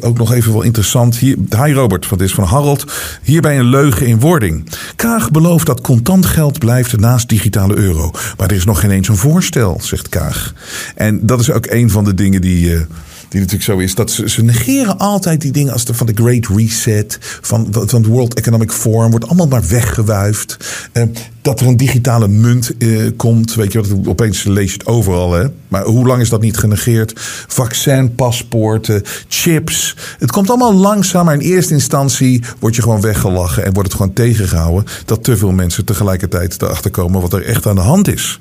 ook 0.00 0.18
nog 0.18 0.32
even 0.32 0.52
wel 0.52 0.62
interessant. 0.62 1.16
Hier, 1.16 1.36
hi 1.56 1.72
Robert, 1.72 2.08
wat 2.08 2.20
is 2.20 2.34
van 2.34 2.44
Harold. 2.44 2.92
Hierbij 3.22 3.58
een 3.58 3.68
leugen 3.68 4.06
in 4.06 4.20
wording. 4.20 4.68
Kaag 4.96 5.30
belooft 5.30 5.66
dat 5.66 5.80
contant 5.80 6.26
geld 6.26 6.58
blijft 6.58 6.98
naast 6.98 7.28
digitale 7.28 7.74
euro. 7.74 8.10
Maar 8.36 8.50
er 8.50 8.56
is 8.56 8.64
nog 8.64 8.80
geen 8.80 8.90
eens 8.90 9.08
een 9.08 9.16
voorstel, 9.16 9.80
zegt 9.82 10.08
Kaag. 10.08 10.54
En 10.94 11.26
dat 11.26 11.40
is 11.40 11.50
ook 11.50 11.66
een 11.66 11.90
van 11.90 12.04
de 12.04 12.14
dingen 12.14 12.40
die 12.40 12.86
die 13.30 13.40
natuurlijk 13.40 13.70
zo 13.70 13.78
is, 13.78 13.94
dat 13.94 14.10
ze, 14.10 14.28
ze 14.28 14.42
negeren 14.42 14.98
altijd 14.98 15.40
die 15.40 15.52
dingen 15.52 15.72
als 15.72 15.84
de, 15.84 15.94
van 15.94 16.06
de 16.06 16.12
Great 16.14 16.46
Reset, 16.46 17.18
van, 17.20 17.66
van 17.70 18.00
het 18.00 18.06
World 18.06 18.34
Economic 18.34 18.72
Forum, 18.72 19.10
wordt 19.10 19.26
allemaal 19.26 19.46
maar 19.46 19.68
weggewuifd. 19.68 20.56
Uh, 20.92 21.02
dat 21.42 21.60
er 21.60 21.66
een 21.66 21.76
digitale 21.76 22.28
munt 22.28 22.70
uh, 22.78 23.10
komt, 23.16 23.54
weet 23.54 23.72
je 23.72 23.80
wat, 23.80 24.06
opeens 24.06 24.44
lees 24.44 24.72
je 24.72 24.78
het 24.78 24.86
overal. 24.86 25.32
Hè? 25.32 25.46
Maar 25.68 25.84
hoe 25.84 26.06
lang 26.06 26.20
is 26.20 26.28
dat 26.28 26.40
niet 26.40 26.56
genegeerd? 26.56 27.12
Vaccinpaspoorten, 27.46 29.02
chips. 29.28 29.96
Het 30.18 30.30
komt 30.30 30.48
allemaal 30.48 30.74
langzaam, 30.74 31.24
maar 31.24 31.34
in 31.34 31.40
eerste 31.40 31.74
instantie 31.74 32.42
word 32.58 32.76
je 32.76 32.82
gewoon 32.82 33.00
weggelachen 33.00 33.64
en 33.64 33.72
wordt 33.72 33.88
het 33.88 33.98
gewoon 33.98 34.14
tegengehouden 34.14 34.84
dat 35.04 35.24
te 35.24 35.36
veel 35.36 35.52
mensen 35.52 35.84
tegelijkertijd 35.84 36.62
erachter 36.62 36.90
komen 36.90 37.20
wat 37.20 37.32
er 37.32 37.44
echt 37.44 37.66
aan 37.66 37.74
de 37.74 37.80
hand 37.80 38.08
is. 38.12 38.40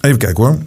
Even 0.00 0.18
kijken 0.18 0.44
hoor. 0.44 0.58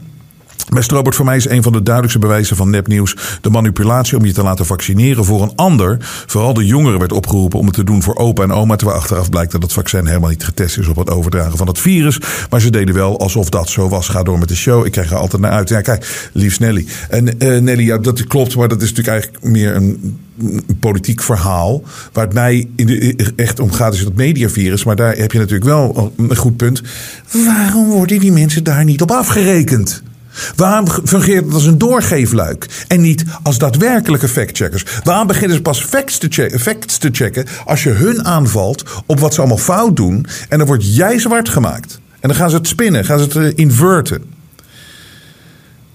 Best 0.70 0.92
Robert, 0.92 1.16
voor 1.16 1.26
mij 1.26 1.36
is 1.36 1.50
een 1.50 1.64
van 1.64 1.72
de 1.72 1.84
duidelijkste 1.84 2.20
bewijzen 2.20 2.56
van 2.56 2.70
nepnieuws 2.70 3.16
de 3.42 3.50
manipulatie 3.50 4.18
om 4.18 4.26
je 4.26 4.34
te 4.34 4.44
laten 4.44 4.66
vaccineren 4.66 5.26
voor 5.26 5.42
een 5.42 5.56
ander. 5.56 5.98
Vooral 6.26 6.54
de 6.54 6.66
jongeren 6.66 7.00
werd 7.00 7.12
opgeroepen 7.12 7.60
om 7.60 7.66
het 7.66 7.76
te 7.76 7.84
doen 7.84 8.04
voor 8.04 8.16
opa 8.16 8.44
en 8.44 8.52
oma. 8.52 8.76
Terwijl 8.76 9.00
achteraf 9.00 9.30
blijkt 9.30 9.52
dat 9.52 9.62
het 9.62 9.74
vaccin 9.74 10.08
helemaal 10.08 10.30
niet 10.30 10.44
getest 10.44 10.78
is 10.78 10.88
op 10.88 10.96
het 10.96 11.10
overdragen 11.10 11.58
van 11.58 11.68
het 11.68 11.80
virus. 11.80 12.20
Maar 12.50 12.62
ze 12.62 12.70
deden 12.70 12.96
wel 12.96 13.20
alsof 13.20 13.50
dat 13.50 13.70
zo 13.70 13.90
was. 13.90 14.08
Ga 14.08 14.24
door 14.24 14.40
met 14.40 14.48
de 14.48 14.56
show. 14.56 14.86
Ik 14.86 14.92
krijg 14.92 15.12
er 15.12 15.18
altijd 15.18 15.42
naar 15.42 15.52
uit. 15.52 15.70
Ja, 15.70 15.82
kijk, 15.82 16.30
liefst 16.34 16.60
Nelly. 16.60 16.86
En 17.10 17.26
uh, 17.26 17.60
Nelly, 17.60 17.86
ja, 17.86 17.98
dat 17.98 18.28
klopt, 18.28 18.56
maar 18.56 18.68
dat 18.68 18.82
is 18.82 18.90
natuurlijk 18.94 19.08
eigenlijk 19.08 19.44
meer 19.44 19.76
een 19.76 20.18
een 20.40 20.78
politiek 20.80 21.22
verhaal. 21.22 21.84
Waar 22.14 22.26
het 22.26 22.34
mij 22.34 22.68
in 22.76 22.86
de, 22.86 23.32
echt 23.36 23.60
om 23.60 23.72
gaat, 23.72 23.94
is 23.94 24.00
het 24.00 24.16
mediavirus. 24.16 24.84
Maar 24.84 24.96
daar 24.96 25.16
heb 25.16 25.32
je 25.32 25.38
natuurlijk 25.38 25.66
wel 25.66 26.14
een 26.18 26.36
goed 26.36 26.58
punt. 26.58 26.82
Waarom 27.32 27.88
worden 27.88 28.20
die 28.20 28.32
mensen 28.32 28.64
daar 28.64 28.84
niet 28.84 29.02
op 29.02 29.12
afgerekend? 29.12 30.04
Waarom 30.56 30.88
fungeert 31.04 31.46
het 31.46 31.54
als 31.54 31.66
een 31.66 31.78
doorgeefluik 31.78 32.86
en 32.88 33.02
niet 33.02 33.24
als 33.44 33.58
daadwerkelijke 33.58 34.28
factcheckers? 34.28 34.86
Waarom 35.04 35.28
beginnen 35.28 35.56
ze 35.56 35.62
pas 35.62 35.84
facts 35.84 36.18
te, 36.18 36.28
checken, 36.30 36.88
te 37.00 37.10
checken 37.12 37.46
als 37.66 37.84
je 37.84 37.90
hun 37.90 38.26
aanvalt 38.26 38.84
op 39.06 39.20
wat 39.20 39.34
ze 39.34 39.40
allemaal 39.40 39.58
fout 39.58 39.96
doen 39.96 40.26
en 40.50 40.58
dan 40.58 40.68
word 40.68 40.96
jij 40.96 41.20
zwart 41.20 41.50
gemaakt? 41.50 42.00
En 42.20 42.30
dan 42.30 42.38
gaan 42.38 42.50
ze 42.50 42.56
het 42.56 42.68
spinnen, 42.68 43.06
gaan 43.06 43.20
ze 43.20 43.24
het 43.24 43.36
uh, 43.36 43.52
inverten. 43.56 44.24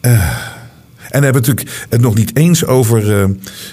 Uh, 0.01 0.36
En 1.11 1.18
we 1.18 1.24
hebben 1.24 1.42
natuurlijk 1.42 1.86
het 1.88 2.00
nog 2.00 2.14
niet 2.14 2.36
eens 2.36 2.64
over, 2.64 3.20
uh, 3.20 3.24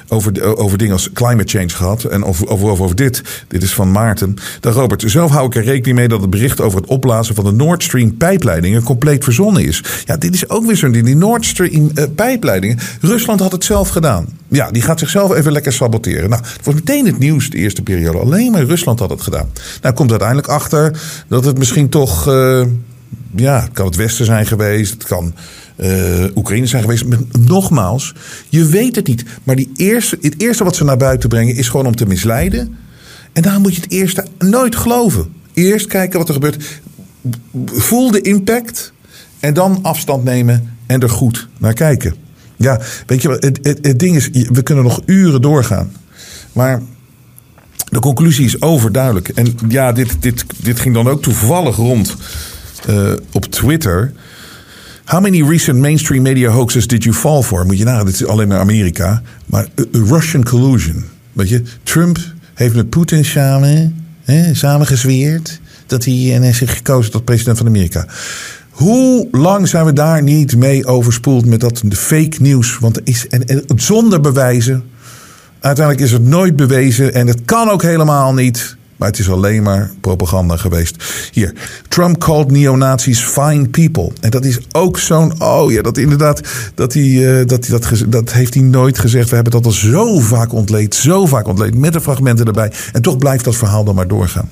over, 0.08 0.58
over 0.58 0.78
dingen 0.78 0.94
als 0.94 1.12
climate 1.14 1.58
change 1.58 1.70
gehad. 1.70 2.04
En 2.04 2.24
over, 2.24 2.48
over, 2.48 2.70
over, 2.70 2.96
dit. 2.96 3.22
Dit 3.48 3.64
is 3.64 3.74
van 3.74 3.92
Maarten. 3.92 4.36
Dan 4.60 4.74
Robert, 4.74 5.04
zelf 5.06 5.32
hou 5.32 5.46
ik 5.46 5.56
er 5.56 5.64
rekening 5.64 5.98
mee 5.98 6.08
dat 6.08 6.22
het 6.22 6.30
bericht 6.30 6.62
over 6.62 6.80
het 6.82 6.90
opblazen 6.90 7.36
van 7.36 7.44
de 7.44 7.52
Nord 7.52 7.84
Stream 7.84 8.18
pijpleidingen 8.18 8.84
compleet 8.84 9.24
verzonnen 9.24 9.66
is. 9.66 9.84
Ja, 10.06 10.18
dit 10.18 10.34
is 10.34 10.50
ook 10.50 10.66
weer 10.66 10.78
zo'n 10.78 10.92
ding. 10.92 11.06
Die 11.06 11.16
Nord 11.16 11.46
Stream 11.46 11.92
uh, 11.96 12.04
pijpleidingen. 12.16 12.80
Rusland 13.02 13.40
had 13.40 13.52
het 13.52 13.64
zelf 13.64 13.90
gedaan. 13.90 14.28
Ja, 14.48 14.72
die 14.72 14.82
gaat 14.82 15.00
zichzelf 15.00 15.34
even 15.34 15.52
lekker 15.52 15.74
saboteren. 15.74 16.30
Nou, 16.30 16.42
het 16.42 16.66
was 16.66 16.74
meteen 16.74 17.06
het 17.06 17.20
nieuws 17.20 17.50
de 17.50 17.58
eerste 17.58 17.82
periode. 17.82 18.18
Alleen 18.18 18.52
maar 18.52 18.64
Rusland 18.64 19.00
had 19.00 19.10
het 19.10 19.22
gedaan. 19.22 19.50
Nou, 19.82 19.96
komt 19.96 20.10
uiteindelijk 20.10 20.48
achter 20.48 21.02
dat 21.28 21.46
het 21.46 21.58
misschien 21.58 21.90
toch. 21.90 22.28
Uh, 22.28 22.66
ja, 23.36 23.62
het 23.62 23.72
kan 23.74 23.86
het 23.86 23.96
Westen 23.96 24.26
zijn 24.26 24.46
geweest. 24.46 24.94
Het 24.94 25.04
kan 25.04 25.34
uh, 25.76 26.26
Oekraïne 26.36 26.66
zijn 26.66 26.82
geweest. 26.82 27.06
Nogmaals, 27.40 28.14
je 28.50 28.66
weet 28.66 28.96
het 28.96 29.08
niet. 29.08 29.24
Maar 29.44 29.56
die 29.56 29.72
eerste, 29.76 30.18
het 30.22 30.42
eerste 30.42 30.64
wat 30.64 30.76
ze 30.76 30.84
naar 30.84 30.98
buiten 30.98 31.30
brengen 31.30 31.56
is 31.56 31.70
gewoon 31.70 31.86
om 31.86 31.96
te 31.96 32.06
misleiden. 32.06 32.78
En 33.34 33.42
daar 33.42 33.60
moet 33.60 33.76
je 33.76 33.82
het 33.82 33.92
eerste 33.92 34.26
nooit 34.38 34.76
geloven. 34.76 35.34
Eerst 35.54 35.88
kijken 35.88 36.20
wat 36.20 36.28
er 36.28 36.34
gebeurt. 36.34 36.82
Voel 37.66 38.12
de 38.12 38.22
impact. 38.22 38.94
En 39.40 39.54
dan 39.54 39.80
afstand 39.82 40.24
nemen 40.24 40.70
en 40.86 41.02
er 41.02 41.10
goed 41.10 41.48
naar 41.58 41.74
kijken. 41.74 42.16
Ja, 42.56 42.82
weet 43.06 43.22
je, 43.22 43.30
het, 43.30 43.60
het, 43.62 43.80
het 43.82 44.00
ding 44.00 44.16
is, 44.16 44.30
we 44.32 44.64
kunnen 44.64 44.84
nog 44.84 45.02
uren 45.06 45.42
doorgaan. 45.42 45.92
Maar 46.54 46.82
de 47.90 48.00
conclusie 48.00 48.46
is 48.46 48.62
overduidelijk. 48.62 49.30
En 49.30 49.58
ja, 49.68 49.92
dit, 49.92 50.16
dit, 50.20 50.46
dit 50.58 50.80
ging 50.80 50.96
dan 50.96 51.08
ook 51.08 51.22
toevallig 51.22 51.76
rond 51.76 52.16
uh, 52.90 53.14
op 53.32 53.46
Twitter. 53.46 54.14
How 55.06 55.22
many 55.22 55.44
recent 55.44 55.80
mainstream 55.80 56.24
media 56.24 56.50
hoaxes 56.50 56.88
did 56.88 57.04
you 57.04 57.16
fall 57.16 57.44
for? 57.44 57.66
Moet 57.66 57.78
je 57.78 57.84
nagaan, 57.84 58.06
dit 58.06 58.14
is 58.14 58.26
alleen 58.26 58.48
naar 58.48 58.60
Amerika. 58.60 59.22
Maar 59.46 59.68
Russian 59.92 60.44
collusion. 60.44 61.04
Weet 61.34 61.50
je, 61.50 61.62
Trump 61.84 62.18
heeft 62.54 62.76
met 62.76 62.90
Poetin 62.90 63.26
samen, 63.26 64.04
hè, 64.24 64.54
samen 64.54 64.88
gezweerd 64.88 65.60
dat 65.88 66.06
hij 66.06 66.32
en 66.34 66.42
hij 66.42 66.54
zich 66.54 66.76
gekozen 66.76 67.12
tot 67.12 67.26
president 67.26 67.58
van 67.58 67.68
Amerika. 67.68 68.08
Hoe 68.70 69.28
lang 69.32 69.68
zijn 69.68 69.86
we 69.86 69.94
daar 69.94 70.24
niet 70.24 70.58
mee 70.58 70.86
overspoeld 70.86 71.46
met 71.46 71.60
dat 71.60 71.82
fake 71.90 72.36
nieuws? 72.40 72.78
Want 72.80 72.98
er 72.98 73.02
is, 73.06 73.28
en 73.28 73.64
zonder 73.76 74.22
bewijzen. 74.22 74.84
Uiteindelijk 75.60 76.06
is 76.06 76.12
het 76.12 76.24
nooit 76.24 76.56
bewezen 76.56 77.14
en 77.14 77.28
het 77.28 77.42
kan 77.46 77.70
ook 77.70 77.82
helemaal 77.82 78.34
niet. 78.34 78.76
Maar 78.96 79.08
het 79.08 79.20
is 79.20 79.30
alleen 79.30 79.64
maar 79.64 79.92
propaganda 80.02 80.58
geweest. 80.58 81.04
Hier, 81.32 81.54
Trump 81.88 82.18
called 82.18 82.52
neonazis 82.52 83.20
fine 83.20 83.70
people. 83.70 84.12
En 84.22 84.30
dat 84.30 84.46
is 84.46 84.60
ook 84.72 85.00
zo'n. 85.00 85.42
Oh 85.42 85.72
ja, 85.72 85.82
dat 85.82 85.98
inderdaad. 85.98 86.42
Dat, 86.76 86.94
hij, 86.94 87.04
uh, 87.04 87.48
dat, 87.48 87.68
hij 87.68 87.80
dat, 87.80 88.06
dat 88.08 88.32
heeft 88.32 88.54
hij 88.54 88.64
nooit 88.64 89.00
gezegd. 89.00 89.30
We 89.30 89.36
hebben 89.36 89.54
dat 89.54 89.66
al 89.66 89.72
zo 89.72 90.20
vaak 90.20 90.54
ontleed. 90.54 90.96
Zo 90.96 91.26
vaak 91.26 91.48
ontleed. 91.48 91.78
Met 91.78 91.94
de 91.94 92.02
fragmenten 92.02 92.46
erbij. 92.46 92.72
En 92.92 93.02
toch 93.02 93.18
blijft 93.18 93.44
dat 93.44 93.56
verhaal 93.56 93.84
dan 93.84 93.96
maar 93.96 94.08
doorgaan. 94.08 94.50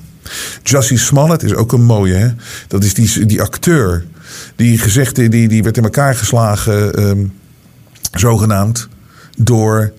Jussie 0.62 0.98
Smollett 0.98 1.42
is 1.42 1.54
ook 1.54 1.72
een 1.72 1.84
mooie. 1.84 2.14
Hè? 2.14 2.28
Dat 2.68 2.84
is 2.84 2.94
die, 2.94 3.26
die 3.26 3.42
acteur. 3.42 4.04
Die 4.56 4.78
gezegd, 4.78 5.16
die, 5.16 5.48
die 5.48 5.62
werd 5.62 5.76
in 5.76 5.84
elkaar 5.84 6.14
geslagen. 6.14 7.02
Um, 7.08 7.32
zogenaamd. 8.12 8.88
Door 9.38 9.92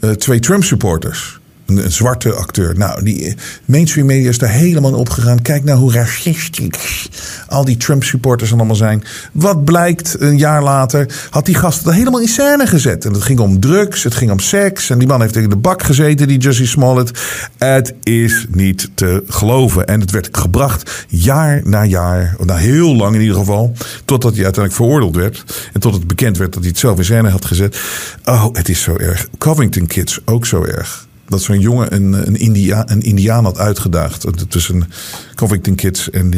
uh, 0.00 0.10
twee 0.10 0.38
Trump 0.38 0.64
supporters. 0.64 1.40
Een, 1.68 1.92
zwarte 1.92 2.34
acteur. 2.34 2.76
Nou, 2.76 3.02
die 3.04 3.36
mainstream 3.64 4.06
media 4.06 4.28
is 4.28 4.38
daar 4.38 4.50
helemaal 4.50 4.94
op 4.94 5.08
gegaan. 5.08 5.42
Kijk 5.42 5.64
nou 5.64 5.78
hoe 5.78 5.92
racistisch 5.92 7.08
al 7.48 7.64
die 7.64 7.76
Trump 7.76 8.04
supporters 8.04 8.52
allemaal 8.52 8.76
zijn. 8.76 9.04
Wat 9.32 9.64
blijkt 9.64 10.20
een 10.20 10.38
jaar 10.38 10.62
later, 10.62 11.28
had 11.30 11.46
die 11.46 11.54
gast 11.54 11.84
het 11.84 11.94
helemaal 11.94 12.20
in 12.20 12.28
scène 12.28 12.66
gezet. 12.66 13.04
En 13.04 13.12
het 13.12 13.22
ging 13.22 13.38
om 13.38 13.60
drugs, 13.60 14.02
het 14.02 14.14
ging 14.14 14.30
om 14.30 14.38
seks. 14.38 14.90
En 14.90 14.98
die 14.98 15.08
man 15.08 15.20
heeft 15.20 15.32
tegen 15.32 15.50
de 15.50 15.56
bak 15.56 15.82
gezeten, 15.82 16.28
die 16.28 16.38
Jussie 16.38 16.66
Smollett. 16.66 17.20
Het 17.58 17.94
is 18.02 18.46
niet 18.50 18.90
te 18.94 19.22
geloven. 19.28 19.86
En 19.86 20.00
het 20.00 20.10
werd 20.10 20.28
gebracht 20.32 21.06
jaar 21.08 21.60
na 21.64 21.84
jaar, 21.84 22.36
nou 22.44 22.60
heel 22.60 22.96
lang 22.96 23.14
in 23.14 23.20
ieder 23.20 23.36
geval, 23.36 23.72
totdat 24.04 24.34
hij 24.34 24.44
uiteindelijk 24.44 24.84
veroordeeld 24.84 25.16
werd. 25.16 25.44
En 25.72 25.80
tot 25.80 25.94
het 25.94 26.06
bekend 26.06 26.38
werd 26.38 26.52
dat 26.52 26.62
hij 26.62 26.70
het 26.70 26.80
zelf 26.80 26.98
in 26.98 27.04
scène 27.04 27.28
had 27.28 27.44
gezet. 27.44 27.80
Oh, 28.24 28.46
het 28.52 28.68
is 28.68 28.82
zo 28.82 28.96
erg. 28.96 29.28
Covington 29.38 29.86
Kids, 29.86 30.20
ook 30.24 30.46
zo 30.46 30.64
erg 30.64 31.07
dat 31.28 31.42
zo'n 31.42 31.60
jongen 31.60 31.94
een, 31.94 32.12
een, 32.26 32.36
India, 32.36 32.90
een 32.90 33.00
Indiaan 33.00 33.44
had 33.44 33.58
uitgedaagd. 33.58 34.26
Tussen 34.48 34.90
Covington 35.34 35.74
Kids 35.74 36.10
en 36.10 36.30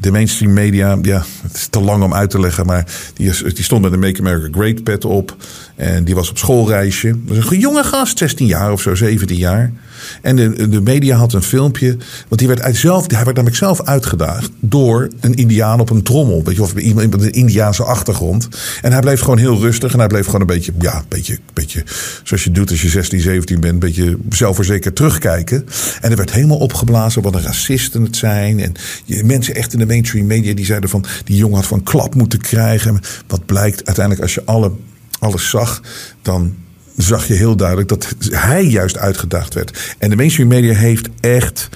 de 0.00 0.10
mainstream 0.10 0.52
media. 0.52 0.98
Ja, 1.02 1.24
het 1.42 1.54
is 1.54 1.66
te 1.66 1.80
lang 1.80 2.02
om 2.02 2.14
uit 2.14 2.30
te 2.30 2.40
leggen. 2.40 2.66
Maar 2.66 2.86
die, 3.14 3.52
die 3.54 3.64
stond 3.64 3.82
met 3.82 3.92
een 3.92 3.98
Make 3.98 4.20
America 4.20 4.48
Great 4.58 4.82
pet 4.82 5.04
op. 5.04 5.36
En 5.82 6.04
die 6.04 6.14
was 6.14 6.30
op 6.30 6.38
schoolreisje. 6.38 7.14
Dat 7.24 7.36
was 7.36 7.50
een 7.50 7.58
jonge 7.58 7.84
gast, 7.84 8.18
16 8.18 8.46
jaar 8.46 8.72
of 8.72 8.80
zo, 8.80 8.94
17 8.94 9.36
jaar. 9.36 9.72
En 10.22 10.36
de, 10.36 10.68
de 10.68 10.80
media 10.80 11.16
had 11.16 11.32
een 11.32 11.42
filmpje. 11.42 11.96
Want 12.28 12.38
die 12.38 12.48
werd 12.48 12.60
uit 12.60 12.76
zelf, 12.76 13.10
hij 13.10 13.24
werd 13.24 13.36
namelijk 13.36 13.56
zelf 13.56 13.82
uitgedaagd 13.82 14.50
door 14.60 15.08
een 15.20 15.34
Indiaan 15.34 15.80
op 15.80 15.90
een 15.90 16.02
trommel. 16.02 16.42
Weet 16.44 16.56
je, 16.56 16.62
of 16.62 16.74
iemand 16.74 17.10
met 17.10 17.22
een 17.22 17.32
Indiaanse 17.32 17.84
achtergrond. 17.84 18.48
En 18.82 18.92
hij 18.92 19.00
bleef 19.00 19.20
gewoon 19.20 19.38
heel 19.38 19.60
rustig. 19.60 19.92
En 19.92 19.98
hij 19.98 20.08
bleef 20.08 20.24
gewoon 20.24 20.40
een 20.40 20.46
beetje, 20.46 20.72
ja, 20.78 20.96
een 20.96 21.04
beetje, 21.08 21.38
beetje 21.52 21.84
zoals 22.22 22.44
je 22.44 22.50
doet 22.50 22.70
als 22.70 22.82
je 22.82 22.88
16, 22.88 23.20
17 23.20 23.60
bent. 23.60 23.72
Een 23.72 23.78
beetje 23.78 24.18
zelfverzekerd 24.28 24.96
terugkijken. 24.96 25.66
En 26.00 26.10
er 26.10 26.16
werd 26.16 26.32
helemaal 26.32 26.58
opgeblazen 26.58 27.22
wat 27.22 27.34
een 27.34 27.42
racisten 27.42 28.02
het 28.02 28.16
zijn. 28.16 28.60
En 28.60 28.72
je, 29.04 29.24
mensen 29.24 29.54
echt 29.54 29.72
in 29.72 29.78
de 29.78 29.86
mainstream 29.86 30.26
media 30.26 30.54
die 30.54 30.64
zeiden 30.64 30.90
van 30.90 31.04
die 31.24 31.36
jongen 31.36 31.56
had 31.56 31.66
van 31.66 31.82
klap 31.82 32.14
moeten 32.14 32.40
krijgen. 32.40 33.00
Wat 33.26 33.46
blijkt 33.46 33.86
uiteindelijk 33.86 34.24
als 34.24 34.34
je 34.34 34.42
alle, 34.44 34.72
alles 35.22 35.50
zag, 35.50 35.82
dan 36.22 36.54
zag 36.96 37.26
je 37.26 37.34
heel 37.34 37.56
duidelijk 37.56 37.88
dat 37.88 38.14
hij 38.30 38.64
juist 38.64 38.98
uitgedaagd 38.98 39.54
werd. 39.54 39.94
En 39.98 40.10
de 40.10 40.16
mainstream 40.16 40.48
media 40.48 40.74
heeft 40.74 41.08
echt 41.20 41.68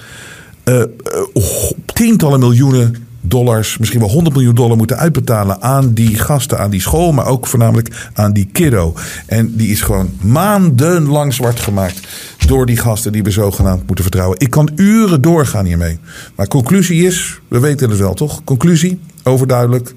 uh, 0.65 0.75
uh, 0.75 1.43
tientallen 1.85 2.39
miljoenen 2.39 3.07
dollars, 3.21 3.77
misschien 3.77 3.99
wel 3.99 4.09
100 4.09 4.35
miljoen 4.35 4.55
dollar 4.55 4.77
moeten 4.77 4.97
uitbetalen 4.97 5.61
aan 5.61 5.93
die 5.93 6.17
gasten, 6.17 6.59
aan 6.59 6.69
die 6.69 6.81
school, 6.81 7.11
maar 7.11 7.25
ook 7.25 7.47
voornamelijk 7.47 8.09
aan 8.13 8.33
die 8.33 8.49
kiddo. 8.51 8.93
En 9.25 9.55
die 9.55 9.69
is 9.69 9.81
gewoon 9.81 10.09
maandenlang 10.21 11.33
zwart 11.33 11.59
gemaakt 11.59 12.07
door 12.47 12.65
die 12.65 12.77
gasten 12.77 13.11
die 13.11 13.23
we 13.23 13.31
zogenaamd 13.31 13.85
moeten 13.85 14.03
vertrouwen. 14.03 14.39
Ik 14.39 14.49
kan 14.49 14.69
uren 14.75 15.21
doorgaan 15.21 15.65
hiermee. 15.65 15.99
Maar 16.35 16.47
conclusie 16.47 17.05
is, 17.05 17.39
we 17.47 17.59
weten 17.59 17.89
het 17.89 17.99
wel 17.99 18.13
toch? 18.13 18.43
Conclusie, 18.43 18.99
overduidelijk, 19.23 19.93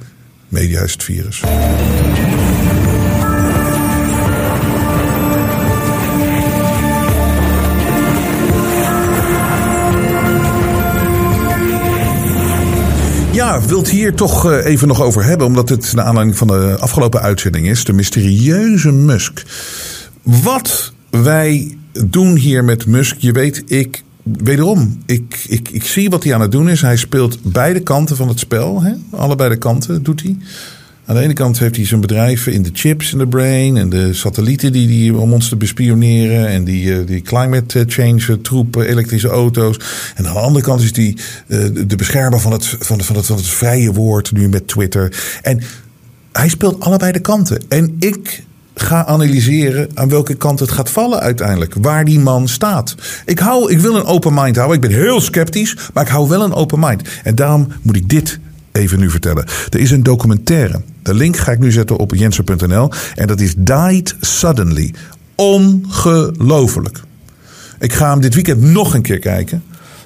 media 0.48 0.80
is 0.80 0.92
het 0.92 1.02
virus. 1.02 1.42
Ja, 13.50 13.60
wilt 13.60 13.88
hier 13.88 14.14
toch 14.14 14.50
eh, 14.50 14.64
even 14.64 14.88
nog 14.88 15.02
over 15.02 15.24
hebben, 15.24 15.46
omdat 15.46 15.68
het 15.68 15.92
naar 15.94 16.04
aanleiding 16.04 16.38
van 16.38 16.46
de 16.46 16.76
afgelopen 16.80 17.20
uitzending 17.20 17.68
is. 17.68 17.84
De 17.84 17.92
mysterieuze 17.92 18.92
Musk. 18.92 19.42
Wat 20.22 20.92
wij 21.10 21.76
doen 22.06 22.36
hier 22.36 22.64
met 22.64 22.86
Musk, 22.86 23.16
je 23.18 23.32
weet, 23.32 23.62
ik 23.66 24.02
wederom, 24.22 25.02
ik, 25.06 25.44
ik, 25.48 25.68
ik 25.68 25.84
zie 25.84 26.10
wat 26.10 26.24
hij 26.24 26.34
aan 26.34 26.40
het 26.40 26.52
doen 26.52 26.68
is. 26.68 26.80
Hij 26.80 26.96
speelt 26.96 27.38
beide 27.42 27.80
kanten 27.80 28.16
van 28.16 28.28
het 28.28 28.38
spel. 28.38 28.82
Hè? 28.82 28.92
Allebei 29.10 29.50
de 29.50 29.56
kanten 29.58 30.02
doet 30.02 30.22
hij. 30.22 30.36
Aan 31.10 31.16
de 31.16 31.22
ene 31.22 31.32
kant 31.32 31.58
heeft 31.58 31.76
hij 31.76 31.86
zijn 31.86 32.00
bedrijven 32.00 32.52
in 32.52 32.62
de 32.62 32.70
chips 32.72 33.12
in 33.12 33.18
de 33.18 33.28
brain 33.28 33.76
en 33.76 33.88
de 33.88 34.14
satellieten 34.14 34.72
die, 34.72 34.86
die 34.86 35.16
om 35.16 35.32
ons 35.32 35.48
te 35.48 35.56
bespioneren 35.56 36.46
en 36.46 36.64
die, 36.64 36.84
uh, 36.84 37.06
die 37.06 37.20
climate 37.20 37.84
change 37.88 38.40
troepen, 38.40 38.86
elektrische 38.86 39.28
auto's. 39.28 39.76
En 40.14 40.26
aan 40.26 40.32
de 40.32 40.40
andere 40.40 40.64
kant 40.64 40.80
is 40.80 40.96
hij 40.96 41.16
de 41.86 41.96
beschermer 41.96 42.40
van 42.40 42.52
het, 42.52 42.66
van, 42.66 42.96
het, 42.96 43.06
van, 43.06 43.16
het, 43.16 43.26
van 43.26 43.36
het 43.36 43.46
vrije 43.46 43.92
woord 43.92 44.32
nu 44.32 44.48
met 44.48 44.68
Twitter. 44.68 45.38
En 45.42 45.62
hij 46.32 46.48
speelt 46.48 46.80
allebei 46.80 47.12
de 47.12 47.20
kanten. 47.20 47.62
En 47.68 47.96
ik 47.98 48.44
ga 48.74 49.06
analyseren 49.06 49.88
aan 49.94 50.08
welke 50.08 50.34
kant 50.34 50.60
het 50.60 50.70
gaat 50.70 50.90
vallen 50.90 51.20
uiteindelijk. 51.20 51.74
Waar 51.80 52.04
die 52.04 52.20
man 52.20 52.48
staat. 52.48 52.94
Ik, 53.24 53.38
hou, 53.38 53.72
ik 53.72 53.78
wil 53.78 53.96
een 53.96 54.04
open 54.04 54.34
mind 54.34 54.56
houden. 54.56 54.82
Ik 54.82 54.88
ben 54.88 54.98
heel 54.98 55.20
sceptisch, 55.20 55.76
maar 55.94 56.04
ik 56.04 56.10
hou 56.10 56.28
wel 56.28 56.42
een 56.42 56.54
open 56.54 56.80
mind. 56.80 57.02
En 57.22 57.34
daarom 57.34 57.68
moet 57.82 57.96
ik 57.96 58.08
dit 58.08 58.38
even 58.72 58.98
nu 58.98 59.10
vertellen. 59.10 59.44
Er 59.70 59.80
is 59.80 59.90
een 59.90 60.02
documentaire. 60.02 60.80
De 61.02 61.14
link 61.14 61.36
ga 61.36 61.52
ik 61.52 61.58
nu 61.58 61.72
zetten 61.72 61.96
op 61.96 62.14
jensen.nl. 62.14 62.90
En 63.14 63.26
dat 63.26 63.40
is 63.40 63.54
Died 63.56 64.16
Suddenly. 64.20 64.94
Ongelooflijk. 65.34 67.00
Ik 67.78 67.92
ga 67.92 68.10
hem 68.10 68.20
dit 68.20 68.34
weekend 68.34 68.60
nog 68.60 68.94
een 68.94 69.02
keer 69.02 69.18
kijken. 69.18 69.62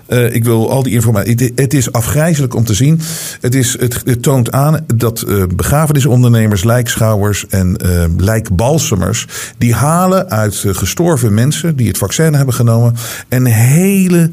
Uh, 0.09 0.35
ik 0.35 0.45
wil 0.45 0.71
al 0.71 0.83
die 0.83 0.93
informatie. 0.93 1.53
Het, 1.55 1.75
is 1.75 1.93
afgrijzelijk 1.93 2.55
om 2.55 2.65
te 2.65 2.75
zien. 2.75 3.01
Het, 3.41 3.55
is, 3.55 3.77
het, 3.79 4.23
toont 4.23 4.53
aan 4.53 4.85
dat 4.95 5.25
uh, 5.29 5.45
begrafenisondernemers, 5.57 6.65
lijkschouwers 6.65 7.47
en 7.49 7.79
uh, 7.85 8.05
lijkbalsemers. 8.17 9.27
die 9.59 9.75
halen 9.75 10.31
uit 10.31 10.65
gestorven 10.67 11.35
mensen 11.35 11.77
die 11.77 11.89
het 11.89 11.99
vaccin 11.99 12.35
hebben 12.35 12.55
genomen. 12.55 12.95
een 13.29 13.47
hele 13.47 14.31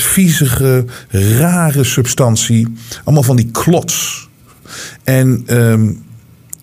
viezige, 0.00 0.84
rare 1.10 1.84
substantie. 1.84 2.74
Allemaal 3.04 3.22
van 3.22 3.36
die 3.36 3.50
klots. 3.52 4.28
En 5.04 5.44
um, 5.48 6.02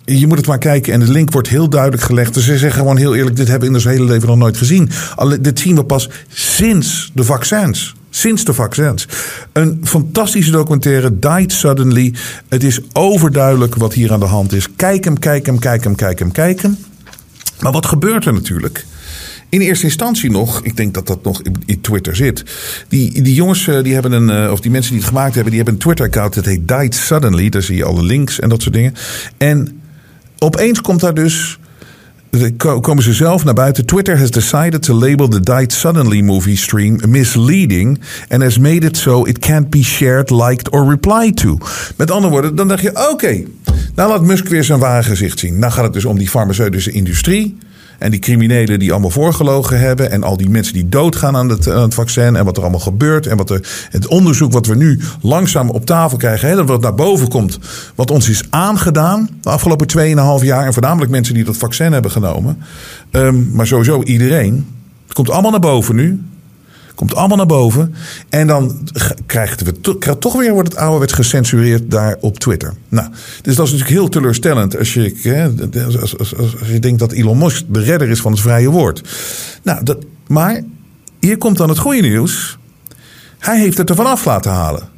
je 0.05 0.27
moet 0.27 0.37
het 0.37 0.47
maar 0.47 0.57
kijken 0.57 0.93
en 0.93 0.99
de 0.99 1.11
link 1.11 1.31
wordt 1.31 1.47
heel 1.47 1.69
duidelijk 1.69 2.03
gelegd. 2.03 2.33
Dus 2.33 2.45
ze 2.45 2.57
zeggen 2.57 2.79
gewoon 2.79 2.97
heel 2.97 3.15
eerlijk: 3.15 3.35
dit 3.35 3.47
hebben 3.47 3.69
we 3.69 3.75
in 3.75 3.81
ons 3.85 3.93
hele 3.93 4.11
leven 4.11 4.27
nog 4.27 4.37
nooit 4.37 4.57
gezien. 4.57 4.89
Dit 5.41 5.59
zien 5.59 5.75
we 5.75 5.83
pas 5.83 6.09
sinds 6.27 7.11
de 7.13 7.23
vaccins. 7.23 7.95
Sinds 8.09 8.43
de 8.43 8.53
vaccins. 8.53 9.07
Een 9.53 9.79
fantastische 9.83 10.51
documentaire, 10.51 11.19
Died 11.19 11.51
Suddenly. 11.51 12.13
Het 12.49 12.63
is 12.63 12.79
overduidelijk 12.93 13.75
wat 13.75 13.93
hier 13.93 14.13
aan 14.13 14.19
de 14.19 14.25
hand 14.25 14.53
is. 14.53 14.67
Kijk 14.75 15.03
hem, 15.03 15.19
kijk 15.19 15.45
hem, 15.45 15.59
kijk 15.59 15.83
hem, 15.83 15.95
kijk 15.95 16.19
hem, 16.19 16.31
kijk 16.31 16.61
hem. 16.61 16.77
Maar 17.59 17.71
wat 17.71 17.85
gebeurt 17.85 18.25
er 18.25 18.33
natuurlijk? 18.33 18.85
In 19.51 19.61
eerste 19.61 19.85
instantie 19.85 20.31
nog, 20.31 20.59
ik 20.63 20.77
denk 20.77 20.93
dat 20.93 21.07
dat 21.07 21.23
nog 21.23 21.41
in, 21.65 21.81
Twitter 21.81 22.15
zit. 22.15 22.43
Die, 22.87 23.21
die 23.21 23.33
jongens, 23.33 23.67
eh, 23.67 23.83
die 23.83 23.93
hebben 23.93 24.11
een, 24.11 24.29
eh, 24.45 24.51
of 24.51 24.59
die 24.59 24.71
mensen 24.71 24.91
die 24.91 24.99
het 25.01 25.09
gemaakt 25.09 25.33
hebben, 25.33 25.51
die 25.53 25.61
hebben 25.61 25.73
een 25.73 25.85
Twitter-account. 25.85 26.33
Dat 26.33 26.45
heet 26.45 26.67
Died 26.67 26.95
Suddenly. 26.95 27.49
Daar 27.49 27.61
zie 27.61 27.75
je 27.75 27.83
alle 27.85 28.03
links 28.03 28.39
en 28.39 28.49
dat 28.49 28.61
soort 28.61 28.73
dingen. 28.73 28.93
En 29.37 29.81
opeens 30.37 30.81
komt 30.81 30.99
daar 30.99 31.13
dus. 31.13 31.59
ko- 32.57 32.79
Komen 32.79 33.03
ze 33.03 33.13
zelf 33.13 33.43
naar 33.43 33.53
buiten. 33.53 33.85
Twitter 33.85 34.17
has 34.17 34.31
decided 34.31 34.81
to 34.81 34.93
label 34.93 35.27
the 35.27 35.39
Died 35.39 35.73
Suddenly 35.73 36.21
movie 36.21 36.57
stream 36.57 36.99
misleading. 37.07 37.99
And 38.29 38.41
has 38.41 38.57
made 38.57 38.85
it 38.85 38.97
so 38.97 39.23
it 39.25 39.39
can't 39.39 39.69
be 39.69 39.83
shared, 39.83 40.29
liked 40.29 40.69
or 40.69 40.89
replied 40.89 41.35
to. 41.35 41.57
Met 41.97 42.11
andere 42.11 42.31
woorden, 42.33 42.55
dan 42.55 42.67
dacht 42.67 42.81
je: 42.81 43.09
oké, 43.11 43.43
nou 43.95 44.09
laat 44.09 44.21
Musk 44.21 44.47
weer 44.47 44.63
zijn 44.63 44.79
ware 44.79 45.03
gezicht 45.03 45.39
zien. 45.39 45.59
Nou 45.59 45.71
gaat 45.71 45.83
het 45.83 45.93
dus 45.93 46.05
om 46.05 46.17
die 46.17 46.29
farmaceutische 46.29 46.91
industrie. 46.91 47.57
En 48.01 48.11
die 48.11 48.19
criminelen 48.19 48.79
die 48.79 48.91
allemaal 48.91 49.09
voorgelogen 49.09 49.79
hebben. 49.79 50.11
En 50.11 50.23
al 50.23 50.37
die 50.37 50.49
mensen 50.49 50.73
die 50.73 50.89
doodgaan 50.89 51.35
aan 51.35 51.49
het, 51.49 51.69
aan 51.69 51.81
het 51.81 51.93
vaccin. 51.93 52.35
En 52.35 52.45
wat 52.45 52.55
er 52.57 52.61
allemaal 52.61 52.79
gebeurt. 52.79 53.27
En 53.27 53.37
wat 53.37 53.49
er, 53.49 53.87
het 53.89 54.07
onderzoek 54.07 54.51
wat 54.51 54.65
we 54.65 54.75
nu 54.75 54.99
langzaam 55.21 55.69
op 55.69 55.85
tafel 55.85 56.17
krijgen. 56.17 56.49
Hè, 56.49 56.55
dat 56.55 56.67
wat 56.67 56.81
naar 56.81 56.95
boven 56.95 57.27
komt. 57.27 57.59
Wat 57.95 58.11
ons 58.11 58.29
is 58.29 58.43
aangedaan 58.49 59.29
de 59.41 59.49
afgelopen 59.49 59.87
2,5 60.41 60.45
jaar. 60.45 60.65
En 60.65 60.73
voornamelijk 60.73 61.11
mensen 61.11 61.33
die 61.33 61.43
dat 61.43 61.57
vaccin 61.57 61.93
hebben 61.93 62.11
genomen. 62.11 62.57
Ehm, 63.11 63.51
maar 63.51 63.67
sowieso 63.67 64.03
iedereen. 64.03 64.67
Het 65.03 65.13
komt 65.13 65.29
allemaal 65.29 65.51
naar 65.51 65.59
boven 65.59 65.95
nu. 65.95 66.21
Komt 67.01 67.15
allemaal 67.15 67.37
naar 67.37 67.45
boven. 67.45 67.93
En 68.29 68.47
dan 68.47 68.89
krijgen 69.25 69.65
we 69.65 69.81
to- 69.81 70.17
toch 70.17 70.33
weer 70.33 70.53
wordt 70.53 70.69
het 70.69 70.77
ouderwets 70.77 71.13
gecensureerd 71.13 71.91
daar 71.91 72.17
op 72.19 72.39
Twitter. 72.39 72.73
Nou, 72.89 73.09
dus 73.41 73.55
dat 73.55 73.65
is 73.65 73.71
natuurlijk 73.71 73.99
heel 73.99 74.09
teleurstellend 74.09 74.77
als 74.77 74.93
je, 74.93 75.15
hè, 75.21 75.49
als, 75.85 76.17
als, 76.17 76.37
als, 76.37 76.55
je 76.65 76.79
denkt 76.79 76.99
dat 76.99 77.11
Elon 77.11 77.37
Musk 77.37 77.63
de 77.67 77.79
redder 77.79 78.09
is 78.09 78.21
van 78.21 78.31
het 78.31 78.41
vrije 78.41 78.69
woord. 78.69 79.01
Nou, 79.63 79.83
dat, 79.83 79.97
maar 80.27 80.63
hier 81.19 81.37
komt 81.37 81.57
dan 81.57 81.69
het 81.69 81.77
goede 81.77 82.01
nieuws. 82.01 82.57
Hij 83.39 83.59
heeft 83.59 83.77
het 83.77 83.89
ervan 83.89 84.05
af 84.05 84.25
laten 84.25 84.51
halen. 84.51 84.89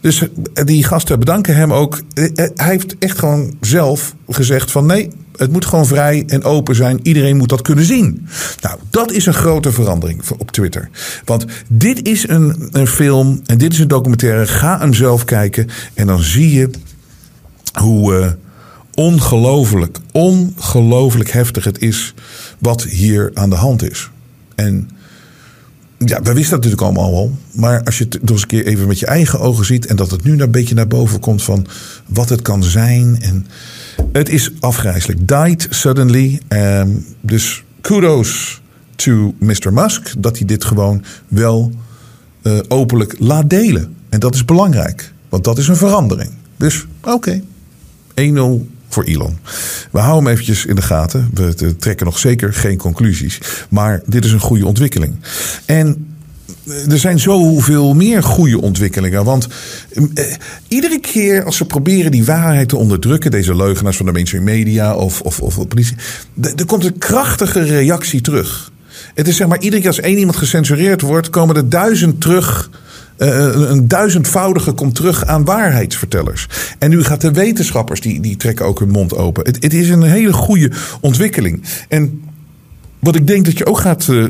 Dus 0.00 0.22
eh, 0.54 0.64
die 0.64 0.84
gasten 0.84 1.18
bedanken 1.18 1.56
hem 1.56 1.72
ook. 1.72 2.00
Eh, 2.14 2.24
eh, 2.24 2.50
Hij 2.54 2.68
heeft 2.68 2.98
echt 2.98 3.18
gewoon 3.18 3.56
zelf 3.60 4.14
gezegd 4.28 4.70
van 4.70 4.86
nee, 4.86 5.10
het 5.38 5.52
moet 5.52 5.64
gewoon 5.64 5.86
vrij 5.86 6.24
en 6.26 6.44
open 6.44 6.74
zijn. 6.74 7.00
Iedereen 7.02 7.36
moet 7.36 7.48
dat 7.48 7.62
kunnen 7.62 7.84
zien. 7.84 8.28
Nou, 8.60 8.78
dat 8.90 9.12
is 9.12 9.26
een 9.26 9.34
grote 9.34 9.72
verandering 9.72 10.22
op 10.38 10.50
Twitter. 10.50 10.88
Want 11.24 11.44
dit 11.68 12.06
is 12.06 12.28
een, 12.28 12.68
een 12.70 12.86
film 12.86 13.40
en 13.46 13.58
dit 13.58 13.72
is 13.72 13.78
een 13.78 13.88
documentaire. 13.88 14.46
Ga 14.46 14.78
hem 14.78 14.94
zelf 14.94 15.24
kijken 15.24 15.68
en 15.94 16.06
dan 16.06 16.22
zie 16.22 16.52
je 16.52 16.70
hoe 17.72 18.16
eh, 18.16 18.30
ongelooflijk, 18.94 19.98
ongelooflijk 20.12 21.30
heftig 21.30 21.64
het 21.64 21.80
is 21.80 22.14
wat 22.58 22.82
hier 22.82 23.30
aan 23.34 23.50
de 23.50 23.56
hand 23.56 23.90
is. 23.90 24.10
En 24.54 24.90
ja, 25.98 26.22
we 26.22 26.32
wisten 26.32 26.60
dat 26.60 26.64
natuurlijk 26.64 26.82
allemaal 26.82 27.14
al. 27.14 27.38
Maar 27.52 27.82
als 27.82 27.98
je 27.98 28.04
het 28.04 28.20
nog 28.20 28.30
eens 28.30 28.42
een 28.42 28.48
keer 28.48 28.66
even 28.66 28.86
met 28.86 28.98
je 28.98 29.06
eigen 29.06 29.40
ogen 29.40 29.64
ziet. 29.64 29.86
En 29.86 29.96
dat 29.96 30.10
het 30.10 30.24
nu 30.24 30.40
een 30.40 30.50
beetje 30.50 30.74
naar 30.74 30.86
boven 30.86 31.20
komt 31.20 31.42
van 31.42 31.66
wat 32.06 32.28
het 32.28 32.42
kan 32.42 32.62
zijn. 32.62 33.20
En 33.20 33.46
het 34.12 34.28
is 34.28 34.50
afgrijzelijk. 34.60 35.28
Died 35.28 35.66
suddenly. 35.70 36.40
Ehm, 36.48 36.88
dus 37.20 37.64
kudos 37.80 38.60
to 38.96 39.34
Mr. 39.38 39.72
Musk. 39.72 40.12
Dat 40.18 40.36
hij 40.38 40.46
dit 40.46 40.64
gewoon 40.64 41.04
wel 41.28 41.72
eh, 42.42 42.58
openlijk 42.68 43.14
laat 43.18 43.50
delen. 43.50 43.94
En 44.08 44.20
dat 44.20 44.34
is 44.34 44.44
belangrijk. 44.44 45.12
Want 45.28 45.44
dat 45.44 45.58
is 45.58 45.68
een 45.68 45.76
verandering. 45.76 46.30
Dus 46.56 46.86
oké. 47.02 47.42
1-0 48.14 48.68
voor 48.88 49.04
Elon. 49.04 49.38
We 49.90 49.98
houden 49.98 50.22
hem 50.24 50.32
eventjes 50.32 50.66
in 50.66 50.74
de 50.74 50.82
gaten. 50.82 51.30
We 51.34 51.54
t- 51.54 51.80
trekken 51.80 52.06
nog 52.06 52.18
zeker 52.18 52.54
geen 52.54 52.76
conclusies. 52.78 53.40
Maar 53.70 54.02
dit 54.06 54.24
is 54.24 54.32
een 54.32 54.40
goede 54.40 54.66
ontwikkeling. 54.66 55.14
En 55.64 55.86
eh, 55.88 55.94
er 56.88 56.98
zijn 56.98 57.18
zoveel 57.18 57.94
meer 57.94 58.22
goede 58.22 58.60
ontwikkelingen. 58.60 59.24
Want 59.24 59.48
eh, 60.14 60.24
iedere 60.68 61.00
keer 61.00 61.44
als 61.44 61.56
ze 61.56 61.64
proberen 61.64 62.10
die 62.10 62.24
waarheid 62.24 62.68
te 62.68 62.76
onderdrukken, 62.76 63.30
deze 63.30 63.56
leugenaars 63.56 63.96
van 63.96 64.06
de 64.06 64.12
mainstream 64.12 64.44
media 64.44 64.94
of, 64.96 65.20
of, 65.20 65.40
of 65.40 65.54
de 65.54 65.66
politie, 65.66 65.96
er 66.56 66.66
komt 66.66 66.84
een 66.84 66.98
krachtige 66.98 67.62
reactie 67.62 68.20
terug. 68.20 68.72
Het 69.14 69.28
is 69.28 69.36
zeg 69.36 69.48
maar, 69.48 69.60
iedere 69.60 69.80
keer 69.80 69.90
als 69.90 70.00
één 70.00 70.18
iemand 70.18 70.36
gecensureerd 70.36 71.00
wordt, 71.00 71.30
komen 71.30 71.56
er 71.56 71.68
duizend 71.68 72.20
terug. 72.20 72.70
Eh, 73.16 73.28
een 73.28 73.70
een 73.70 73.88
duizendvoudige 73.88 74.72
komt 74.72 74.94
terug 74.94 75.24
aan 75.24 75.44
waarheidsvertellers. 75.44 76.46
En 76.78 76.90
nu 76.90 77.04
gaat 77.04 77.20
de 77.20 77.30
wetenschappers, 77.32 78.00
die, 78.00 78.20
die 78.20 78.36
trekken 78.36 78.66
ook 78.66 78.78
hun 78.78 78.90
mond 78.90 79.16
open. 79.16 79.44
Het, 79.44 79.62
het 79.62 79.74
is 79.74 79.88
een 79.88 80.02
hele 80.02 80.32
goede 80.32 80.70
ontwikkeling. 81.00 81.62
En 81.88 82.22
wat 82.98 83.14
ik 83.14 83.26
denk 83.26 83.44
dat 83.44 83.58
je 83.58 83.66
ook 83.66 83.78
gaat. 83.78 84.08
eh, 84.08 84.24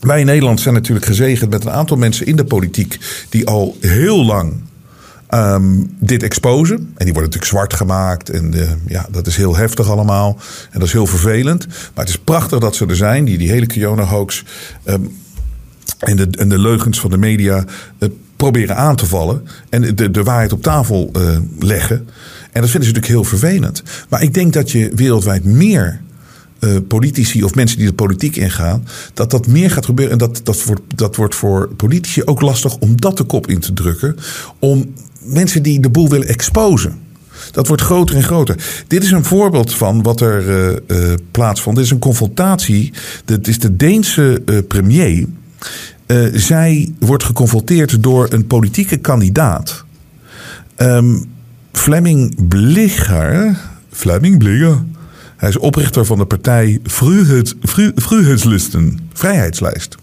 wij 0.00 0.20
in 0.20 0.26
Nederland 0.26 0.60
zijn 0.60 0.74
natuurlijk 0.74 1.06
gezegend 1.06 1.50
met 1.50 1.64
een 1.64 1.70
aantal 1.70 1.96
mensen 1.96 2.26
in 2.26 2.36
de 2.36 2.44
politiek. 2.44 2.98
die 3.28 3.46
al 3.46 3.76
heel 3.80 4.24
lang 4.24 4.54
ehm, 5.26 5.84
dit 5.98 6.22
exposen. 6.22 6.76
En 6.76 7.04
die 7.04 7.12
worden 7.12 7.22
natuurlijk 7.22 7.44
zwart 7.44 7.74
gemaakt. 7.74 8.30
En 8.30 8.54
eh, 8.54 8.70
ja, 8.86 9.06
dat 9.10 9.26
is 9.26 9.36
heel 9.36 9.56
heftig 9.56 9.90
allemaal. 9.90 10.38
En 10.70 10.78
dat 10.78 10.88
is 10.88 10.92
heel 10.92 11.06
vervelend. 11.06 11.66
Maar 11.66 12.04
het 12.04 12.08
is 12.08 12.18
prachtig 12.18 12.58
dat 12.58 12.76
ze 12.76 12.86
er 12.86 12.96
zijn. 12.96 13.24
Die, 13.24 13.38
die 13.38 13.50
hele 13.50 13.66
Kiona-hoax. 13.66 14.44
ehm, 14.84 15.00
en, 15.98 16.16
de, 16.16 16.46
de 16.46 16.58
leugens 16.58 17.00
van 17.00 17.10
de 17.10 17.18
media 17.18 17.64
eh, 17.98 18.08
proberen 18.36 18.76
aan 18.76 18.96
te 18.96 19.06
vallen. 19.06 19.46
En 19.68 19.94
de, 19.94 20.10
de 20.10 20.22
waarheid 20.22 20.52
op 20.52 20.62
tafel 20.62 21.10
eh, 21.12 21.36
leggen. 21.58 21.96
En 22.52 22.60
dat 22.60 22.70
vinden 22.70 22.88
ze 22.88 22.94
natuurlijk 22.94 23.06
heel 23.06 23.24
vervelend. 23.24 23.82
Maar 24.08 24.22
ik 24.22 24.34
denk 24.34 24.52
dat 24.52 24.70
je 24.70 24.90
wereldwijd 24.94 25.44
meer 25.44 26.00
eh, 26.60 26.76
politici 26.88 27.44
of 27.44 27.54
mensen 27.54 27.78
die 27.78 27.86
de 27.86 27.92
politiek 27.92 28.36
ingaan, 28.36 28.84
dat 29.14 29.30
dat 29.30 29.46
meer 29.46 29.70
gaat 29.70 29.84
gebeuren. 29.84 30.12
En 30.12 30.18
dat, 30.18 30.40
dat, 30.44 30.64
wordt, 30.64 30.82
dat 30.94 31.16
wordt 31.16 31.34
voor 31.34 31.68
politici 31.76 32.24
ook 32.24 32.40
lastig 32.40 32.76
om 32.78 33.00
dat 33.00 33.16
de 33.16 33.24
kop 33.24 33.46
in 33.46 33.60
te 33.60 33.72
drukken. 33.72 34.16
Om 34.58 34.94
mensen 35.22 35.62
die 35.62 35.80
de 35.80 35.90
boel 35.90 36.08
willen 36.08 36.28
exposen. 36.28 36.98
Dat 37.52 37.66
wordt 37.66 37.82
groter 37.82 38.16
en 38.16 38.22
groter. 38.22 38.56
Dit 38.86 39.02
is 39.02 39.10
een 39.10 39.24
voorbeeld 39.24 39.74
van 39.74 40.02
wat 40.02 40.20
er 40.20 40.48
eh, 40.48 41.12
eh, 41.12 41.18
plaatsvond. 41.30 41.76
Dit 41.76 41.84
is 41.84 41.90
een 41.90 41.98
confrontatie. 41.98 42.92
Dit 43.24 43.48
is 43.48 43.58
de 43.58 43.76
Deense 43.76 44.42
premier. 44.68 45.26
Zij 46.32 46.92
wordt 46.98 47.24
geconfronteerd 47.24 48.02
door 48.02 48.26
een 48.30 48.46
politieke 48.46 48.96
kandidaat. 48.96 49.84
Ehm 50.76 51.16
Flemming 51.72 52.48
Blicher. 52.48 53.56
Flemming 53.90 54.38
Blicher. 54.38 54.78
Hij 55.40 55.48
is 55.48 55.58
oprichter 55.58 56.04
van 56.04 56.18
de 56.18 56.24
partij 56.24 56.80
Vryheidslisten, 57.94 58.98
Vrijheidslijst. 59.12 59.96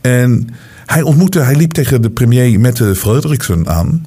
En 0.00 0.48
hij 0.86 1.02
ontmoette, 1.02 1.40
hij 1.40 1.56
liep 1.56 1.72
tegen 1.72 2.02
de 2.02 2.10
premier 2.10 2.60
Mette 2.60 2.94
Frederiksen 2.94 3.68
aan. 3.68 4.06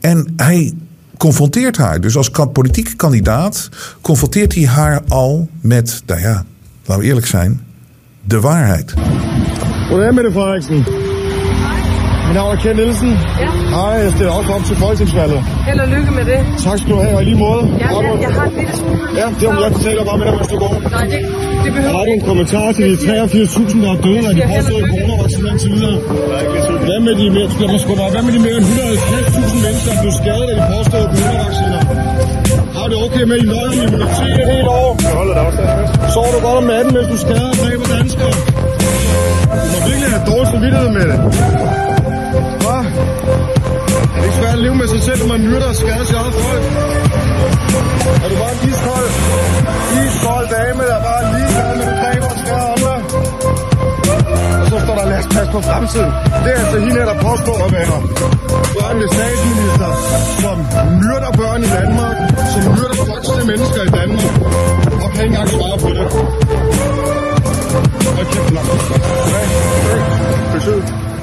En 0.00 0.32
hij 0.36 0.74
confronteert 1.16 1.76
haar. 1.76 2.00
Dus 2.00 2.16
als 2.16 2.30
politieke 2.52 2.96
kandidaat 2.96 3.68
confronteert 4.00 4.54
hij 4.54 4.66
haar 4.66 5.02
al 5.08 5.48
met, 5.60 6.02
nou 6.06 6.20
ja, 6.20 6.44
laten 6.84 7.02
we 7.02 7.08
eerlijk 7.08 7.26
zijn, 7.26 7.60
de 8.24 8.40
waarheid. 8.40 8.94
Goddag, 9.88 10.12
Mette 10.12 10.30
Frederiksen. 10.30 11.07
Mit 12.28 12.34
navn 12.38 12.50
er 12.56 12.60
Ken 12.64 12.76
Nielsen. 12.80 13.10
Ja. 13.42 13.48
Hej, 13.76 13.94
jeg 14.04 14.10
stiller 14.16 14.32
også 14.38 14.50
op 14.56 14.64
til 14.70 14.76
folketingsvalget. 14.84 15.40
Held 15.68 15.80
og 15.84 15.88
lykke 15.94 16.10
med 16.18 16.24
det. 16.32 16.38
Tak 16.66 16.76
skal 16.80 16.90
du 16.94 16.98
have, 17.04 17.14
og 17.18 17.22
i 17.22 17.24
lige 17.30 17.38
måde. 17.46 17.62
Ja, 17.82 17.88
du- 17.94 18.02
jeg, 18.06 18.14
jeg 18.26 18.30
har 18.38 18.44
en 18.50 18.54
lille 18.60 18.74
smule... 18.80 18.98
Ja, 19.20 19.26
det 19.38 19.44
om 19.50 19.54
jeg 19.64 19.70
fortæller 19.76 20.02
bare 20.08 20.18
med 20.20 20.26
dig, 20.28 20.34
mens 20.38 20.48
du 20.54 20.58
går. 20.64 20.72
Nej, 20.96 21.04
det, 21.12 21.20
det 21.64 21.70
behøver 21.74 21.92
Har 21.96 22.02
du 22.08 22.12
en 22.18 22.24
kommentar 22.30 22.66
til 22.78 22.84
de 22.92 22.96
83.000, 23.06 23.82
der 23.84 23.90
er 23.96 23.98
døde 24.06 24.24
af 24.30 24.34
de 24.38 24.42
påståede 24.52 24.84
coronavacciner 24.92 25.50
indtil 25.54 25.70
videre? 25.76 25.96
Hvad 26.88 26.98
med 27.06 27.14
de 27.20 27.24
mere, 27.36 27.48
lad 27.60 27.68
mig 27.74 27.80
skubbe 27.84 28.02
op. 28.06 28.10
Hvad 28.14 28.22
med 28.26 28.32
de 28.36 28.40
mere 28.46 28.56
end 28.60 28.66
150.000 28.66 29.56
mennesker, 29.64 29.90
der 29.94 30.00
blev 30.04 30.12
skadet 30.22 30.46
af 30.52 30.56
de 30.60 30.64
påståede 30.74 31.08
coronavacciner? 31.16 31.80
Har 32.76 32.84
du 32.86 32.90
det 32.94 32.98
okay 33.06 33.24
med, 33.30 33.36
at 33.38 33.44
I 33.44 33.46
nøjer 33.54 33.70
med 33.78 33.84
immunitet 33.88 34.32
et 34.42 34.48
helt 34.54 34.68
år? 34.80 34.90
Jeg 35.06 35.12
holder 35.20 35.34
dig 35.38 35.42
også 35.48 35.60
Sover 36.14 36.30
du 36.34 36.38
godt 36.46 36.56
om 36.62 36.66
natten, 36.72 36.90
mens 36.96 37.08
du 37.12 37.16
skader 37.24 37.48
og 37.54 37.56
dræber 37.62 37.86
danskere? 37.96 38.32
Du 39.62 39.66
må 39.72 39.78
virkelig 39.88 40.08
have 40.14 40.24
dårlig 40.30 40.48
samvittighed 40.52 40.90
med 40.98 41.04
det. 41.12 41.18
Er 44.18 44.22
det 44.22 44.28
ikke 44.30 44.38
svært 44.42 44.56
at 44.58 44.62
leve 44.66 44.76
med 44.82 44.88
sig 44.94 45.00
selv, 45.06 45.18
når 45.22 45.28
man 45.34 45.40
myrder 45.48 45.68
og 45.74 45.76
skader 45.82 46.04
sig 46.10 46.16
eget 46.22 46.34
folk? 46.44 46.64
Er 48.24 48.28
du 48.30 48.36
bare 48.42 48.52
en 48.56 48.60
iskold, 48.70 49.08
iskold 50.04 50.46
dame, 50.56 50.82
der 50.90 50.98
bare 51.08 51.20
er 51.24 51.28
ligeglad 51.34 51.72
med, 51.80 51.86
dræber 52.00 52.30
og 52.34 52.38
skader 52.42 52.68
andre? 52.74 52.94
Og 54.62 54.66
så 54.70 54.76
står 54.84 54.94
der 55.00 55.06
pas, 55.12 55.26
pas 55.36 55.48
på 55.54 55.60
fremtiden. 55.68 56.10
Det 56.44 56.50
er 56.54 56.58
altså 56.64 56.78
hende, 56.86 57.00
der 57.10 57.16
påstår 57.28 57.56
at 57.66 57.70
være 57.76 57.98
børnene 58.78 59.06
statsminister, 59.16 59.90
som 60.42 60.56
myrder 61.02 61.30
børn 61.40 61.60
i 61.68 61.70
Danmark, 61.78 62.16
som 62.52 62.60
myrder 62.76 62.96
voksne 63.12 63.42
mennesker 63.50 63.82
i 63.88 63.90
Danmark, 63.98 64.34
og 65.02 65.08
kan 65.14 65.20
ikke 65.24 65.36
engang 65.36 65.48
svare 65.56 65.76
på 65.84 65.88
det. 65.98 66.06
Hold 68.16 68.28
kæft, 68.34 68.50
nok. 68.56 68.66
Hey, 69.34 69.46
hey, 70.28 70.54
besøg. 70.54 70.80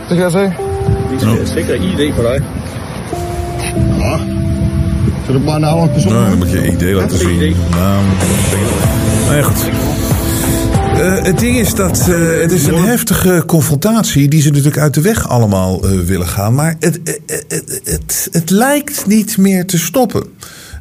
Det 0.07 0.13
kan 0.17 0.23
jeg 0.27 0.33
se. 0.39 0.45
Vi 1.11 1.15
skal 1.19 1.47
sikre 1.47 1.73
ID 1.77 2.01
for 2.17 2.23
dig. 2.29 2.37
Ja. 3.97 4.19
Så 5.25 5.31
du 5.31 5.39
bare 5.39 5.59
navn 5.59 5.91
persoon? 5.91 6.13
Nou, 6.13 6.29
dan 6.29 6.37
moet 6.37 6.51
je 6.51 6.71
idee 6.71 6.93
laten 6.93 7.17
zien. 7.19 7.55
Naam. 7.71 8.05
Nou 9.25 9.35
ja, 9.35 9.41
goed. 9.41 9.69
Eh, 10.95 11.23
het 11.23 11.39
ding 11.39 11.57
is 11.57 11.73
dat 11.73 11.99
eh, 11.99 12.41
het 12.41 12.51
is 12.51 12.65
een 12.65 12.83
heftige 12.83 13.43
confrontatie 13.45 14.27
die 14.27 14.41
ze 14.41 14.47
natuurlijk 14.47 14.77
uit 14.77 14.93
de 14.93 15.01
weg 15.01 15.29
allemaal 15.29 15.83
eh, 15.83 15.99
willen 15.99 16.27
gaan. 16.27 16.55
Maar 16.55 16.75
het, 16.79 16.99
het, 17.03 17.81
het, 17.83 18.27
het 18.31 18.49
lijkt 18.49 19.07
niet 19.07 19.37
meer 19.37 19.65
te 19.65 19.77
stoppen. 19.77 20.23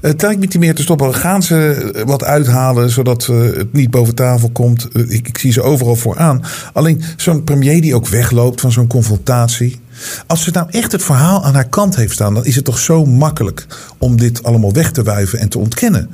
Het 0.05 0.23
lijkt 0.23 0.41
niet 0.41 0.59
meer 0.59 0.75
te 0.75 0.83
stoppen. 0.83 1.15
Gaan 1.15 1.43
ze 1.43 2.03
wat 2.07 2.25
uithalen 2.25 2.91
zodat 2.91 3.29
eh, 3.31 3.41
het 3.41 3.73
niet 3.73 3.91
boven 3.91 4.15
tafel 4.15 4.51
komt? 4.51 4.89
Ik, 5.09 5.29
ik 5.29 5.39
zie 5.39 5.53
ze 5.53 5.63
overal 5.63 5.97
vooraan. 5.97 6.43
Alleen 6.73 7.03
zo'n 7.17 7.45
premier 7.45 7.81
die 7.81 7.95
ook 7.95 8.09
wegloopt 8.09 8.61
van 8.61 8.73
zo'n 8.73 8.87
confrontatie. 8.87 9.81
Als 10.27 10.43
ze 10.43 10.51
nou 10.51 10.67
echt 10.71 10.93
het 10.93 11.03
verhaal 11.03 11.45
aan 11.45 11.55
haar 11.55 11.69
kant 11.69 11.97
heeft 11.97 12.13
staan, 12.13 12.35
dan 12.35 12.45
is 12.45 12.57
het 12.57 12.65
toch 12.65 12.79
zo 12.79 13.05
makkelijk 13.05 13.67
om 13.99 14.17
dit 14.17 14.43
allemaal 14.43 14.73
weg 14.73 14.91
te 14.91 15.03
wuiven 15.03 15.39
en 15.39 15.49
te 15.49 15.59
ontkennen. 15.59 16.11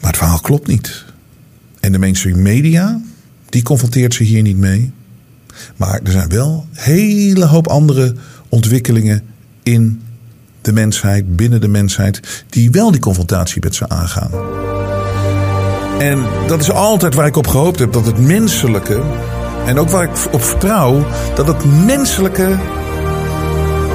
Maar 0.00 0.10
het 0.10 0.16
verhaal 0.16 0.40
klopt 0.40 0.66
niet. 0.66 1.04
En 1.80 1.92
de 1.92 1.98
mainstream 1.98 2.42
media, 2.42 3.00
die 3.48 3.62
confronteert 3.62 4.14
ze 4.14 4.22
hier 4.22 4.42
niet 4.42 4.58
mee. 4.58 4.92
Maar 5.76 6.00
er 6.02 6.12
zijn 6.12 6.28
wel 6.28 6.66
een 6.72 6.82
hele 6.82 7.46
hoop 7.46 7.66
andere 7.66 8.14
ontwikkelingen 8.48 9.22
in 9.62 10.02
de 10.60 10.72
mensheid, 10.72 11.36
binnen 11.36 11.60
de 11.60 11.68
mensheid, 11.68 12.44
die 12.48 12.70
wel 12.70 12.90
die 12.90 13.00
confrontatie 13.00 13.62
met 13.64 13.74
ze 13.74 13.88
aangaan. 13.88 14.30
En 15.98 16.24
dat 16.46 16.60
is 16.60 16.70
altijd 16.70 17.14
waar 17.14 17.26
ik 17.26 17.36
op 17.36 17.46
gehoopt 17.46 17.78
heb, 17.78 17.92
dat 17.92 18.06
het 18.06 18.18
menselijke, 18.18 19.02
en 19.66 19.78
ook 19.78 19.88
waar 19.88 20.02
ik 20.02 20.10
op 20.30 20.42
vertrouw, 20.42 21.06
dat 21.34 21.46
het 21.46 21.84
menselijke 21.84 22.56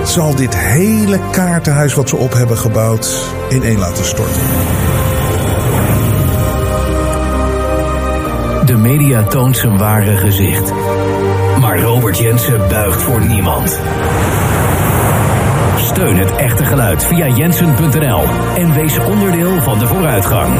zal 0.03 0.35
dit 0.35 0.57
hele 0.57 1.19
kaartenhuis 1.31 1.93
wat 1.93 2.09
ze 2.09 2.15
op 2.15 2.33
hebben 2.33 2.57
gebouwd 2.57 3.25
ineen 3.49 3.77
laten 3.77 4.05
storten. 4.05 4.41
De 8.65 8.77
media 8.77 9.23
toont 9.23 9.57
zijn 9.57 9.77
ware 9.77 10.17
gezicht. 10.17 10.73
Maar 11.59 11.79
Robert 11.79 12.17
Jensen 12.17 12.67
buigt 12.69 13.01
voor 13.01 13.25
niemand. 13.25 13.79
Steun 15.77 16.17
het 16.17 16.35
echte 16.35 16.65
geluid 16.65 17.05
via 17.05 17.27
jensen.nl 17.27 18.23
en 18.55 18.73
wees 18.73 18.99
onderdeel 18.99 19.61
van 19.61 19.79
de 19.79 19.87
vooruitgang. 19.87 20.59